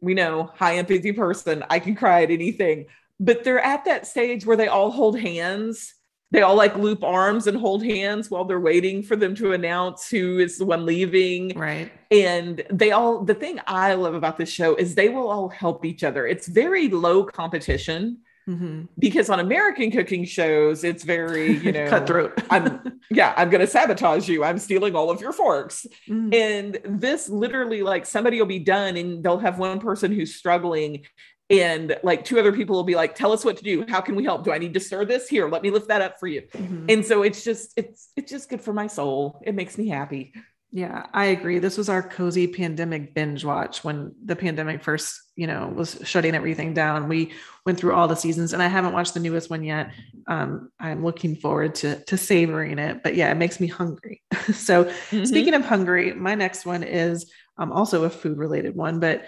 we 0.00 0.14
know 0.14 0.50
high 0.54 0.76
empathy 0.76 1.12
person, 1.12 1.64
I 1.68 1.78
can 1.78 1.94
cry 1.94 2.22
at 2.22 2.30
anything. 2.30 2.86
But 3.18 3.44
they're 3.44 3.60
at 3.60 3.84
that 3.84 4.06
stage 4.06 4.46
where 4.46 4.56
they 4.56 4.68
all 4.68 4.90
hold 4.90 5.18
hands. 5.18 5.94
They 6.32 6.42
all 6.42 6.54
like 6.54 6.76
loop 6.76 7.02
arms 7.02 7.46
and 7.46 7.56
hold 7.56 7.84
hands 7.84 8.30
while 8.30 8.44
they're 8.44 8.60
waiting 8.60 9.02
for 9.02 9.16
them 9.16 9.34
to 9.36 9.52
announce 9.52 10.08
who 10.08 10.38
is 10.38 10.58
the 10.58 10.64
one 10.64 10.86
leaving. 10.86 11.58
Right. 11.58 11.90
And 12.10 12.62
they 12.70 12.92
all, 12.92 13.24
the 13.24 13.34
thing 13.34 13.60
I 13.66 13.94
love 13.94 14.14
about 14.14 14.38
this 14.38 14.48
show 14.48 14.76
is 14.76 14.94
they 14.94 15.08
will 15.08 15.28
all 15.28 15.48
help 15.48 15.84
each 15.84 16.04
other. 16.04 16.26
It's 16.26 16.46
very 16.46 16.88
low 16.88 17.24
competition 17.24 18.18
Mm-hmm. 18.48 18.82
Because 18.98 19.30
on 19.30 19.40
American 19.40 19.90
cooking 19.90 20.24
shows, 20.24 20.84
it's 20.84 21.04
very, 21.04 21.56
you 21.58 21.72
know, 21.76 21.88
cutthroat. 21.88 22.42
I'm, 22.50 23.00
yeah, 23.10 23.34
I'm 23.36 23.50
going 23.50 23.60
to 23.60 23.66
sabotage 23.66 24.28
you. 24.28 24.44
I'm 24.44 24.58
stealing 24.58 24.94
all 24.94 25.10
of 25.10 25.20
your 25.20 25.32
forks. 25.32 25.86
Mm-hmm. 26.08 26.34
And 26.34 27.00
this 27.00 27.28
literally, 27.28 27.82
like, 27.82 28.06
somebody 28.06 28.38
will 28.38 28.46
be 28.46 28.58
done 28.58 28.96
and 28.96 29.22
they'll 29.22 29.38
have 29.38 29.58
one 29.58 29.80
person 29.80 30.12
who's 30.12 30.34
struggling. 30.34 31.04
And 31.48 31.98
like 32.04 32.24
two 32.24 32.38
other 32.38 32.52
people 32.52 32.76
will 32.76 32.84
be 32.84 32.94
like, 32.94 33.16
tell 33.16 33.32
us 33.32 33.44
what 33.44 33.56
to 33.56 33.64
do. 33.64 33.84
How 33.88 34.00
can 34.00 34.14
we 34.14 34.22
help? 34.22 34.44
Do 34.44 34.52
I 34.52 34.58
need 34.58 34.72
to 34.74 34.80
stir 34.80 35.04
this? 35.04 35.28
Here, 35.28 35.48
let 35.48 35.62
me 35.62 35.70
lift 35.70 35.88
that 35.88 36.00
up 36.00 36.20
for 36.20 36.28
you. 36.28 36.42
Mm-hmm. 36.42 36.86
And 36.88 37.04
so 37.04 37.24
it's 37.24 37.42
just, 37.42 37.72
it's, 37.76 38.10
it's 38.16 38.30
just 38.30 38.48
good 38.48 38.60
for 38.60 38.72
my 38.72 38.86
soul. 38.86 39.42
It 39.44 39.56
makes 39.56 39.76
me 39.76 39.88
happy. 39.88 40.32
Yeah, 40.72 41.06
I 41.12 41.26
agree. 41.26 41.58
This 41.58 41.76
was 41.76 41.88
our 41.88 42.02
cozy 42.02 42.46
pandemic 42.46 43.12
binge 43.12 43.44
watch 43.44 43.82
when 43.82 44.14
the 44.24 44.36
pandemic 44.36 44.84
first, 44.84 45.20
you 45.34 45.48
know, 45.48 45.66
was 45.66 46.00
shutting 46.04 46.36
everything 46.36 46.74
down. 46.74 47.08
We 47.08 47.32
went 47.66 47.78
through 47.78 47.94
all 47.94 48.06
the 48.06 48.14
seasons, 48.14 48.52
and 48.52 48.62
I 48.62 48.68
haven't 48.68 48.92
watched 48.92 49.14
the 49.14 49.20
newest 49.20 49.50
one 49.50 49.64
yet. 49.64 49.92
Um, 50.28 50.70
I'm 50.78 51.04
looking 51.04 51.34
forward 51.34 51.74
to 51.76 52.04
to 52.04 52.16
savoring 52.16 52.78
it. 52.78 53.02
But 53.02 53.16
yeah, 53.16 53.32
it 53.32 53.36
makes 53.36 53.58
me 53.58 53.66
hungry. 53.66 54.22
so 54.54 54.84
mm-hmm. 54.84 55.24
speaking 55.24 55.54
of 55.54 55.64
hungry, 55.64 56.14
my 56.14 56.36
next 56.36 56.64
one 56.64 56.84
is 56.84 57.32
um, 57.58 57.72
also 57.72 58.04
a 58.04 58.10
food 58.10 58.38
related 58.38 58.76
one. 58.76 59.00
But 59.00 59.24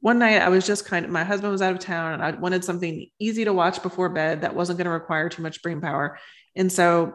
one 0.00 0.20
night 0.20 0.40
I 0.40 0.50
was 0.50 0.64
just 0.64 0.86
kind 0.86 1.04
of 1.04 1.10
my 1.10 1.24
husband 1.24 1.50
was 1.50 1.62
out 1.62 1.72
of 1.72 1.80
town, 1.80 2.12
and 2.12 2.22
I 2.22 2.30
wanted 2.30 2.64
something 2.64 3.08
easy 3.18 3.44
to 3.44 3.52
watch 3.52 3.82
before 3.82 4.08
bed 4.08 4.42
that 4.42 4.54
wasn't 4.54 4.78
going 4.78 4.84
to 4.84 4.92
require 4.92 5.28
too 5.28 5.42
much 5.42 5.62
brain 5.62 5.80
power. 5.80 6.16
And 6.54 6.70
so 6.70 7.14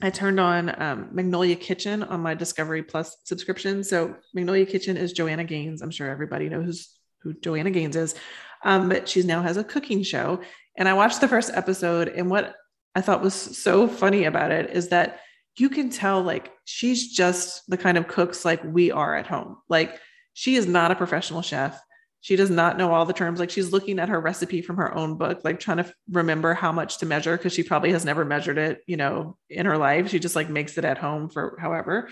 I 0.00 0.10
turned 0.10 0.38
on 0.38 0.80
um, 0.80 1.08
Magnolia 1.12 1.56
Kitchen 1.56 2.02
on 2.04 2.20
my 2.20 2.34
Discovery 2.34 2.82
Plus 2.82 3.16
subscription. 3.24 3.82
So 3.82 4.14
Magnolia 4.32 4.64
Kitchen 4.64 4.96
is 4.96 5.12
Joanna 5.12 5.44
Gaines. 5.44 5.82
I'm 5.82 5.90
sure 5.90 6.08
everybody 6.08 6.48
knows 6.48 6.88
who 7.22 7.34
Joanna 7.34 7.70
Gaines 7.70 7.96
is, 7.96 8.14
um, 8.64 8.88
but 8.88 9.08
she 9.08 9.22
now 9.22 9.42
has 9.42 9.56
a 9.56 9.64
cooking 9.64 10.04
show. 10.04 10.40
And 10.76 10.88
I 10.88 10.94
watched 10.94 11.20
the 11.20 11.26
first 11.26 11.50
episode, 11.52 12.08
and 12.08 12.30
what 12.30 12.54
I 12.94 13.00
thought 13.00 13.22
was 13.22 13.34
so 13.34 13.88
funny 13.88 14.24
about 14.24 14.52
it 14.52 14.70
is 14.70 14.88
that 14.90 15.18
you 15.56 15.68
can 15.68 15.90
tell 15.90 16.22
like 16.22 16.52
she's 16.64 17.12
just 17.12 17.68
the 17.68 17.76
kind 17.76 17.98
of 17.98 18.06
cooks 18.06 18.44
like 18.44 18.62
we 18.62 18.92
are 18.92 19.16
at 19.16 19.26
home. 19.26 19.56
Like 19.68 19.98
she 20.32 20.54
is 20.54 20.68
not 20.68 20.92
a 20.92 20.96
professional 20.96 21.42
chef 21.42 21.80
she 22.20 22.36
does 22.36 22.50
not 22.50 22.76
know 22.76 22.92
all 22.92 23.06
the 23.06 23.12
terms. 23.12 23.38
Like 23.38 23.50
she's 23.50 23.72
looking 23.72 23.98
at 23.98 24.08
her 24.08 24.20
recipe 24.20 24.62
from 24.62 24.76
her 24.76 24.94
own 24.94 25.16
book 25.16 25.40
like 25.44 25.60
trying 25.60 25.78
to 25.78 25.92
remember 26.10 26.54
how 26.54 26.72
much 26.72 26.98
to 26.98 27.06
measure 27.06 27.36
because 27.36 27.52
she 27.52 27.62
probably 27.62 27.92
has 27.92 28.04
never 28.04 28.24
measured 28.24 28.58
it 28.58 28.82
you 28.86 28.96
know 28.96 29.36
in 29.48 29.66
her 29.66 29.78
life. 29.78 30.10
She 30.10 30.18
just 30.18 30.36
like 30.36 30.50
makes 30.50 30.78
it 30.78 30.84
at 30.84 30.98
home 30.98 31.28
for 31.28 31.56
however. 31.60 32.08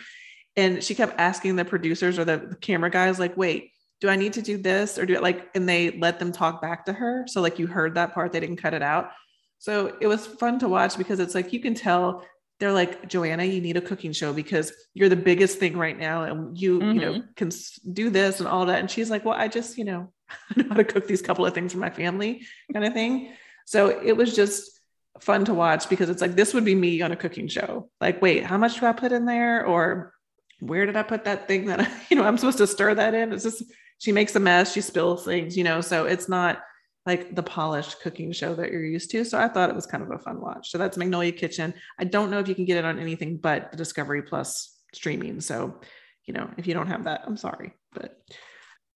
And 0.57 0.83
she 0.83 0.95
kept 0.95 1.19
asking 1.19 1.57
the 1.57 1.65
producers 1.65 2.19
or 2.19 2.25
the, 2.25 2.57
camera 2.61 2.91
guys 2.91 3.19
like 3.19 3.37
wait 3.37 3.73
do 4.01 4.09
i 4.09 4.17
need 4.17 4.35
to 4.35 4.43
do 4.43 4.59
this 4.59 4.99
or 4.99 5.07
do 5.07 5.15
it? 5.15 5.23
Like 5.23 5.49
and 5.55 5.69
they 5.69 5.91
let 5.93 6.19
them 6.19 6.31
talk 6.31 6.61
back 6.61 6.85
to 6.87 6.93
her. 6.93 7.25
So 7.27 7.41
like 7.41 7.59
you 7.59 7.67
heard 7.67 7.95
that 7.95 8.13
part. 8.13 8.33
They 8.33 8.41
didn't 8.41 8.59
cut 8.59 8.75
it 8.75 8.83
out. 8.83 9.11
So 9.59 9.97
it 10.01 10.07
was 10.07 10.27
fun 10.27 10.59
to 10.61 10.69
watch 10.69 10.99
because 10.99 11.19
it's 11.19 11.35
like 11.35 11.53
you 11.53 11.61
can 11.61 11.75
tell 11.75 12.25
they're 12.59 12.73
like 12.73 13.09
joanna 13.09 13.45
you 13.45 13.61
need 13.61 13.77
a 13.77 13.81
cooking 13.81 14.13
show 14.13 14.33
because 14.33 14.73
you're 14.95 15.09
the 15.09 15.17
biggest 15.17 15.59
thing 15.59 15.77
right 15.77 15.99
now 15.99 16.25
and 16.25 16.59
you 16.59 16.79
mm-hmm. 16.79 16.93
you 16.93 17.01
know 17.01 17.13
mm-hmm. 17.15 17.33
can 17.37 17.51
do 17.93 18.11
this 18.11 18.41
and 18.41 18.49
all 18.49 18.67
that 18.67 18.81
and 18.81 18.91
she's 18.91 19.11
like 19.11 19.25
well 19.25 19.37
i 19.37 19.49
just 19.49 19.79
you 19.79 19.85
know 19.85 20.13
i 20.51 20.61
know 20.63 20.69
how 20.69 20.75
to 20.75 20.85
cook 20.85 21.07
these 21.07 21.23
couple 21.23 21.45
of 21.45 21.55
things 21.55 21.73
for 21.73 21.79
my 21.79 21.91
family 21.91 22.47
kind 22.73 22.85
of 22.85 22.93
thing 22.93 23.33
so 23.67 23.89
it 23.89 24.17
was 24.17 24.35
just 24.35 24.77
fun 25.21 25.45
to 25.45 25.55
watch 25.55 25.89
because 25.89 26.11
it's 26.11 26.21
like 26.21 26.35
this 26.35 26.55
would 26.55 26.65
be 26.65 26.75
me 26.75 27.03
on 27.03 27.13
a 27.13 27.17
cooking 27.17 27.49
show. 27.49 27.91
Like, 28.01 28.21
wait, 28.23 28.45
how 28.45 28.59
much 28.59 28.81
do 28.81 28.87
I 28.87 28.93
put 28.93 29.13
in 29.13 29.25
there? 29.25 29.65
Or 29.65 30.13
where 30.61 30.87
did 30.87 30.97
I 30.97 31.03
put 31.03 31.25
that 31.25 31.49
thing 31.49 31.67
that 31.67 31.81
I, 31.81 31.89
you 32.09 32.17
know 32.17 32.25
I'm 32.25 32.39
supposed 32.39 32.59
to 32.59 32.67
stir 32.67 32.95
that 32.95 33.15
in? 33.15 33.33
It's 33.33 33.45
just 33.45 33.65
she 33.99 34.13
makes 34.13 34.35
a 34.37 34.41
mess, 34.41 34.73
she 34.73 34.81
spills 34.81 35.25
things, 35.25 35.57
you 35.57 35.65
know. 35.65 35.81
So 35.81 36.07
it's 36.07 36.29
not 36.29 36.63
like 37.07 37.35
the 37.35 37.43
polished 37.43 38.01
cooking 38.01 38.33
show 38.33 38.55
that 38.57 38.73
you're 38.73 38.85
used 38.85 39.11
to. 39.13 39.25
So 39.25 39.39
I 39.39 39.49
thought 39.49 39.71
it 39.71 39.77
was 39.77 39.87
kind 39.87 40.03
of 40.03 40.11
a 40.11 40.19
fun 40.19 40.41
watch. 40.41 40.71
So 40.71 40.79
that's 40.79 40.97
Magnolia 40.97 41.33
Kitchen. 41.33 41.73
I 41.99 42.05
don't 42.05 42.31
know 42.31 42.41
if 42.41 42.49
you 42.49 42.55
can 42.55 42.65
get 42.65 42.77
it 42.77 42.85
on 42.85 42.99
anything 42.99 43.37
but 43.37 43.71
the 43.71 43.77
Discovery 43.77 44.23
Plus 44.23 44.77
streaming. 44.93 45.41
So, 45.41 45.81
you 46.25 46.35
know, 46.35 46.51
if 46.59 46.67
you 46.67 46.75
don't 46.75 46.89
have 46.89 47.05
that, 47.05 47.23
I'm 47.25 47.37
sorry, 47.37 47.75
but 47.95 48.19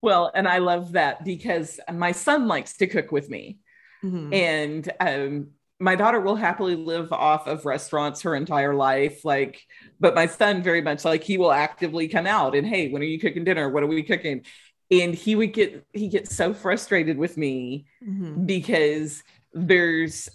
well, 0.02 0.30
and 0.34 0.48
I 0.48 0.58
love 0.58 0.92
that 0.92 1.24
because 1.24 1.78
my 1.92 2.12
son 2.12 2.48
likes 2.48 2.76
to 2.78 2.86
cook 2.86 3.12
with 3.12 3.28
me. 3.28 3.58
Mm-hmm. 4.02 4.32
And 4.32 4.92
um, 4.98 5.50
my 5.80 5.94
daughter 5.94 6.20
will 6.20 6.36
happily 6.36 6.76
live 6.76 7.12
off 7.12 7.46
of 7.46 7.64
restaurants 7.64 8.22
her 8.22 8.36
entire 8.36 8.74
life 8.74 9.24
like 9.24 9.62
but 9.98 10.14
my 10.14 10.26
son 10.26 10.62
very 10.62 10.82
much 10.82 11.04
like 11.06 11.24
he 11.24 11.38
will 11.38 11.50
actively 11.50 12.06
come 12.06 12.26
out 12.26 12.54
and 12.54 12.66
hey 12.66 12.90
when 12.90 13.00
are 13.00 13.06
you 13.06 13.18
cooking 13.18 13.44
dinner 13.44 13.68
what 13.68 13.82
are 13.82 13.88
we 13.88 14.02
cooking 14.02 14.44
and 14.91 15.14
he 15.14 15.36
would 15.36 15.53
get 15.53 15.86
he 15.93 16.09
gets 16.09 16.34
so 16.34 16.53
frustrated 16.53 17.16
with 17.16 17.36
me 17.36 17.86
mm-hmm. 18.07 18.45
because 18.45 19.22
there's 19.53 20.28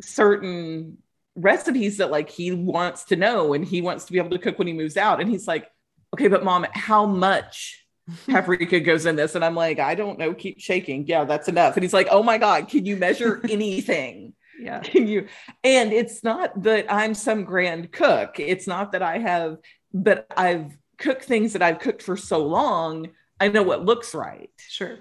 certain 0.00 0.98
recipes 1.34 1.98
that 1.98 2.10
like 2.10 2.30
he 2.30 2.52
wants 2.52 3.04
to 3.04 3.16
know 3.16 3.52
and 3.52 3.64
he 3.64 3.80
wants 3.80 4.06
to 4.06 4.12
be 4.12 4.18
able 4.18 4.30
to 4.30 4.38
cook 4.38 4.58
when 4.58 4.66
he 4.66 4.72
moves 4.72 4.96
out. 4.96 5.20
And 5.20 5.30
he's 5.30 5.46
like 5.46 5.70
okay 6.14 6.28
but 6.28 6.44
mom 6.44 6.66
how 6.72 7.04
much 7.04 7.84
paprika 8.26 8.80
goes 8.80 9.04
in 9.06 9.16
this? 9.16 9.34
And 9.34 9.44
i'm 9.44 9.54
like 9.54 9.78
i 9.78 9.94
don't 9.94 10.18
know. 10.18 10.32
Keep 10.34 10.60
shaking. 10.60 11.06
Yeah 11.06 11.24
that's 11.24 11.48
enough. 11.48 11.76
And 11.76 11.84
he's 11.84 11.94
like 11.94 12.08
oh 12.10 12.22
my 12.22 12.38
god 12.38 12.68
can 12.68 12.86
you 12.86 12.96
measure 12.96 13.40
anything? 13.48 14.34
Yeah. 14.60 14.80
Can 14.80 15.06
you? 15.06 15.28
And 15.62 15.92
it's 15.92 16.24
not 16.24 16.62
that 16.62 16.86
i'm 16.92 17.14
some 17.14 17.44
grand 17.44 17.92
cook. 17.92 18.40
It's 18.40 18.66
not 18.66 18.92
that 18.92 19.02
i 19.02 19.18
have 19.18 19.58
but 19.92 20.26
i've 20.36 20.76
cooked 20.98 21.24
things 21.24 21.52
that 21.52 21.62
i've 21.62 21.78
cooked 21.78 22.02
for 22.02 22.16
so 22.16 22.44
long 22.44 23.08
i 23.40 23.48
know 23.48 23.62
what 23.62 23.84
looks 23.84 24.14
right. 24.14 24.50
Sure 24.68 24.98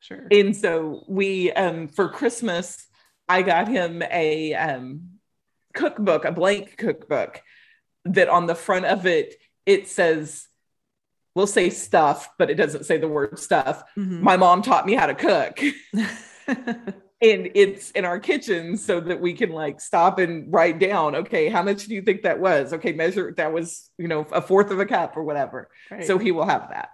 sure. 0.00 0.26
And 0.30 0.54
so 0.56 1.04
we 1.08 1.50
um 1.52 1.88
for 1.88 2.08
christmas 2.08 2.86
i 3.28 3.42
got 3.42 3.68
him 3.68 4.02
a 4.02 4.54
um 4.54 5.10
cookbook 5.72 6.24
a 6.24 6.32
blank 6.32 6.76
cookbook 6.76 7.42
that 8.04 8.28
on 8.28 8.46
the 8.46 8.54
front 8.54 8.84
of 8.84 9.06
it 9.06 9.34
it 9.66 9.88
says 9.88 10.46
we'll 11.34 11.46
say 11.46 11.70
stuff 11.70 12.28
but 12.38 12.50
it 12.50 12.54
doesn't 12.54 12.84
say 12.84 12.98
the 12.98 13.08
word 13.08 13.38
stuff. 13.38 13.82
Mm-hmm. 13.96 14.22
my 14.22 14.36
mom 14.36 14.62
taught 14.62 14.86
me 14.86 14.94
how 14.94 15.06
to 15.06 15.14
cook. 15.14 15.60
And 17.22 17.52
it's 17.54 17.90
in 17.92 18.04
our 18.04 18.18
kitchen 18.18 18.76
so 18.76 19.00
that 19.00 19.18
we 19.18 19.32
can 19.32 19.50
like 19.50 19.80
stop 19.80 20.18
and 20.18 20.52
write 20.52 20.78
down 20.78 21.14
okay 21.14 21.48
how 21.48 21.62
much 21.62 21.86
do 21.86 21.94
you 21.94 22.02
think 22.02 22.22
that 22.22 22.38
was? 22.38 22.74
Okay 22.74 22.92
measure 22.92 23.32
that 23.38 23.50
was 23.50 23.88
you 23.96 24.08
know 24.08 24.26
a 24.30 24.42
fourth 24.42 24.70
of 24.70 24.78
a 24.78 24.84
cup 24.84 25.16
or 25.16 25.22
whatever. 25.22 25.70
Right. 25.90 26.04
so 26.04 26.18
he 26.18 26.32
will 26.32 26.44
have 26.44 26.68
that 26.68 26.90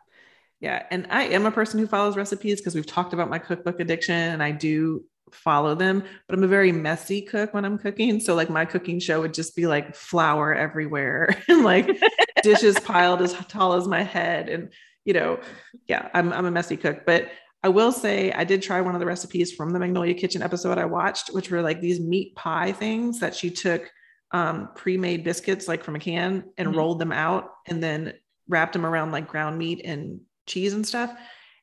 yeah 0.60 0.84
and 0.90 1.06
i 1.10 1.24
am 1.24 1.46
a 1.46 1.50
person 1.50 1.78
who 1.78 1.86
follows 1.86 2.16
recipes 2.16 2.60
because 2.60 2.74
we've 2.74 2.86
talked 2.86 3.12
about 3.12 3.30
my 3.30 3.38
cookbook 3.38 3.80
addiction 3.80 4.14
and 4.14 4.42
i 4.42 4.50
do 4.50 5.04
follow 5.32 5.74
them 5.74 6.02
but 6.28 6.36
i'm 6.36 6.44
a 6.44 6.48
very 6.48 6.72
messy 6.72 7.22
cook 7.22 7.54
when 7.54 7.64
i'm 7.64 7.78
cooking 7.78 8.18
so 8.18 8.34
like 8.34 8.50
my 8.50 8.64
cooking 8.64 8.98
show 8.98 9.20
would 9.20 9.34
just 9.34 9.54
be 9.54 9.66
like 9.66 9.94
flour 9.94 10.54
everywhere 10.54 11.28
and 11.48 11.62
like 11.64 12.00
dishes 12.42 12.78
piled 12.80 13.22
as 13.22 13.32
tall 13.48 13.74
as 13.74 13.86
my 13.86 14.02
head 14.02 14.48
and 14.48 14.72
you 15.04 15.12
know 15.12 15.38
yeah 15.86 16.08
i'm, 16.14 16.32
I'm 16.32 16.46
a 16.46 16.50
messy 16.50 16.76
cook 16.76 17.04
but 17.06 17.30
I 17.62 17.68
will 17.68 17.92
say 17.92 18.32
I 18.32 18.44
did 18.44 18.62
try 18.62 18.80
one 18.80 18.94
of 18.94 19.00
the 19.00 19.06
recipes 19.06 19.52
from 19.52 19.70
the 19.70 19.78
Magnolia 19.78 20.14
Kitchen 20.14 20.42
episode 20.42 20.78
I 20.78 20.86
watched, 20.86 21.28
which 21.28 21.50
were 21.50 21.60
like 21.60 21.80
these 21.80 22.00
meat 22.00 22.34
pie 22.34 22.72
things 22.72 23.20
that 23.20 23.34
she 23.34 23.50
took 23.50 23.90
um, 24.32 24.70
pre-made 24.74 25.24
biscuits 25.24 25.68
like 25.68 25.84
from 25.84 25.96
a 25.96 25.98
can 25.98 26.44
and 26.56 26.68
mm-hmm. 26.68 26.78
rolled 26.78 26.98
them 26.98 27.12
out 27.12 27.50
and 27.66 27.82
then 27.82 28.14
wrapped 28.48 28.72
them 28.72 28.86
around 28.86 29.12
like 29.12 29.28
ground 29.28 29.58
meat 29.58 29.82
and 29.84 30.20
cheese 30.50 30.74
and 30.74 30.86
stuff. 30.86 31.12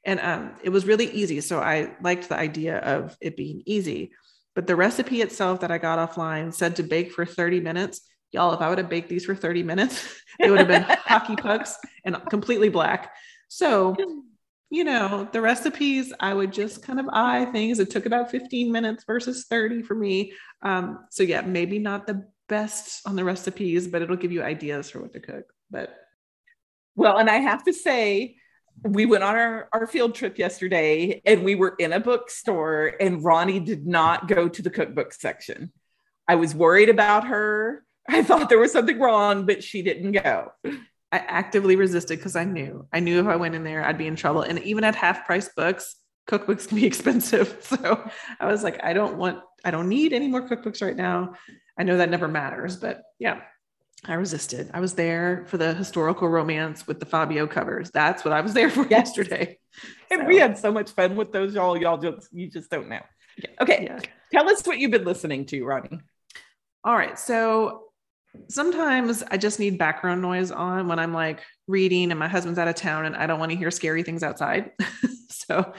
And 0.06 0.20
um, 0.20 0.52
it 0.64 0.70
was 0.70 0.86
really 0.86 1.12
easy. 1.12 1.42
So 1.42 1.60
I 1.60 1.96
liked 2.02 2.30
the 2.30 2.38
idea 2.38 2.78
of 2.80 3.18
it 3.22 3.36
being 3.36 3.62
easy. 3.66 4.12
But 4.56 4.66
the 4.66 4.76
recipe 4.76 5.22
itself 5.22 5.60
that 5.60 5.72
I 5.72 5.78
got 5.78 6.00
offline 6.00 6.54
said 6.54 6.78
to 6.78 6.84
bake 6.84 7.12
for 7.12 7.26
30 7.26 7.60
minutes. 7.60 8.02
Y'all, 8.32 8.54
if 8.54 8.62
I 8.62 8.70
would 8.70 8.78
have 8.78 8.90
baked 8.90 9.10
these 9.10 9.26
for 9.26 9.36
30 9.36 9.64
minutes, 9.64 10.22
they 10.40 10.50
would 10.50 10.60
have 10.60 10.68
been 10.68 10.84
hockey 11.06 11.36
pucks 11.36 11.78
and 12.06 12.18
completely 12.30 12.70
black. 12.70 13.14
So 13.50 13.96
you 14.70 14.84
know, 14.84 15.28
the 15.32 15.42
recipes, 15.42 16.12
I 16.20 16.34
would 16.34 16.52
just 16.52 16.84
kind 16.84 17.00
of 17.00 17.08
eye 17.14 17.46
things. 17.46 17.80
It 17.80 17.90
took 17.90 18.06
about 18.06 18.30
15 18.30 18.72
minutes 18.72 19.06
versus 19.06 19.46
30 19.50 19.82
for 19.84 19.96
me. 19.96 20.34
Um, 20.62 21.06
so, 21.10 21.24
yeah, 21.24 21.42
maybe 21.42 21.80
not 21.80 22.06
the 22.06 22.28
best 22.50 23.08
on 23.08 23.16
the 23.16 23.24
recipes, 23.24 23.88
but 23.88 24.02
it'll 24.02 24.18
give 24.18 24.32
you 24.32 24.44
ideas 24.44 24.90
for 24.90 25.02
what 25.02 25.14
to 25.14 25.22
cook. 25.22 25.46
But, 25.72 25.96
well, 26.96 27.18
and 27.18 27.30
I 27.30 27.38
have 27.38 27.64
to 27.64 27.74
say, 27.74 28.36
we 28.84 29.06
went 29.06 29.24
on 29.24 29.36
our, 29.36 29.70
our 29.74 29.88
field 29.88 30.16
trip 30.16 30.38
yesterday 30.38 31.22
and 31.26 31.44
we 31.44 31.56
were 31.56 31.76
in 31.80 31.94
a 31.94 32.00
bookstore, 32.00 32.94
and 33.00 33.24
Roni 33.24 33.64
did 33.64 33.88
not 33.88 34.28
go 34.28 34.48
to 34.48 34.62
the 34.62 34.70
cookbook 34.70 35.14
section. 35.14 35.72
I 36.28 36.36
was 36.36 36.54
worried 36.54 36.90
about 36.90 37.28
her. 37.28 37.84
I 38.10 38.24
thought 38.24 38.50
there 38.50 38.60
was 38.60 38.72
something 38.72 39.00
wrong, 39.00 39.46
but 39.46 39.64
she 39.64 39.82
didn't 39.82 40.14
go. 40.14 40.52
I 41.12 41.20
actively 41.20 41.76
resisted 41.76 42.20
because 42.20 42.36
I 42.36 42.44
knew 42.44 42.86
I 42.92 43.00
knew 43.00 43.20
if 43.20 43.28
I 43.28 43.38
went 43.38 43.56
in 43.56 43.64
there, 43.64 43.84
I'd 43.84 43.98
be 43.98 44.08
in 44.08 44.16
trouble. 44.16 44.42
And 44.42 44.60
even 44.60 44.84
at 44.84 44.96
half 44.96 45.26
price 45.26 45.50
books, 45.56 45.96
cookbooks 46.30 46.68
can 46.68 46.78
be 46.78 46.86
expensive. 46.92 47.58
So 47.68 48.10
I 48.40 48.48
was 48.48 48.64
like, 48.64 48.84
I 48.84 48.94
don't 48.94 49.18
want, 49.18 49.40
I 49.64 49.72
don't 49.72 49.90
need 49.90 50.14
any 50.14 50.28
more 50.28 50.48
cookbooks 50.48 50.82
right 50.82 50.96
now. 50.96 51.34
I 51.78 51.84
know 51.84 51.98
that 51.98 52.10
never 52.10 52.28
matters, 52.28 52.78
but 52.78 53.04
yeah, 53.20 53.42
I 54.06 54.14
resisted. 54.14 54.70
I 54.74 54.80
was 54.80 54.94
there 54.94 55.46
for 55.48 55.58
the 55.58 55.74
historical 55.74 56.30
romance 56.30 56.86
with 56.88 57.00
the 57.00 57.06
Fabio 57.06 57.48
covers. 57.48 57.92
That's 57.92 58.24
what 58.24 58.34
I 58.34 58.42
was 58.42 58.54
there 58.54 58.70
for 58.70 58.82
yes. 58.90 59.08
yesterday. 59.18 59.58
And 60.12 60.22
so. 60.22 60.28
we 60.28 60.38
had 60.38 60.58
so 60.58 60.72
much 60.72 60.92
fun 60.92 61.16
with 61.16 61.32
those, 61.32 61.54
y'all. 61.54 61.78
Y'all 61.78 61.98
just 61.98 62.30
you 62.32 62.50
just 62.50 62.70
don't 62.70 62.90
know. 62.90 63.02
Okay. 63.62 63.84
Yeah. 63.84 64.00
Tell 64.32 64.50
us 64.50 64.66
what 64.66 64.78
you've 64.78 64.92
been 64.92 65.06
listening 65.06 65.46
to, 65.48 65.62
Roni. 65.62 66.00
All 66.84 66.96
right. 66.96 67.18
So 67.18 67.87
sometimes 68.50 69.24
I 69.30 69.38
just 69.38 69.60
need 69.60 69.78
background 69.78 70.22
noise 70.22 70.52
on 70.52 70.88
when 70.88 71.00
I'm 71.00 71.14
like 71.14 71.42
reading 71.68 72.12
and 72.12 72.20
my 72.20 72.28
husband's 72.28 72.60
out 72.60 72.68
of 72.68 72.76
town 72.76 73.06
and 73.06 73.16
I 73.16 73.28
don't 73.28 73.40
want 73.40 73.52
to 73.52 73.58
hear 73.58 73.72
scary 73.72 74.04
things 74.04 74.24
outside. 74.24 74.72
so 75.30 75.74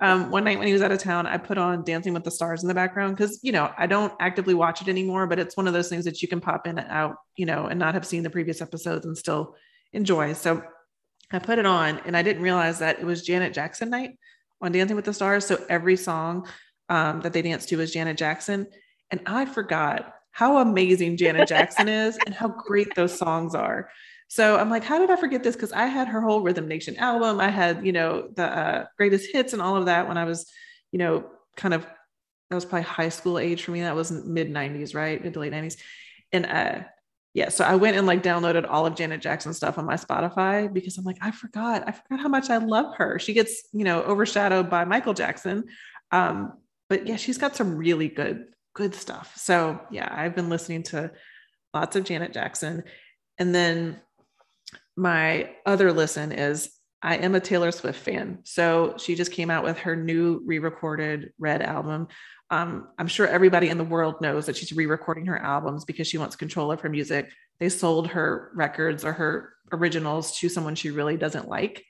um, 0.00 0.30
one 0.30 0.44
night 0.44 0.58
when 0.58 0.66
he 0.66 0.72
was 0.72 0.82
out 0.82 0.92
of 0.92 0.98
town, 0.98 1.26
I 1.26 1.36
put 1.36 1.58
on 1.58 1.84
Dancing 1.84 2.14
with 2.14 2.24
the 2.24 2.30
Stars 2.30 2.62
in 2.62 2.68
the 2.68 2.74
background 2.74 3.16
because, 3.16 3.40
you 3.42 3.52
know, 3.52 3.72
I 3.76 3.86
don't 3.86 4.12
actively 4.20 4.54
watch 4.54 4.82
it 4.82 4.88
anymore, 4.88 5.26
but 5.26 5.38
it's 5.38 5.56
one 5.56 5.66
of 5.66 5.72
those 5.72 5.88
things 5.88 6.04
that 6.04 6.22
you 6.22 6.28
can 6.28 6.40
pop 6.40 6.66
in 6.66 6.78
and 6.78 6.90
out, 6.90 7.16
you 7.36 7.46
know, 7.46 7.66
and 7.66 7.78
not 7.78 7.94
have 7.94 8.06
seen 8.06 8.22
the 8.22 8.30
previous 8.30 8.60
episodes 8.60 9.06
and 9.06 9.16
still 9.16 9.56
enjoy. 9.92 10.32
So 10.32 10.62
I 11.32 11.38
put 11.38 11.58
it 11.58 11.66
on 11.66 12.00
and 12.04 12.16
I 12.16 12.22
didn't 12.22 12.42
realize 12.42 12.78
that 12.80 13.00
it 13.00 13.04
was 13.04 13.22
Janet 13.22 13.54
Jackson 13.54 13.90
night 13.90 14.18
on 14.60 14.72
Dancing 14.72 14.96
with 14.96 15.04
the 15.04 15.14
Stars. 15.14 15.46
So 15.46 15.64
every 15.68 15.96
song 15.96 16.46
um, 16.88 17.20
that 17.22 17.32
they 17.32 17.42
danced 17.42 17.68
to 17.70 17.76
was 17.76 17.92
Janet 17.92 18.16
Jackson. 18.16 18.66
And 19.10 19.20
I 19.26 19.44
forgot 19.44 20.14
how 20.32 20.58
amazing 20.58 21.16
Janet 21.16 21.48
Jackson 21.48 21.88
is 21.88 22.18
and 22.26 22.34
how 22.34 22.48
great 22.48 22.94
those 22.94 23.16
songs 23.16 23.54
are. 23.54 23.90
So 24.28 24.56
I'm 24.56 24.70
like, 24.70 24.82
how 24.82 24.98
did 24.98 25.10
I 25.10 25.16
forget 25.16 25.42
this? 25.42 25.54
Because 25.54 25.72
I 25.72 25.86
had 25.86 26.08
her 26.08 26.22
whole 26.22 26.40
Rhythm 26.40 26.66
Nation 26.66 26.96
album. 26.96 27.38
I 27.38 27.50
had, 27.50 27.84
you 27.84 27.92
know, 27.92 28.28
the 28.34 28.44
uh, 28.44 28.86
greatest 28.96 29.30
hits 29.30 29.52
and 29.52 29.60
all 29.60 29.76
of 29.76 29.86
that 29.86 30.08
when 30.08 30.16
I 30.16 30.24
was, 30.24 30.50
you 30.90 30.98
know, 30.98 31.26
kind 31.56 31.74
of, 31.74 31.86
that 32.48 32.54
was 32.54 32.64
probably 32.64 32.84
high 32.84 33.10
school 33.10 33.38
age 33.38 33.62
for 33.62 33.72
me. 33.72 33.82
That 33.82 33.94
was 33.94 34.10
mid 34.10 34.50
90s, 34.50 34.94
right? 34.94 35.22
Mid 35.22 35.34
to 35.34 35.40
late 35.40 35.52
90s. 35.52 35.76
And 36.32 36.46
uh, 36.46 36.80
yeah, 37.34 37.50
so 37.50 37.64
I 37.64 37.76
went 37.76 37.98
and 37.98 38.06
like 38.06 38.22
downloaded 38.22 38.66
all 38.68 38.86
of 38.86 38.94
Janet 38.94 39.20
Jackson 39.20 39.52
stuff 39.52 39.76
on 39.76 39.84
my 39.84 39.96
Spotify 39.96 40.72
because 40.72 40.96
I'm 40.96 41.04
like, 41.04 41.18
I 41.20 41.30
forgot, 41.30 41.84
I 41.86 41.92
forgot 41.92 42.20
how 42.20 42.28
much 42.28 42.48
I 42.48 42.56
love 42.56 42.94
her. 42.96 43.18
She 43.18 43.34
gets, 43.34 43.68
you 43.72 43.84
know, 43.84 44.02
overshadowed 44.02 44.70
by 44.70 44.86
Michael 44.86 45.12
Jackson. 45.14 45.64
Um, 46.10 46.54
but 46.88 47.06
yeah, 47.06 47.16
she's 47.16 47.38
got 47.38 47.54
some 47.54 47.76
really 47.76 48.08
good 48.08 48.46
good 48.74 48.94
stuff. 48.94 49.32
So 49.36 49.80
yeah, 49.90 50.08
I've 50.10 50.34
been 50.34 50.48
listening 50.48 50.82
to 50.84 51.10
lots 51.74 51.96
of 51.96 52.04
Janet 52.04 52.32
Jackson. 52.32 52.84
And 53.38 53.54
then 53.54 54.00
my 54.96 55.50
other 55.66 55.92
listen 55.92 56.32
is 56.32 56.70
I 57.02 57.16
am 57.16 57.34
a 57.34 57.40
Taylor 57.40 57.72
Swift 57.72 57.98
fan. 57.98 58.38
So 58.44 58.94
she 58.96 59.14
just 59.14 59.32
came 59.32 59.50
out 59.50 59.64
with 59.64 59.78
her 59.78 59.96
new 59.96 60.40
re-recorded 60.44 61.32
Red 61.38 61.60
album. 61.60 62.08
Um, 62.50 62.88
I'm 62.98 63.08
sure 63.08 63.26
everybody 63.26 63.68
in 63.68 63.78
the 63.78 63.84
world 63.84 64.20
knows 64.20 64.46
that 64.46 64.56
she's 64.56 64.72
re-recording 64.72 65.26
her 65.26 65.38
albums 65.38 65.84
because 65.84 66.06
she 66.06 66.18
wants 66.18 66.36
control 66.36 66.70
of 66.70 66.80
her 66.82 66.88
music. 66.88 67.30
They 67.58 67.68
sold 67.68 68.08
her 68.08 68.52
records 68.54 69.04
or 69.04 69.12
her 69.12 69.54
originals 69.72 70.38
to 70.38 70.48
someone 70.48 70.74
she 70.74 70.90
really 70.90 71.16
doesn't 71.16 71.48
like. 71.48 71.84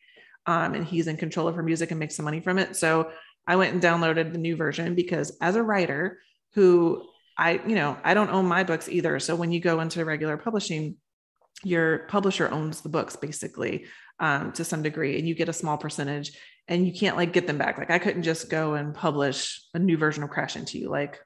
Um, 0.46 0.74
and 0.74 0.84
he's 0.84 1.08
in 1.08 1.16
control 1.16 1.46
of 1.46 1.56
her 1.56 1.62
music 1.62 1.90
and 1.90 2.00
makes 2.00 2.16
some 2.16 2.24
money 2.24 2.40
from 2.40 2.58
it. 2.58 2.76
So 2.76 3.10
I 3.46 3.56
went 3.56 3.74
and 3.74 3.82
downloaded 3.82 4.32
the 4.32 4.38
new 4.38 4.56
version 4.56 4.94
because 4.94 5.36
as 5.40 5.56
a 5.56 5.62
writer, 5.62 6.20
who 6.54 7.06
I, 7.36 7.60
you 7.66 7.74
know, 7.74 7.96
I 8.04 8.14
don't 8.14 8.30
own 8.30 8.46
my 8.46 8.62
books 8.62 8.88
either. 8.88 9.18
So 9.18 9.34
when 9.34 9.52
you 9.52 9.60
go 9.60 9.80
into 9.80 10.04
regular 10.04 10.36
publishing, 10.36 10.96
your 11.64 12.00
publisher 12.08 12.50
owns 12.50 12.80
the 12.80 12.88
books 12.88 13.16
basically 13.16 13.86
um, 14.18 14.52
to 14.52 14.64
some 14.64 14.82
degree, 14.82 15.18
and 15.18 15.26
you 15.26 15.34
get 15.34 15.48
a 15.48 15.52
small 15.52 15.78
percentage, 15.78 16.32
and 16.68 16.86
you 16.86 16.92
can't 16.92 17.16
like 17.16 17.32
get 17.32 17.46
them 17.46 17.58
back. 17.58 17.78
Like 17.78 17.90
I 17.90 17.98
couldn't 17.98 18.22
just 18.22 18.50
go 18.50 18.74
and 18.74 18.94
publish 18.94 19.60
a 19.74 19.78
new 19.78 19.96
version 19.96 20.22
of 20.22 20.30
Crash 20.30 20.56
Into 20.56 20.78
You. 20.78 20.88
Like 20.88 21.20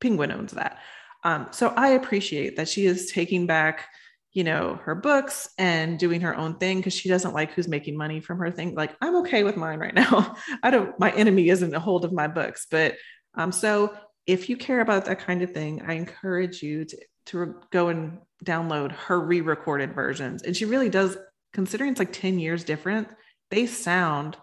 Penguin 0.00 0.32
owns 0.32 0.52
that. 0.52 0.78
Um, 1.24 1.48
so 1.50 1.68
I 1.76 1.88
appreciate 1.90 2.56
that 2.56 2.68
she 2.68 2.86
is 2.86 3.12
taking 3.12 3.46
back, 3.46 3.86
you 4.32 4.42
know, 4.42 4.80
her 4.84 4.94
books 4.94 5.50
and 5.58 5.98
doing 5.98 6.22
her 6.22 6.34
own 6.34 6.54
thing 6.56 6.78
because 6.78 6.94
she 6.94 7.08
doesn't 7.08 7.34
like 7.34 7.52
who's 7.52 7.68
making 7.68 7.96
money 7.96 8.20
from 8.20 8.38
her 8.38 8.50
thing. 8.50 8.74
Like 8.74 8.96
I'm 9.00 9.16
okay 9.16 9.44
with 9.44 9.56
mine 9.56 9.78
right 9.78 9.94
now. 9.94 10.34
I 10.62 10.70
don't. 10.70 10.98
My 10.98 11.10
enemy 11.12 11.48
isn't 11.50 11.74
a 11.74 11.80
hold 11.80 12.04
of 12.04 12.12
my 12.12 12.28
books, 12.28 12.66
but 12.70 12.94
um. 13.34 13.52
So 13.52 13.94
if 14.26 14.48
you 14.48 14.56
care 14.56 14.80
about 14.80 15.06
that 15.06 15.18
kind 15.18 15.42
of 15.42 15.52
thing, 15.52 15.82
I 15.86 15.94
encourage 15.94 16.62
you 16.62 16.84
to 16.84 16.96
to 17.26 17.54
go 17.70 17.88
and 17.88 18.18
download 18.44 18.92
her 18.92 19.20
re-recorded 19.20 19.94
versions. 19.94 20.42
And 20.42 20.56
she 20.56 20.64
really 20.64 20.88
does, 20.88 21.16
considering 21.52 21.92
it's 21.92 21.98
like 21.98 22.12
10 22.12 22.38
years 22.38 22.64
different, 22.64 23.08
they 23.50 23.66
sound 23.66 24.36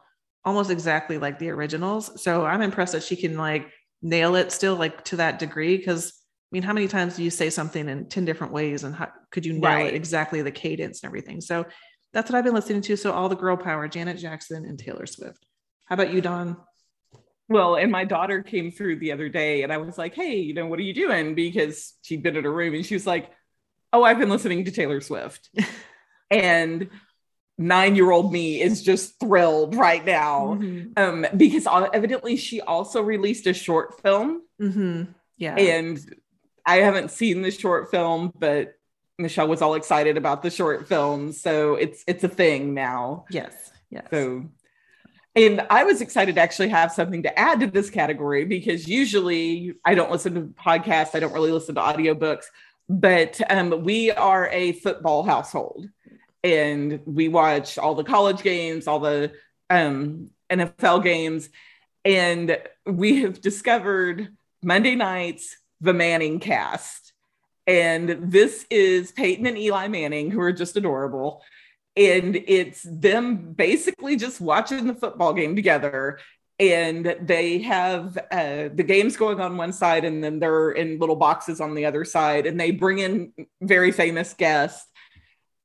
almost 0.46 0.70
exactly 0.70 1.18
like 1.18 1.40
the 1.40 1.50
originals. 1.50 2.22
So 2.22 2.46
I'm 2.46 2.62
impressed 2.62 2.94
that 2.94 3.04
she 3.04 3.16
can 3.16 3.38
like 3.38 3.70
nail 4.02 4.36
it 4.36 4.52
still 4.52 4.76
like 4.76 5.04
to 5.06 5.18
that 5.18 5.40
degree. 5.40 5.84
Cause 5.84 6.14
I 6.16 6.50
mean, 6.52 6.64
how 6.64 6.72
many 6.72 6.88
times 6.88 7.18
do 7.18 7.24
you 7.24 7.30
say 7.30 7.50
something 7.50 7.90
in 7.90 8.08
10 8.08 8.24
different 8.24 8.54
ways 8.54 8.86
and 8.86 8.96
how 8.96 9.10
could 9.32 9.46
you 9.46 9.54
nail 9.54 9.64
right. 9.64 9.88
it 9.88 9.94
exactly 9.94 10.42
the 10.42 10.52
cadence 10.52 11.04
and 11.04 11.10
everything? 11.10 11.42
So 11.42 11.66
that's 12.14 12.30
what 12.30 12.38
I've 12.38 12.46
been 12.46 12.54
listening 12.54 12.82
to. 12.84 12.96
So 12.96 13.12
all 13.12 13.28
the 13.28 13.36
girl 13.36 13.58
power, 13.58 13.88
Janet 13.90 14.18
Jackson 14.18 14.64
and 14.64 14.80
Taylor 14.80 15.06
Swift. 15.08 15.46
How 15.86 15.96
about 15.96 16.14
you, 16.14 16.22
Dawn? 16.22 16.56
Well, 17.50 17.76
and 17.76 17.92
my 17.92 18.04
daughter 18.04 18.44
came 18.44 18.72
through 18.72 19.00
the 19.00 19.14
other 19.14 19.30
day 19.30 19.64
and 19.64 19.72
I 19.72 19.78
was 19.78 19.98
like, 19.98 20.14
hey, 20.14 20.38
you 20.38 20.54
know, 20.54 20.68
what 20.68 20.80
are 20.80 20.84
you 20.84 20.94
doing? 20.94 21.34
Because 21.34 21.94
she'd 22.02 22.24
been 22.24 22.36
in 22.36 22.46
a 22.46 22.50
room 22.50 22.74
and 22.74 22.86
she 22.86 22.96
was 22.96 23.08
like, 23.08 23.32
oh, 23.94 24.04
I've 24.04 24.20
been 24.20 24.30
listening 24.30 24.66
to 24.66 24.72
Taylor 24.72 25.00
Swift. 25.00 25.50
and 26.32 26.90
nine 27.58 27.96
year 27.96 28.12
old 28.12 28.32
me 28.32 28.62
is 28.62 28.84
just 28.84 29.20
thrilled 29.20 29.76
right 29.76 30.06
now 30.06 30.58
mm-hmm. 30.60 30.92
um, 30.98 31.26
because 31.36 31.68
evidently 31.94 32.36
she 32.36 32.62
also 32.62 33.02
released 33.02 33.48
a 33.48 33.54
short 33.54 34.02
film. 34.02 34.42
Mm-hmm. 34.62 35.04
Yeah. 35.38 35.56
And 35.56 36.00
I 36.66 36.78
haven't 36.78 37.12
seen 37.12 37.42
the 37.42 37.52
short 37.52 37.90
film, 37.92 38.34
but 38.38 38.74
Michelle 39.18 39.48
was 39.48 39.62
all 39.62 39.76
excited 39.76 40.18
about 40.18 40.44
the 40.44 40.50
short 40.50 40.88
film. 40.88 41.32
So 41.32 41.76
it's 41.76 42.04
it's 42.08 42.24
a 42.24 42.28
thing 42.28 42.74
now. 42.74 43.26
Yes. 43.30 43.72
Yes. 43.90 44.06
So 44.12 44.46
and 45.38 45.62
I 45.70 45.84
was 45.84 46.02
excited 46.02 46.34
to 46.36 46.42
actually 46.42 46.70
have 46.70 46.92
something 46.92 47.22
to 47.22 47.40
add 47.40 47.60
to 47.60 47.68
this 47.68 47.92
category 47.92 48.44
because 48.44 48.88
usually 48.88 49.76
I 49.86 49.94
don't 49.94 50.10
listen 50.10 50.34
to 50.34 50.42
podcasts, 50.60 51.14
I 51.14 51.20
don't 51.20 51.32
really 51.32 51.52
listen 51.52 51.76
to 51.76 51.82
audiobooks, 51.82 52.46
but 52.90 53.40
um, 53.52 53.84
we 53.84 54.10
are 54.10 54.50
a 54.50 54.72
football 54.72 55.22
household. 55.22 55.88
And 56.44 57.02
we 57.06 57.28
watch 57.28 57.78
all 57.78 57.94
the 57.94 58.04
college 58.04 58.42
games, 58.42 58.88
all 58.88 59.00
the 59.00 59.32
um, 59.70 60.32
NFL 60.50 61.04
games, 61.04 61.50
and 62.04 62.58
we 62.86 63.22
have 63.22 63.40
discovered 63.40 64.30
Monday 64.64 64.96
nights 64.96 65.58
the 65.82 65.94
Manning 65.94 66.40
cast. 66.40 67.14
And 67.68 68.32
this 68.32 68.66
is 68.72 69.12
Peyton 69.12 69.46
and 69.46 69.58
Eli 69.58 69.88
Manning, 69.88 70.32
who 70.32 70.40
are 70.42 70.54
just 70.54 70.78
adorable 70.78 71.44
and 71.98 72.36
it's 72.48 72.84
them 72.84 73.54
basically 73.54 74.16
just 74.16 74.40
watching 74.40 74.86
the 74.86 74.94
football 74.94 75.34
game 75.34 75.56
together. 75.56 76.20
And 76.60 77.16
they 77.22 77.60
have 77.60 78.18
uh, 78.32 78.70
the 78.74 78.84
games 78.84 79.18
going 79.18 79.40
on 79.40 79.58
one 79.58 79.74
side 79.74 80.06
and 80.06 80.24
then 80.24 80.40
they're 80.40 80.72
in 80.72 81.00
little 81.00 81.16
boxes 81.16 81.60
on 81.62 81.76
the 81.76 81.86
other 81.86 82.06
side. 82.06 82.46
And 82.46 82.60
they 82.60 82.72
bring 82.72 83.00
in 83.00 83.34
very 83.62 83.92
famous 83.92 84.34
guests. 84.34 84.88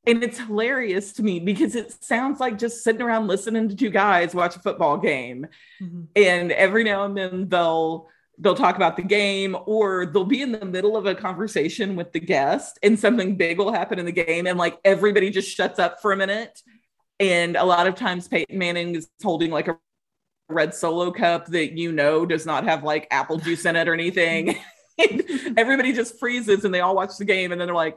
And 0.07 0.25
it's 0.25 0.39
hilarious 0.39 1.13
to 1.15 1.23
me 1.23 1.39
because 1.39 1.77
it 1.77 1.93
sounds 2.05 2.41
like 2.41 2.59
just 2.59 2.83
sitting 2.83 3.03
around 3.03 3.29
listening 3.29 3.69
to 3.69 3.77
two 3.77 3.91
guys 3.91 4.35
watch 4.35 4.57
a 4.57 4.59
football 4.59 4.99
game. 4.99 5.47
Mm-hmm. 5.81 6.03
and 6.17 6.53
every 6.53 6.85
now 6.85 7.05
and 7.05 7.17
then 7.17 7.49
they'll 7.49 8.09
they'll 8.43 8.55
talk 8.57 8.77
about 8.77 8.97
the 8.97 9.03
game 9.03 9.57
or 9.67 10.07
they'll 10.07 10.25
be 10.25 10.43
in 10.43 10.53
the 10.53 10.65
middle 10.65 10.97
of 10.97 11.07
a 11.07 11.15
conversation 11.15 11.95
with 11.95 12.13
the 12.13 12.21
guest 12.21 12.79
and 12.83 12.99
something 12.99 13.37
big 13.37 13.59
will 13.59 13.73
happen 13.73 13.99
in 13.99 14.05
the 14.05 14.13
game 14.13 14.47
and 14.47 14.59
like 14.59 14.79
everybody 14.85 15.31
just 15.31 15.55
shuts 15.57 15.79
up 15.79 16.03
for 16.03 16.13
a 16.13 16.17
minute. 16.17 16.61
And 17.21 17.57
a 17.57 17.65
lot 17.65 17.87
of 17.87 17.95
times 17.95 18.27
Peyton 18.27 18.59
Manning 18.59 18.97
is 18.97 19.09
holding 19.23 19.53
like 19.53 19.69
a 19.69 19.79
red 20.49 20.75
solo 20.75 21.13
cup 21.13 21.47
that 21.47 21.79
you 21.79 21.93
know 21.93 22.27
does 22.27 22.45
not 22.45 22.65
have 22.65 22.83
like 22.83 23.07
apple 23.11 23.39
juice 23.39 23.65
in 23.65 23.77
it 23.77 23.89
or 23.89 23.95
anything. 23.95 24.57
Everybody 25.57 25.93
just 25.93 26.19
freezes 26.19 26.65
and 26.65 26.75
they 26.75 26.81
all 26.81 26.97
watch 26.97 27.17
the 27.19 27.25
game 27.25 27.53
and 27.53 27.61
then 27.61 27.69
they're 27.69 27.75
like 27.75 27.97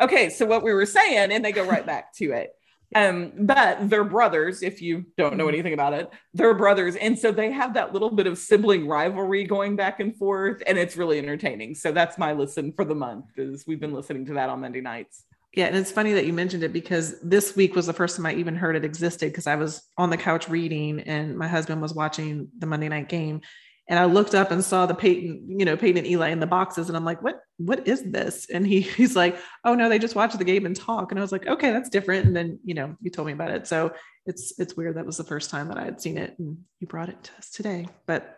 okay 0.00 0.30
so 0.30 0.46
what 0.46 0.64
we 0.64 0.72
were 0.72 0.86
saying 0.86 1.30
and 1.30 1.44
they 1.44 1.52
go 1.52 1.64
right 1.64 1.86
back 1.86 2.12
to 2.14 2.32
it 2.32 2.52
um, 2.94 3.32
but 3.40 3.90
they're 3.90 4.04
brothers, 4.04 4.62
if 4.62 4.80
you 4.80 5.04
don't 5.16 5.36
know 5.36 5.44
mm-hmm. 5.44 5.54
anything 5.54 5.72
about 5.72 5.92
it, 5.92 6.10
they're 6.34 6.54
brothers. 6.54 6.96
And 6.96 7.18
so 7.18 7.32
they 7.32 7.50
have 7.50 7.74
that 7.74 7.92
little 7.92 8.10
bit 8.10 8.26
of 8.26 8.38
sibling 8.38 8.86
rivalry 8.86 9.44
going 9.44 9.76
back 9.76 10.00
and 10.00 10.16
forth, 10.16 10.62
and 10.66 10.78
it's 10.78 10.96
really 10.96 11.18
entertaining. 11.18 11.74
So 11.74 11.92
that's 11.92 12.16
my 12.18 12.32
listen 12.32 12.72
for 12.72 12.84
the 12.84 12.94
month, 12.94 13.26
is 13.36 13.66
we've 13.66 13.80
been 13.80 13.92
listening 13.92 14.26
to 14.26 14.34
that 14.34 14.48
on 14.48 14.60
Monday 14.60 14.80
nights. 14.80 15.24
Yeah, 15.54 15.66
and 15.66 15.76
it's 15.76 15.90
funny 15.90 16.12
that 16.12 16.26
you 16.26 16.34
mentioned 16.34 16.62
it 16.64 16.72
because 16.72 17.18
this 17.22 17.56
week 17.56 17.74
was 17.74 17.86
the 17.86 17.94
first 17.94 18.16
time 18.16 18.26
I 18.26 18.34
even 18.34 18.54
heard 18.54 18.76
it 18.76 18.84
existed 18.84 19.32
because 19.32 19.46
I 19.46 19.56
was 19.56 19.82
on 19.96 20.10
the 20.10 20.16
couch 20.18 20.50
reading 20.50 21.00
and 21.00 21.36
my 21.36 21.48
husband 21.48 21.80
was 21.80 21.94
watching 21.94 22.48
the 22.58 22.66
Monday 22.66 22.90
night 22.90 23.08
game 23.08 23.40
and 23.88 23.98
I 23.98 24.04
looked 24.04 24.34
up 24.34 24.50
and 24.50 24.64
saw 24.64 24.86
the 24.86 24.94
Peyton, 24.94 25.58
you 25.58 25.64
know, 25.64 25.76
Peyton 25.76 25.98
and 25.98 26.06
Eli 26.06 26.30
in 26.30 26.40
the 26.40 26.46
boxes, 26.46 26.88
and 26.88 26.96
I'm 26.96 27.04
like, 27.04 27.22
what, 27.22 27.40
what 27.58 27.86
is 27.86 28.02
this? 28.02 28.48
And 28.50 28.66
he 28.66 28.80
he's 28.98 29.16
like, 29.16 29.38
oh 29.64 29.74
no, 29.74 29.88
they 29.88 29.98
just 29.98 30.14
watch 30.14 30.34
the 30.34 30.44
game 30.44 30.66
and 30.66 30.76
talk. 30.76 31.10
And 31.10 31.18
I 31.18 31.22
was 31.22 31.32
like, 31.32 31.46
okay, 31.46 31.70
that's 31.70 31.88
different. 31.88 32.26
And 32.26 32.36
then 32.36 32.58
you 32.64 32.74
know, 32.74 32.96
you 33.00 33.10
told 33.10 33.26
me 33.26 33.32
about 33.32 33.50
it, 33.50 33.66
so 33.66 33.92
it's 34.24 34.58
it's 34.58 34.76
weird. 34.76 34.96
That 34.96 35.06
was 35.06 35.16
the 35.16 35.24
first 35.24 35.50
time 35.50 35.68
that 35.68 35.78
I 35.78 35.84
had 35.84 36.00
seen 36.00 36.18
it, 36.18 36.36
and 36.38 36.58
you 36.80 36.86
brought 36.86 37.08
it 37.08 37.22
to 37.22 37.30
us 37.38 37.50
today. 37.50 37.86
But 38.06 38.36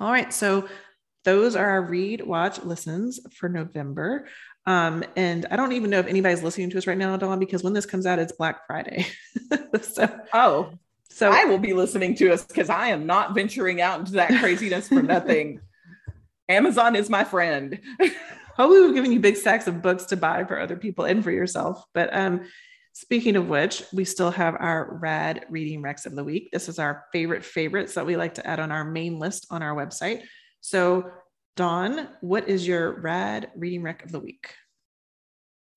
all 0.00 0.10
right, 0.10 0.32
so 0.32 0.68
those 1.24 1.54
are 1.54 1.66
our 1.66 1.82
read, 1.82 2.26
watch, 2.26 2.62
listens 2.62 3.20
for 3.34 3.48
November. 3.48 4.26
Um, 4.66 5.04
and 5.16 5.46
I 5.50 5.56
don't 5.56 5.72
even 5.72 5.90
know 5.90 5.98
if 5.98 6.06
anybody's 6.06 6.42
listening 6.42 6.70
to 6.70 6.78
us 6.78 6.86
right 6.86 6.98
now, 6.98 7.16
Dawn, 7.16 7.38
because 7.38 7.62
when 7.62 7.72
this 7.72 7.86
comes 7.86 8.06
out, 8.06 8.18
it's 8.18 8.32
Black 8.32 8.66
Friday. 8.66 9.06
so 9.82 10.20
oh, 10.32 10.72
so 11.12 11.30
I 11.30 11.44
will 11.44 11.58
be 11.58 11.72
listening 11.72 12.14
to 12.16 12.32
us 12.32 12.44
because 12.44 12.70
I 12.70 12.88
am 12.88 13.06
not 13.06 13.34
venturing 13.34 13.80
out 13.80 14.00
into 14.00 14.12
that 14.12 14.30
craziness 14.40 14.88
for 14.88 15.02
nothing. 15.02 15.60
Amazon 16.48 16.96
is 16.96 17.10
my 17.10 17.24
friend. 17.24 17.80
Hopefully, 18.56 18.80
we've 18.82 18.94
given 18.94 19.12
you 19.12 19.20
big 19.20 19.36
stacks 19.36 19.66
of 19.66 19.82
books 19.82 20.04
to 20.06 20.16
buy 20.16 20.44
for 20.44 20.58
other 20.58 20.76
people 20.76 21.04
and 21.04 21.22
for 21.22 21.30
yourself. 21.30 21.84
But 21.94 22.14
um, 22.14 22.42
speaking 22.92 23.36
of 23.36 23.48
which, 23.48 23.82
we 23.92 24.04
still 24.04 24.30
have 24.30 24.56
our 24.58 24.98
rad 25.00 25.46
reading 25.48 25.82
recs 25.82 26.06
of 26.06 26.14
the 26.14 26.24
week. 26.24 26.50
This 26.52 26.68
is 26.68 26.78
our 26.78 27.04
favorite 27.12 27.44
favorites 27.44 27.94
that 27.94 28.06
we 28.06 28.16
like 28.16 28.34
to 28.34 28.46
add 28.46 28.60
on 28.60 28.72
our 28.72 28.84
main 28.84 29.18
list 29.18 29.46
on 29.50 29.62
our 29.62 29.74
website. 29.74 30.22
So, 30.60 31.10
Dawn, 31.56 32.08
what 32.20 32.48
is 32.48 32.66
your 32.66 33.00
rad 33.00 33.50
reading 33.56 33.82
rec 33.82 34.04
of 34.04 34.12
the 34.12 34.20
week? 34.20 34.54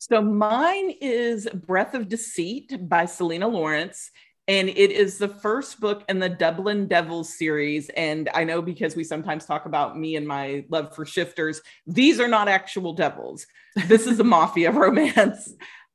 So 0.08 0.22
mine 0.22 0.92
is 1.02 1.48
Breath 1.48 1.96
of 1.96 2.08
Deceit 2.08 2.78
by 2.88 3.06
Selena 3.06 3.48
Laurence 3.48 4.12
and 4.48 4.70
it 4.70 4.92
is 4.92 5.18
the 5.18 5.28
first 5.28 5.80
book 5.80 6.04
in 6.08 6.20
the 6.20 6.30
Dublin 6.30 6.88
Devils 6.88 7.36
series. 7.36 7.90
And 7.90 8.30
I 8.34 8.44
know 8.44 8.62
because 8.62 8.96
we 8.96 9.04
sometimes 9.04 9.46
talk 9.46 9.66
about 9.66 9.98
me 9.98 10.16
and 10.16 10.28
my 10.28 10.66
love 10.70 10.96
for 10.96 11.06
shifters, 11.06 11.62
these 11.88 12.20
are 12.20 12.28
not 12.28 12.48
actual 12.48 12.94
devils. 12.94 13.48
This 13.88 14.06
is 14.06 14.20
a 14.20 14.24
mafia 14.36 14.72
romance. 14.72 15.52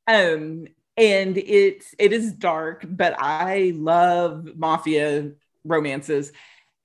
Um, 0.09 0.67
and 0.97 1.39
it 1.39 1.85
it 1.99 2.13
is 2.13 2.33
dark, 2.33 2.85
but 2.89 3.15
I 3.19 3.73
love 3.77 4.49
mafia 4.57 5.31
romances. 5.65 6.33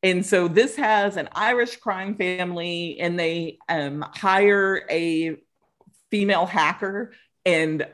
And 0.04 0.24
so 0.24 0.48
this 0.48 0.76
has 0.76 1.18
an 1.18 1.30
Irish 1.34 1.78
crime 1.78 2.16
family, 2.16 3.00
and 3.00 3.20
they 3.20 3.58
um, 3.68 4.06
hire 4.14 4.84
a 4.90 5.38
female 6.12 6.46
hacker, 6.46 7.14
and 7.44 7.88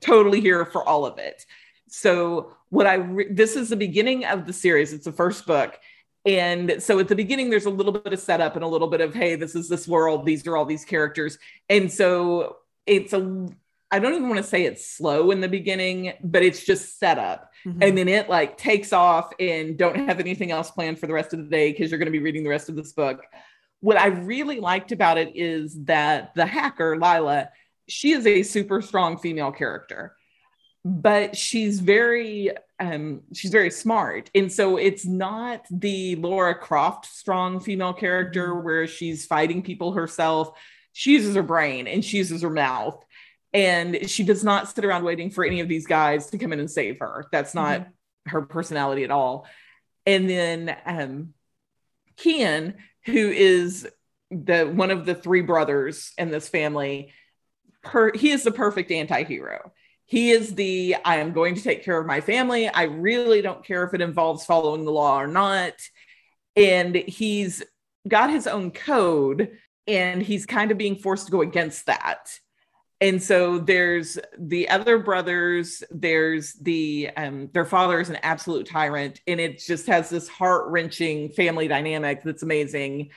totally 0.00 0.40
here 0.40 0.64
for 0.64 0.88
all 0.88 1.04
of 1.04 1.18
it. 1.18 1.44
So 1.88 2.55
what 2.76 2.86
I 2.86 2.96
re- 2.96 3.32
this 3.32 3.56
is 3.56 3.70
the 3.70 3.76
beginning 3.76 4.26
of 4.26 4.44
the 4.44 4.52
series. 4.52 4.92
It's 4.92 5.06
the 5.06 5.12
first 5.12 5.46
book. 5.46 5.78
And 6.26 6.82
so 6.82 6.98
at 6.98 7.08
the 7.08 7.14
beginning, 7.14 7.48
there's 7.48 7.64
a 7.64 7.70
little 7.70 7.90
bit 7.90 8.12
of 8.12 8.20
setup 8.20 8.54
and 8.54 8.62
a 8.62 8.68
little 8.68 8.88
bit 8.88 9.00
of, 9.00 9.14
hey, 9.14 9.34
this 9.34 9.54
is 9.54 9.66
this 9.70 9.88
world. 9.88 10.26
These 10.26 10.46
are 10.46 10.58
all 10.58 10.66
these 10.66 10.84
characters. 10.84 11.38
And 11.70 11.90
so 11.90 12.58
it's 12.84 13.14
a, 13.14 13.48
I 13.90 13.98
don't 13.98 14.12
even 14.12 14.28
want 14.28 14.42
to 14.42 14.46
say 14.46 14.66
it's 14.66 14.86
slow 14.86 15.30
in 15.30 15.40
the 15.40 15.48
beginning, 15.48 16.12
but 16.22 16.42
it's 16.42 16.66
just 16.66 16.98
setup. 16.98 17.50
Mm-hmm. 17.64 17.82
And 17.82 17.96
then 17.96 18.08
it 18.08 18.28
like 18.28 18.58
takes 18.58 18.92
off 18.92 19.32
and 19.40 19.78
don't 19.78 19.96
have 19.96 20.20
anything 20.20 20.50
else 20.50 20.70
planned 20.70 20.98
for 20.98 21.06
the 21.06 21.14
rest 21.14 21.32
of 21.32 21.38
the 21.38 21.48
day 21.48 21.72
because 21.72 21.90
you're 21.90 21.98
going 21.98 22.12
to 22.12 22.18
be 22.18 22.18
reading 22.18 22.42
the 22.42 22.50
rest 22.50 22.68
of 22.68 22.76
this 22.76 22.92
book. 22.92 23.22
What 23.80 23.96
I 23.96 24.08
really 24.08 24.60
liked 24.60 24.92
about 24.92 25.16
it 25.16 25.34
is 25.34 25.82
that 25.84 26.34
the 26.34 26.44
hacker, 26.44 26.98
Lila, 26.98 27.48
she 27.88 28.12
is 28.12 28.26
a 28.26 28.42
super 28.42 28.82
strong 28.82 29.16
female 29.16 29.50
character 29.50 30.14
but 30.86 31.36
she's 31.36 31.80
very 31.80 32.52
um 32.78 33.22
she's 33.32 33.50
very 33.50 33.70
smart. 33.70 34.30
And 34.34 34.52
so 34.52 34.76
it's 34.76 35.06
not 35.06 35.66
the 35.70 36.16
Lara 36.16 36.54
Croft 36.54 37.06
strong 37.06 37.60
female 37.60 37.94
character 37.94 38.48
mm-hmm. 38.48 38.64
where 38.64 38.86
she's 38.86 39.26
fighting 39.26 39.62
people 39.62 39.92
herself. 39.92 40.58
She 40.92 41.12
uses 41.12 41.34
her 41.34 41.42
brain 41.42 41.86
and 41.86 42.04
she 42.04 42.18
uses 42.18 42.42
her 42.42 42.50
mouth. 42.50 43.02
And 43.52 44.10
she 44.10 44.24
does 44.24 44.44
not 44.44 44.68
sit 44.68 44.84
around 44.84 45.04
waiting 45.04 45.30
for 45.30 45.44
any 45.44 45.60
of 45.60 45.68
these 45.68 45.86
guys 45.86 46.26
to 46.26 46.38
come 46.38 46.52
in 46.52 46.60
and 46.60 46.70
save 46.70 46.98
her. 46.98 47.26
That's 47.32 47.54
not 47.54 47.80
mm-hmm. 47.80 48.30
her 48.30 48.42
personality 48.42 49.04
at 49.04 49.10
all. 49.10 49.46
And 50.04 50.28
then 50.28 50.76
um 50.84 51.34
Kian 52.16 52.74
who 53.06 53.30
is 53.30 53.88
the 54.30 54.64
one 54.64 54.90
of 54.90 55.06
the 55.06 55.14
three 55.14 55.42
brothers 55.42 56.12
in 56.18 56.30
this 56.30 56.48
family 56.48 57.12
per, 57.82 58.12
he 58.12 58.30
is 58.32 58.42
the 58.42 58.50
perfect 58.50 58.90
anti-hero 58.90 59.72
he 60.06 60.30
is 60.30 60.54
the 60.54 60.96
i 61.04 61.16
am 61.16 61.32
going 61.32 61.56
to 61.56 61.62
take 61.62 61.84
care 61.84 61.98
of 61.98 62.06
my 62.06 62.20
family. 62.20 62.68
I 62.68 62.84
really 62.84 63.42
don't 63.42 63.64
care 63.64 63.84
if 63.84 63.92
it 63.92 64.00
involves 64.00 64.46
following 64.46 64.84
the 64.84 64.92
law 64.92 65.20
or 65.20 65.26
not. 65.26 65.74
And 66.54 66.94
he's 66.94 67.62
got 68.08 68.30
his 68.30 68.46
own 68.46 68.70
code 68.70 69.58
and 69.86 70.22
he's 70.22 70.46
kind 70.46 70.70
of 70.70 70.78
being 70.78 70.96
forced 70.96 71.26
to 71.26 71.32
go 71.32 71.42
against 71.42 71.86
that. 71.86 72.38
And 73.00 73.22
so 73.22 73.58
there's 73.58 74.18
the 74.38 74.70
other 74.70 74.98
brothers 74.98 75.82
there's 75.90 76.54
the 76.54 77.10
um 77.16 77.50
their 77.52 77.66
father 77.66 78.00
is 78.00 78.08
an 78.08 78.18
absolute 78.22 78.66
tyrant 78.66 79.20
and 79.26 79.38
it 79.38 79.58
just 79.58 79.86
has 79.88 80.08
this 80.08 80.28
heart-wrenching 80.28 81.30
family 81.30 81.68
dynamic 81.68 82.22
that's 82.22 82.44
amazing. 82.44 83.10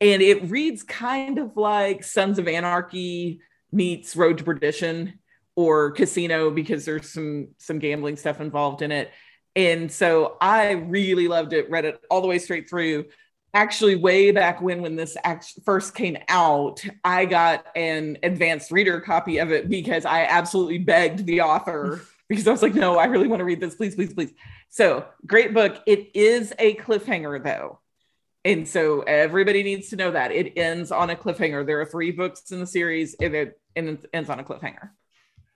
And 0.00 0.20
it 0.20 0.50
reads 0.50 0.82
kind 0.82 1.38
of 1.38 1.56
like 1.56 2.02
sons 2.04 2.38
of 2.38 2.48
anarchy 2.48 3.40
meets 3.72 4.16
road 4.16 4.38
to 4.38 4.44
perdition 4.44 5.20
or 5.56 5.92
casino 5.92 6.50
because 6.50 6.84
there's 6.84 7.10
some 7.10 7.48
some 7.58 7.78
gambling 7.78 8.16
stuff 8.16 8.40
involved 8.40 8.82
in 8.82 8.92
it. 8.92 9.10
And 9.56 9.90
so 9.90 10.36
i 10.40 10.72
really 10.72 11.28
loved 11.28 11.52
it 11.52 11.70
read 11.70 11.84
it 11.84 12.00
all 12.10 12.20
the 12.20 12.28
way 12.28 12.38
straight 12.38 12.68
through. 12.68 13.06
Actually 13.52 13.94
way 13.94 14.32
back 14.32 14.60
when 14.60 14.82
when 14.82 14.96
this 14.96 15.16
act- 15.22 15.60
first 15.64 15.94
came 15.94 16.16
out 16.28 16.84
i 17.04 17.24
got 17.24 17.64
an 17.76 18.18
advanced 18.24 18.72
reader 18.72 19.00
copy 19.00 19.38
of 19.38 19.52
it 19.52 19.68
because 19.68 20.04
i 20.04 20.24
absolutely 20.24 20.78
begged 20.78 21.24
the 21.24 21.40
author 21.40 22.02
because 22.28 22.48
i 22.48 22.50
was 22.50 22.62
like 22.62 22.74
no 22.74 22.98
i 22.98 23.04
really 23.04 23.28
want 23.28 23.38
to 23.38 23.44
read 23.44 23.60
this. 23.60 23.76
Please 23.76 23.94
please 23.94 24.12
please. 24.12 24.32
So 24.70 25.06
great 25.24 25.54
book. 25.54 25.80
It 25.86 26.10
is 26.16 26.52
a 26.58 26.74
cliffhanger 26.74 27.42
though. 27.42 27.78
And 28.44 28.68
so 28.68 29.00
everybody 29.02 29.62
needs 29.62 29.88
to 29.90 29.96
know 29.96 30.10
that. 30.10 30.32
It 30.32 30.58
ends 30.58 30.90
on 30.90 31.08
a 31.08 31.16
cliffhanger. 31.16 31.64
There 31.64 31.80
are 31.80 31.86
three 31.86 32.10
books 32.10 32.50
in 32.50 32.60
the 32.60 32.66
series 32.66 33.14
and 33.14 33.34
it, 33.34 33.58
and 33.74 33.88
it 33.88 34.06
ends 34.12 34.28
on 34.28 34.38
a 34.40 34.44
cliffhanger 34.44 34.90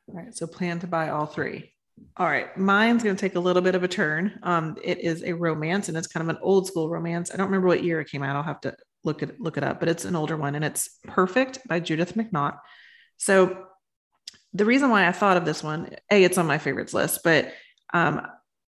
all 0.09 0.15
right 0.15 0.37
so 0.37 0.47
plan 0.47 0.81
to 0.81 0.87
buy 0.87 1.11
all 1.11 1.27
three 1.27 1.73
all 2.17 2.27
right, 2.27 2.57
mine's 2.57 3.03
going 3.03 3.17
to 3.17 3.21
take 3.21 3.37
a 3.37 3.41
little 3.41 3.63
bit 3.63 3.75
of 3.75 3.83
a 3.83 3.89
turn. 3.89 4.39
Um, 4.43 4.77
it 4.83 4.99
is 4.99 5.23
a 5.23 5.33
romance, 5.33 5.89
and 5.89 5.97
it's 5.97 6.07
kind 6.07 6.29
of 6.29 6.37
an 6.37 6.43
old 6.43 6.67
school 6.67 6.89
romance. 6.89 7.31
I 7.33 7.37
don't 7.37 7.47
remember 7.47 7.69
what 7.69 7.85
year 7.85 8.01
it 8.01 8.11
came 8.11 8.23
out. 8.23 8.37
I'll 8.37 8.43
have 8.43 8.61
to 8.63 8.77
look 9.05 9.23
it 9.23 9.41
look 9.41 9.57
it 9.57 9.65
up, 9.65 9.81
but 9.81 9.89
it's 9.89 10.05
an 10.05 10.17
older 10.17 10.37
one, 10.37 10.55
and 10.55 10.65
it's 10.65 10.99
Perfect 11.07 11.61
by 11.69 11.81
Judith 11.81 12.15
McNaught. 12.15 12.59
So, 13.17 13.67
the 14.53 14.65
reason 14.65 14.91
why 14.91 15.07
I 15.07 15.13
thought 15.13 15.37
of 15.37 15.45
this 15.45 15.63
one, 15.63 15.95
a, 16.11 16.25
it's 16.25 16.39
on 16.39 16.47
my 16.47 16.59
favorites 16.59 16.95
list, 16.95 17.21
but 17.23 17.53
um, 17.93 18.27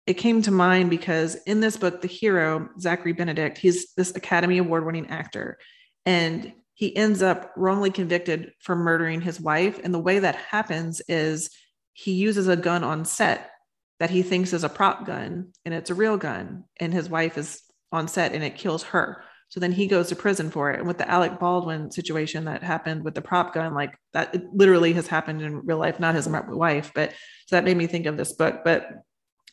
it 0.05 0.15
came 0.15 0.41
to 0.43 0.51
mind 0.51 0.89
because 0.89 1.35
in 1.45 1.59
this 1.59 1.77
book, 1.77 2.01
the 2.01 2.07
hero 2.07 2.69
Zachary 2.79 3.13
Benedict, 3.13 3.57
he's 3.57 3.93
this 3.93 4.15
Academy 4.15 4.59
Award 4.59 4.85
winning 4.85 5.09
actor, 5.09 5.57
and 6.05 6.53
he 6.73 6.95
ends 6.95 7.21
up 7.21 7.51
wrongly 7.55 7.91
convicted 7.91 8.53
for 8.59 8.75
murdering 8.75 9.21
his 9.21 9.39
wife. 9.39 9.79
And 9.83 9.93
the 9.93 9.99
way 9.99 10.19
that 10.19 10.35
happens 10.35 11.01
is 11.07 11.49
he 11.93 12.13
uses 12.13 12.47
a 12.47 12.55
gun 12.55 12.83
on 12.83 13.05
set 13.05 13.51
that 13.99 14.09
he 14.09 14.23
thinks 14.23 14.53
is 14.53 14.63
a 14.63 14.69
prop 14.69 15.05
gun 15.05 15.49
and 15.65 15.73
it's 15.73 15.91
a 15.91 15.95
real 15.95 16.17
gun 16.17 16.63
and 16.79 16.91
his 16.91 17.09
wife 17.09 17.37
is 17.37 17.61
on 17.91 18.07
set 18.07 18.33
and 18.33 18.43
it 18.43 18.55
kills 18.55 18.83
her. 18.83 19.23
So 19.49 19.59
then 19.59 19.71
he 19.71 19.85
goes 19.85 20.09
to 20.09 20.15
prison 20.15 20.49
for 20.49 20.71
it. 20.71 20.79
And 20.79 20.87
with 20.87 20.97
the 20.97 21.09
alec 21.09 21.39
baldwin 21.39 21.91
situation 21.91 22.45
that 22.45 22.63
happened 22.63 23.03
with 23.03 23.13
the 23.13 23.21
prop 23.21 23.53
gun 23.53 23.75
like 23.75 23.95
that 24.13 24.33
it 24.33 24.43
literally 24.51 24.93
has 24.93 25.05
happened 25.05 25.43
in 25.43 25.63
real 25.65 25.77
life 25.77 25.99
not 25.99 26.15
his 26.15 26.27
wife 26.27 26.91
but 26.95 27.11
so 27.45 27.55
that 27.55 27.63
made 27.63 27.77
me 27.77 27.85
think 27.85 28.07
of 28.07 28.17
this 28.17 28.33
book. 28.33 28.61
But 28.65 28.89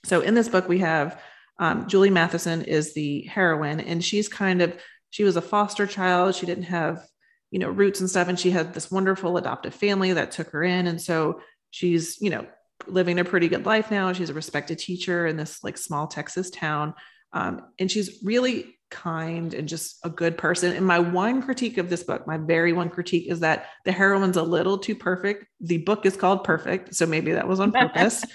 so 0.06 0.22
in 0.22 0.34
this 0.34 0.48
book 0.48 0.68
we 0.68 0.78
have 0.78 1.20
um, 1.58 1.86
julie 1.86 2.08
mathison 2.08 2.64
is 2.64 2.94
the 2.94 3.20
heroine 3.26 3.80
and 3.80 4.02
she's 4.02 4.26
kind 4.26 4.62
of 4.62 4.74
she 5.10 5.24
was 5.24 5.36
a 5.36 5.42
foster 5.42 5.86
child. 5.86 6.34
She 6.34 6.46
didn't 6.46 6.64
have 6.64 7.04
you 7.50 7.58
know 7.58 7.68
roots 7.68 8.00
and 8.00 8.08
stuff. 8.08 8.28
And 8.28 8.38
she 8.38 8.50
had 8.50 8.74
this 8.74 8.90
wonderful 8.90 9.36
adoptive 9.36 9.74
family 9.74 10.12
that 10.12 10.30
took 10.30 10.50
her 10.50 10.62
in. 10.62 10.86
And 10.86 11.00
so 11.00 11.40
she's 11.70 12.20
you 12.20 12.30
know 12.30 12.46
living 12.86 13.18
a 13.18 13.24
pretty 13.24 13.48
good 13.48 13.66
life 13.66 13.90
now. 13.90 14.12
She's 14.12 14.30
a 14.30 14.34
respected 14.34 14.78
teacher 14.78 15.26
in 15.26 15.36
this 15.36 15.62
like 15.62 15.76
small 15.76 16.06
texas 16.06 16.50
town. 16.50 16.94
Um, 17.32 17.62
and 17.78 17.90
she's 17.90 18.20
really 18.24 18.76
kind 18.90 19.54
and 19.54 19.68
just 19.68 19.98
a 20.04 20.10
good 20.10 20.36
person. 20.36 20.74
And 20.74 20.84
my 20.84 20.98
one 20.98 21.42
critique 21.42 21.78
of 21.78 21.88
this 21.88 22.02
book 22.02 22.26
my 22.26 22.38
very 22.38 22.72
one 22.72 22.90
critique 22.90 23.30
is 23.30 23.40
that 23.40 23.66
the 23.84 23.92
heroine's 23.92 24.36
a 24.36 24.42
little 24.42 24.78
too 24.78 24.96
perfect. 24.96 25.46
The 25.60 25.78
book 25.78 26.06
is 26.06 26.16
called 26.16 26.44
perfect 26.44 26.94
so 26.94 27.06
maybe 27.06 27.32
that 27.32 27.48
was 27.48 27.60
on 27.60 27.72
purpose. 27.72 28.24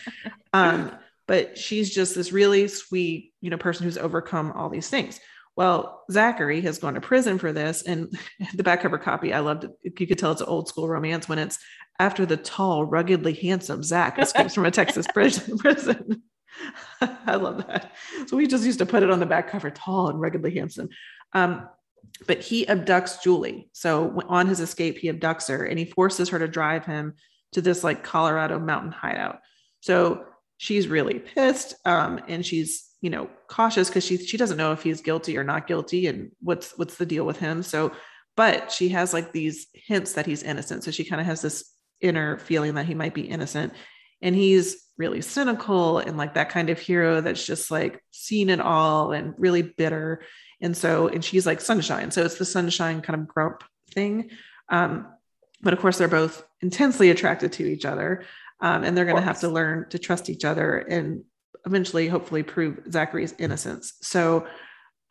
Um, 0.54 0.90
but 1.28 1.58
she's 1.58 1.94
just 1.94 2.16
this 2.16 2.32
really 2.32 2.70
sweet 2.70 3.34
you 3.42 3.50
know 3.50 3.58
person 3.58 3.84
who's 3.84 3.98
overcome 3.98 4.54
all 4.54 4.70
these 4.70 4.90
things 4.90 5.20
well, 5.56 6.04
Zachary 6.12 6.62
has 6.62 6.80
gone 6.80 6.96
to 6.96 7.02
prison 7.02 7.38
for 7.38 7.54
this. 7.54 7.82
And 7.84 8.18
the 8.54 8.64
back 8.64 8.82
cover 8.82 8.98
copy, 8.98 9.34
I 9.34 9.40
loved 9.40 9.66
it. 9.66 9.72
You 10.00 10.08
could 10.08 10.20
tell 10.20 10.32
it's 10.32 10.42
an 10.42 10.48
old 10.48 10.68
school 10.68 10.88
romance 10.88 11.30
when 11.30 11.40
it's 11.40 11.60
after 12.00 12.26
the 12.26 12.38
tall, 12.38 12.86
ruggedly 12.86 13.34
handsome 13.34 13.82
Zach 13.82 14.20
escapes 14.20 14.54
from 14.54 14.66
a 14.66 14.72
Texas 14.72 15.08
prison. 15.14 16.24
I 17.02 17.36
love 17.36 17.66
that. 17.68 17.92
So 18.28 18.38
we 18.38 18.48
just 18.48 18.66
used 18.66 18.80
to 18.80 18.86
put 18.86 19.04
it 19.04 19.10
on 19.10 19.20
the 19.20 19.26
back 19.26 19.50
cover, 19.50 19.70
tall 19.70 20.10
and 20.10 20.20
ruggedly 20.20 20.54
handsome. 20.56 20.90
Um, 21.34 21.70
but 22.28 22.42
he 22.42 22.66
abducts 22.66 23.22
Julie. 23.22 23.70
So 23.74 24.22
on 24.28 24.48
his 24.48 24.60
escape, 24.60 24.98
he 24.98 25.12
abducts 25.12 25.50
her 25.50 25.66
and 25.66 25.78
he 25.80 25.86
forces 25.86 26.30
her 26.30 26.40
to 26.40 26.48
drive 26.48 26.86
him 26.86 27.16
to 27.54 27.62
this 27.62 27.84
like 27.84 28.04
Colorado 28.04 28.60
mountain 28.60 28.92
hideout. 28.92 29.40
So 29.82 30.26
she's 30.58 30.88
really 30.88 31.20
pissed 31.20 31.76
um, 31.86 32.22
and 32.28 32.46
she's 32.46 32.90
you 33.06 33.12
know 33.12 33.30
cautious 33.48 33.88
because 33.88 34.04
she 34.04 34.18
she 34.18 34.36
doesn't 34.36 34.58
know 34.58 34.72
if 34.72 34.82
he's 34.82 35.00
guilty 35.00 35.38
or 35.38 35.44
not 35.44 35.68
guilty 35.68 36.08
and 36.08 36.32
what's 36.42 36.76
what's 36.76 36.98
the 36.98 37.06
deal 37.06 37.24
with 37.24 37.38
him. 37.38 37.62
So, 37.62 37.92
but 38.36 38.72
she 38.72 38.90
has 38.90 39.14
like 39.14 39.32
these 39.32 39.68
hints 39.76 40.14
that 40.14 40.26
he's 40.26 40.42
innocent. 40.42 40.84
So 40.84 40.90
she 40.90 41.04
kind 41.04 41.22
of 41.22 41.28
has 41.28 41.40
this 41.40 41.72
inner 42.02 42.40
feeling 42.40 42.74
that 42.74 42.88
he 42.88 42.96
might 42.96 43.14
be 43.14 43.22
innocent. 43.22 43.74
And 44.24 44.36
he's 44.36 44.88
really 44.98 45.22
cynical 45.22 46.00
and 46.00 46.18
like 46.18 46.34
that 46.34 46.50
kind 46.50 46.72
of 46.72 46.80
hero 46.80 47.22
that's 47.22 47.46
just 47.46 47.70
like 47.70 48.02
seen 48.10 48.50
it 48.50 48.60
all 48.60 49.12
and 49.12 49.36
really 49.38 49.62
bitter. 49.62 50.24
And 50.60 50.76
so, 50.76 51.08
and 51.08 51.24
she's 51.24 51.46
like 51.46 51.62
sunshine. 51.62 52.10
So 52.10 52.24
it's 52.24 52.40
the 52.40 52.44
sunshine 52.46 53.04
kind 53.04 53.22
of 53.22 53.28
grump 53.28 53.64
thing. 53.92 54.32
Um, 54.70 55.06
but 55.62 55.74
of 55.74 55.80
course, 55.80 56.00
they're 56.00 56.08
both 56.08 56.44
intensely 56.60 57.12
attracted 57.12 57.52
to 57.54 57.68
each 57.68 57.86
other. 57.86 58.24
Um, 58.62 58.84
and 58.84 58.98
they're 58.98 59.06
going 59.06 59.18
to 59.18 59.22
have 59.22 59.42
to 59.42 59.50
learn 59.50 59.90
to 59.90 60.00
trust 60.00 60.28
each 60.28 60.44
other 60.44 60.80
and 60.80 61.24
eventually, 61.66 62.08
hopefully, 62.08 62.44
prove 62.44 62.80
Zachary's 62.90 63.34
innocence. 63.38 63.94
So 64.02 64.48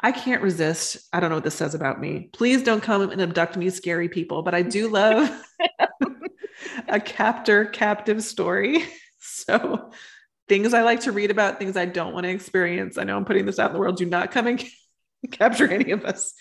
I 0.01 0.13
can't 0.13 0.43
resist. 0.43 0.99
I 1.13 1.21
don't 1.21 1.31
know 1.31 1.37
what 1.37 1.45
this 1.45 1.55
says 1.55 1.75
about 1.75 2.01
me. 2.01 2.31
Please 2.33 2.63
don't 2.63 2.83
come 2.83 3.11
and 3.11 3.21
abduct 3.21 3.57
me, 3.57 3.71
scary 3.71 4.09
people. 4.09 4.43
But 4.43 4.55
I 4.55 4.63
do 4.63 4.89
love 4.91 5.31
a 6.89 7.01
captor 7.01 7.67
captive 7.67 8.23
story. 8.23 8.85
So 9.27 9.91
things 10.49 10.75
I 10.75 10.83
like 10.83 11.01
to 11.01 11.13
read 11.13 11.31
about, 11.31 11.59
things 11.59 11.77
I 11.77 11.87
don't 11.87 12.13
want 12.13 12.25
to 12.25 12.31
experience. 12.31 12.99
I 12.99 13.05
know 13.05 13.17
I'm 13.17 13.25
putting 13.25 13.47
this 13.47 13.59
out 13.59 13.71
in 13.71 13.73
the 13.73 13.81
world. 13.81 13.97
Do 13.97 14.05
not 14.05 14.31
come 14.31 14.47
and 14.47 14.63
capture 15.33 15.67
any 15.67 15.93
of 15.93 16.05
us. 16.05 16.35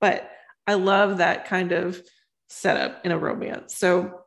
But 0.00 0.30
I 0.66 0.74
love 0.74 1.18
that 1.18 1.46
kind 1.46 1.72
of 1.72 2.00
setup 2.48 3.04
in 3.04 3.12
a 3.12 3.18
romance. 3.18 3.76
So 3.76 4.20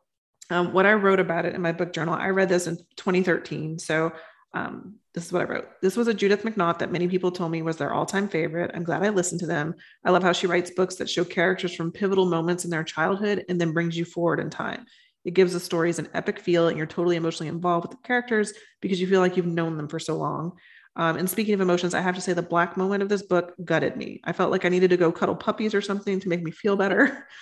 um, 0.50 0.74
what 0.74 0.86
I 0.86 0.94
wrote 0.94 1.20
about 1.20 1.46
it 1.46 1.54
in 1.54 1.62
my 1.62 1.72
book 1.72 1.94
journal, 1.94 2.16
I 2.16 2.30
read 2.30 2.50
this 2.50 2.68
in 2.68 2.78
2013. 2.96 3.78
So 3.80 4.12
um, 4.54 4.96
this 5.14 5.26
is 5.26 5.32
what 5.32 5.42
I 5.42 5.46
wrote. 5.46 5.68
This 5.82 5.96
was 5.96 6.08
a 6.08 6.14
Judith 6.14 6.44
McNaught 6.44 6.80
that 6.80 6.92
many 6.92 7.08
people 7.08 7.32
told 7.32 7.52
me 7.52 7.62
was 7.62 7.78
their 7.78 7.94
all 7.94 8.06
time 8.06 8.28
favorite. 8.28 8.72
I'm 8.74 8.84
glad 8.84 9.04
I 9.04 9.10
listened 9.10 9.42
to 9.42 9.48
them. 9.48 9.76
I 10.04 10.12
love 10.12 10.24
how 10.24 10.32
she 10.32 10.48
writes 10.48 10.72
books 10.72 10.96
that 10.96 11.10
show 11.10 11.24
characters 11.24 11.76
from 11.76 11.92
pivotal 11.92 12.26
moments 12.26 12.66
in 12.66 12.72
their 12.72 12.84
childhood 12.84 13.46
and 13.48 13.60
then 13.60 13.74
brings 13.74 13.98
you 13.98 14.06
forward 14.06 14.40
in 14.40 14.50
time. 14.50 14.86
It 15.26 15.34
gives 15.34 15.54
the 15.54 15.60
stories 15.60 16.00
an 16.00 16.10
epic 16.14 16.40
feel, 16.40 16.68
and 16.68 16.78
you're 16.78 16.88
totally 16.88 17.18
emotionally 17.18 17.50
involved 17.50 17.88
with 17.88 17.98
the 17.98 18.08
characters 18.08 18.54
because 18.82 19.02
you 19.02 19.08
feel 19.08 19.20
like 19.20 19.38
you've 19.38 19.46
known 19.46 19.78
them 19.78 19.88
for 19.88 20.00
so 20.00 20.16
long. 20.16 20.54
Um, 20.96 21.18
and 21.18 21.30
speaking 21.30 21.54
of 21.54 21.62
emotions, 21.62 21.94
I 21.94 22.02
have 22.02 22.16
to 22.16 22.22
say 22.22 22.34
the 22.34 22.42
black 22.42 22.76
moment 22.76 23.04
of 23.04 23.10
this 23.10 23.22
book 23.22 23.54
gutted 23.64 23.98
me. 23.98 24.22
I 24.24 24.34
felt 24.34 24.52
like 24.52 24.66
I 24.66 24.70
needed 24.70 24.90
to 24.90 24.98
go 24.98 25.12
cuddle 25.12 25.36
puppies 25.36 25.76
or 25.76 25.82
something 25.82 26.20
to 26.20 26.30
make 26.30 26.42
me 26.42 26.52
feel 26.52 26.76
better. 26.76 27.28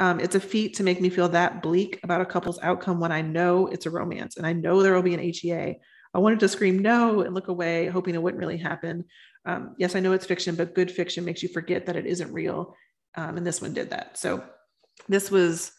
Um, 0.00 0.20
it's 0.20 0.36
a 0.36 0.40
feat 0.40 0.76
to 0.76 0.84
make 0.84 1.00
me 1.00 1.08
feel 1.08 1.28
that 1.30 1.60
bleak 1.60 1.98
about 2.04 2.20
a 2.20 2.24
couple's 2.24 2.60
outcome 2.62 3.00
when 3.00 3.10
I 3.10 3.20
know 3.20 3.66
it's 3.66 3.84
a 3.84 3.90
romance 3.90 4.36
and 4.36 4.46
I 4.46 4.52
know 4.52 4.80
there 4.80 4.94
will 4.94 5.02
be 5.02 5.14
an 5.14 5.18
HEA. 5.18 5.80
I 6.18 6.20
wanted 6.20 6.40
to 6.40 6.48
scream 6.48 6.80
no 6.80 7.20
and 7.20 7.32
look 7.32 7.46
away, 7.46 7.86
hoping 7.86 8.16
it 8.16 8.20
wouldn't 8.20 8.40
really 8.40 8.56
happen. 8.56 9.04
Um, 9.46 9.76
yes, 9.78 9.94
I 9.94 10.00
know 10.00 10.10
it's 10.14 10.26
fiction, 10.26 10.56
but 10.56 10.74
good 10.74 10.90
fiction 10.90 11.24
makes 11.24 11.44
you 11.44 11.48
forget 11.48 11.86
that 11.86 11.94
it 11.94 12.06
isn't 12.06 12.32
real. 12.32 12.74
Um, 13.16 13.36
and 13.36 13.46
this 13.46 13.62
one 13.62 13.72
did 13.72 13.90
that. 13.90 14.18
So 14.18 14.42
this 15.08 15.30
was, 15.30 15.70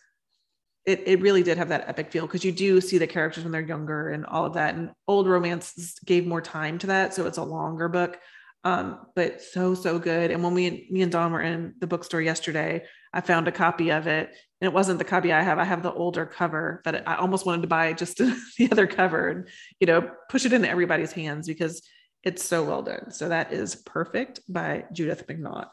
it, 0.86 1.04
it 1.06 1.20
really 1.20 1.44
did 1.44 1.58
have 1.58 1.68
that 1.68 1.90
epic 1.90 2.10
feel 2.10 2.26
because 2.26 2.46
you 2.46 2.54
do 2.54 2.80
see 2.80 2.98
the 2.98 3.06
characters 3.06 3.44
when 3.44 3.52
they're 3.52 3.60
younger 3.60 4.12
and 4.12 4.26
all 4.26 4.46
of 4.46 4.54
that. 4.54 4.76
And 4.76 4.92
old 5.10 5.28
romances 5.28 6.00
gave 6.06 6.26
more 6.26 6.42
time 6.42 6.78
to 6.78 6.88
that. 6.88 7.14
So 7.14 7.26
it's 7.26 7.38
a 7.38 7.44
longer 7.44 7.90
book, 7.90 8.18
um, 8.64 9.08
but 9.18 9.42
so, 9.42 9.76
so 9.76 10.00
good. 10.00 10.32
And 10.32 10.42
when 10.42 10.54
we, 10.54 10.88
me 10.90 11.02
and 11.02 11.12
Dawn 11.12 11.34
were 11.34 11.42
in 11.42 11.74
the 11.82 11.88
bookstore 11.88 12.22
yesterday, 12.22 12.86
I 13.12 13.20
found 13.20 13.50
a 13.50 13.52
copy 13.52 13.92
of 13.92 14.08
it 14.08 14.34
and 14.62 14.68
it 14.68 14.74
wasn't 14.74 15.00
the 15.00 15.06
copy 15.06 15.32
I 15.32 15.42
have. 15.42 15.58
I 15.58 15.64
have 15.64 15.84
the 15.84 15.94
older 15.94 16.26
cover 16.26 16.82
that 16.84 17.08
I 17.08 17.16
almost 17.16 17.46
wanted 17.46 17.62
to 17.62 17.68
buy 17.68 17.94
just 17.94 18.18
the 18.58 18.70
other 18.72 18.88
cover 18.88 19.30
and, 19.30 19.48
you 19.80 19.88
know, 19.88 20.12
push 20.30 20.46
it 20.46 20.54
into 20.54 20.70
everybody's 20.70 21.12
hands 21.12 21.48
because 21.48 21.82
it's 22.24 22.44
so 22.44 22.64
well 22.64 22.82
done. 22.82 23.12
So 23.12 23.30
that 23.30 23.54
is 23.54 23.76
Perfect 23.76 24.42
by 24.50 24.86
Judith 24.92 25.26
McNaught. 25.28 25.70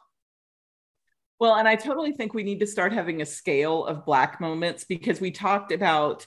Well, 1.39 1.57
and 1.57 1.69
I 1.69 1.77
totally 1.77 2.13
think 2.13 2.33
we 2.33 2.45
need 2.45 2.61
to 2.61 2.67
start 2.67 2.93
having 2.93 3.21
a 3.21 3.27
scale 3.27 3.85
of 3.85 4.07
black 4.07 4.41
moments 4.41 4.85
because 4.85 5.21
we 5.21 5.31
talked 5.31 5.73
about 5.73 6.27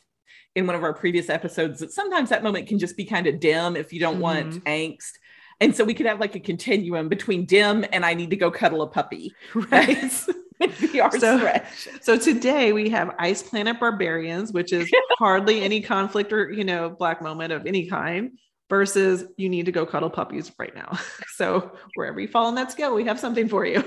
in 0.55 0.67
one 0.67 0.75
of 0.75 0.83
our 0.83 0.93
previous 0.93 1.29
episodes 1.29 1.79
that 1.79 1.91
sometimes 1.91 2.29
that 2.29 2.43
moment 2.43 2.67
can 2.67 2.77
just 2.77 2.97
be 2.97 3.05
kind 3.05 3.25
of 3.25 3.39
dim 3.39 3.75
if 3.75 3.93
you 3.93 3.99
don't 3.99 4.15
mm-hmm. 4.15 4.21
want 4.21 4.63
angst. 4.65 5.13
And 5.61 5.75
so 5.75 5.83
we 5.83 5.93
could 5.93 6.05
have 6.05 6.19
like 6.19 6.35
a 6.35 6.39
continuum 6.39 7.09
between 7.09 7.45
dim 7.45 7.85
and 7.91 8.05
I 8.05 8.13
need 8.13 8.29
to 8.29 8.35
go 8.35 8.51
cuddle 8.51 8.81
a 8.81 8.87
puppy. 8.87 9.33
Right. 9.53 10.25
so, 11.19 11.61
so 12.01 12.17
today 12.17 12.73
we 12.73 12.89
have 12.89 13.15
Ice 13.17 13.41
Planet 13.41 13.79
Barbarians, 13.79 14.51
which 14.51 14.73
is 14.73 14.91
hardly 15.17 15.61
any 15.61 15.81
conflict 15.81 16.33
or 16.33 16.51
you 16.51 16.63
know 16.63 16.89
black 16.89 17.21
moment 17.21 17.53
of 17.53 17.65
any 17.65 17.87
kind, 17.87 18.31
versus 18.69 19.25
you 19.37 19.49
need 19.49 19.65
to 19.65 19.71
go 19.71 19.85
cuddle 19.85 20.09
puppies 20.09 20.51
right 20.57 20.75
now. 20.75 20.97
So 21.35 21.71
wherever 21.95 22.19
you 22.19 22.27
fall 22.27 22.47
on 22.47 22.55
that 22.55 22.69
scale, 22.69 22.93
we 22.93 23.05
have 23.05 23.17
something 23.17 23.47
for 23.47 23.65
you. 23.65 23.81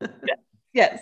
yes. 0.72 1.00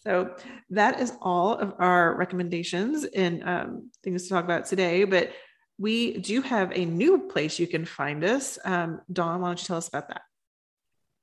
So 0.00 0.36
that 0.68 1.00
is 1.00 1.14
all 1.22 1.54
of 1.54 1.72
our 1.78 2.14
recommendations 2.14 3.04
and 3.04 3.42
um, 3.48 3.90
things 4.04 4.24
to 4.24 4.28
talk 4.28 4.44
about 4.44 4.66
today. 4.66 5.04
But 5.04 5.32
we 5.78 6.18
do 6.18 6.42
have 6.42 6.70
a 6.76 6.84
new 6.84 7.28
place 7.28 7.58
you 7.58 7.66
can 7.66 7.86
find 7.86 8.24
us. 8.24 8.58
Um, 8.62 9.00
Dawn, 9.10 9.40
why 9.40 9.48
don't 9.48 9.60
you 9.60 9.66
tell 9.66 9.78
us 9.78 9.88
about 9.88 10.08
that? 10.08 10.20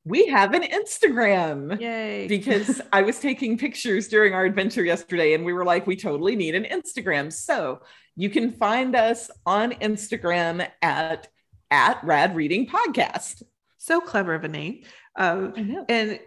We 0.06 0.28
have 0.28 0.54
an 0.54 0.62
Instagram. 0.64 1.80
Yay. 1.82 2.28
Because 2.28 2.80
I 2.94 3.02
was 3.02 3.20
taking 3.20 3.58
pictures 3.58 4.08
during 4.08 4.34
our 4.34 4.46
adventure 4.46 4.84
yesterday 4.84 5.34
and 5.34 5.44
we 5.44 5.52
were 5.52 5.66
like, 5.66 5.88
we 5.88 5.96
totally 5.96 6.36
need 6.36 6.56
an 6.56 6.64
Instagram. 6.64 7.34
So 7.34 7.82
you 8.16 8.30
can 8.30 8.52
find 8.52 8.96
us 8.96 9.30
on 9.46 9.72
Instagram 9.74 10.68
at 10.82 11.28
at 11.72 12.04
Rad 12.04 12.36
Reading 12.36 12.68
Podcast. 12.68 13.42
So 13.78 14.00
clever 14.00 14.36
of 14.36 14.44
a 14.44 14.48
name. 14.48 14.84
Um, 15.18 15.86
and 15.90 16.20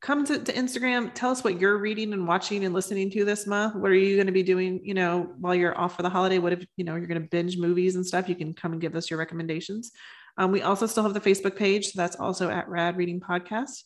come 0.00 0.24
to, 0.26 0.38
to 0.38 0.52
Instagram. 0.52 1.12
Tell 1.14 1.30
us 1.30 1.42
what 1.42 1.60
you're 1.60 1.78
reading 1.78 2.12
and 2.12 2.26
watching 2.26 2.64
and 2.64 2.74
listening 2.74 3.10
to 3.10 3.24
this 3.24 3.46
month. 3.46 3.74
What 3.74 3.90
are 3.90 3.94
you 3.94 4.16
going 4.16 4.26
to 4.26 4.32
be 4.32 4.42
doing, 4.42 4.80
you 4.84 4.94
know, 4.94 5.32
while 5.38 5.54
you're 5.54 5.78
off 5.78 5.96
for 5.96 6.02
the 6.02 6.10
holiday? 6.10 6.38
What 6.38 6.52
if, 6.52 6.66
you 6.76 6.84
know, 6.84 6.94
you're 6.94 7.06
going 7.06 7.20
to 7.20 7.28
binge 7.28 7.56
movies 7.56 7.96
and 7.96 8.06
stuff? 8.06 8.28
You 8.28 8.34
can 8.34 8.54
come 8.54 8.72
and 8.72 8.80
give 8.80 8.94
us 8.94 9.10
your 9.10 9.18
recommendations. 9.18 9.92
Um, 10.36 10.52
we 10.52 10.62
also 10.62 10.86
still 10.86 11.02
have 11.02 11.14
the 11.14 11.20
Facebook 11.20 11.56
page. 11.56 11.86
So 11.86 11.92
that's 11.96 12.16
also 12.16 12.50
at 12.50 12.68
Rad 12.68 12.96
Reading 12.96 13.20
Podcast. 13.20 13.84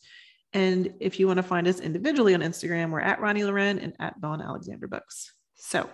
And 0.53 0.93
if 0.99 1.19
you 1.19 1.27
want 1.27 1.37
to 1.37 1.43
find 1.43 1.67
us 1.67 1.79
individually 1.79 2.33
on 2.33 2.41
Instagram, 2.41 2.89
we're 2.89 3.01
at 3.01 3.19
Roni 3.19 3.45
Loren 3.45 3.79
and 3.79 3.93
at 3.99 4.19
Dawn 4.19 4.41
Alexander 4.41 4.87
Books. 4.87 5.31
So, 5.55 5.87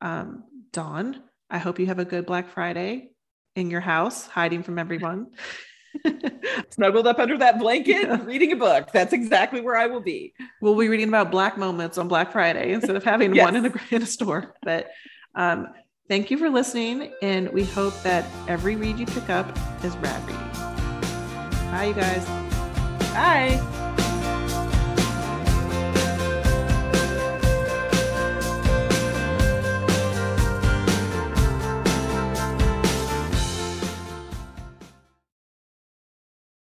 um, 0.00 0.44
Dawn, 0.72 1.22
I 1.48 1.58
hope 1.58 1.78
you 1.78 1.86
have 1.86 1.98
a 1.98 2.04
good 2.04 2.26
Black 2.26 2.50
Friday 2.50 3.10
in 3.56 3.70
your 3.70 3.80
house, 3.80 4.26
hiding 4.26 4.62
from 4.62 4.78
everyone. 4.78 5.28
Snuggled 6.70 7.06
up 7.06 7.18
under 7.18 7.38
that 7.38 7.58
blanket, 7.58 8.02
yeah. 8.02 8.22
reading 8.24 8.52
a 8.52 8.56
book. 8.56 8.90
That's 8.92 9.12
exactly 9.12 9.60
where 9.60 9.76
I 9.76 9.86
will 9.86 10.00
be. 10.00 10.34
We'll 10.60 10.76
be 10.76 10.88
reading 10.88 11.08
about 11.08 11.30
Black 11.30 11.56
moments 11.56 11.98
on 11.98 12.08
Black 12.08 12.32
Friday 12.32 12.72
instead 12.72 12.96
of 12.96 13.04
having 13.04 13.34
yes. 13.34 13.44
one 13.44 13.56
in 13.56 13.66
a, 13.66 13.72
in 13.90 14.02
a 14.02 14.06
store. 14.06 14.54
But 14.62 14.90
um, 15.34 15.68
thank 16.08 16.30
you 16.30 16.38
for 16.38 16.50
listening. 16.50 17.12
And 17.22 17.48
we 17.50 17.64
hope 17.64 17.94
that 18.02 18.24
every 18.48 18.76
read 18.76 18.98
you 18.98 19.06
pick 19.06 19.28
up 19.30 19.56
is 19.84 19.96
rad 19.98 20.22
reading. 20.26 20.52
Bye, 21.70 21.86
you 21.86 21.94
guys. 21.94 22.26
Bye. 23.12 23.81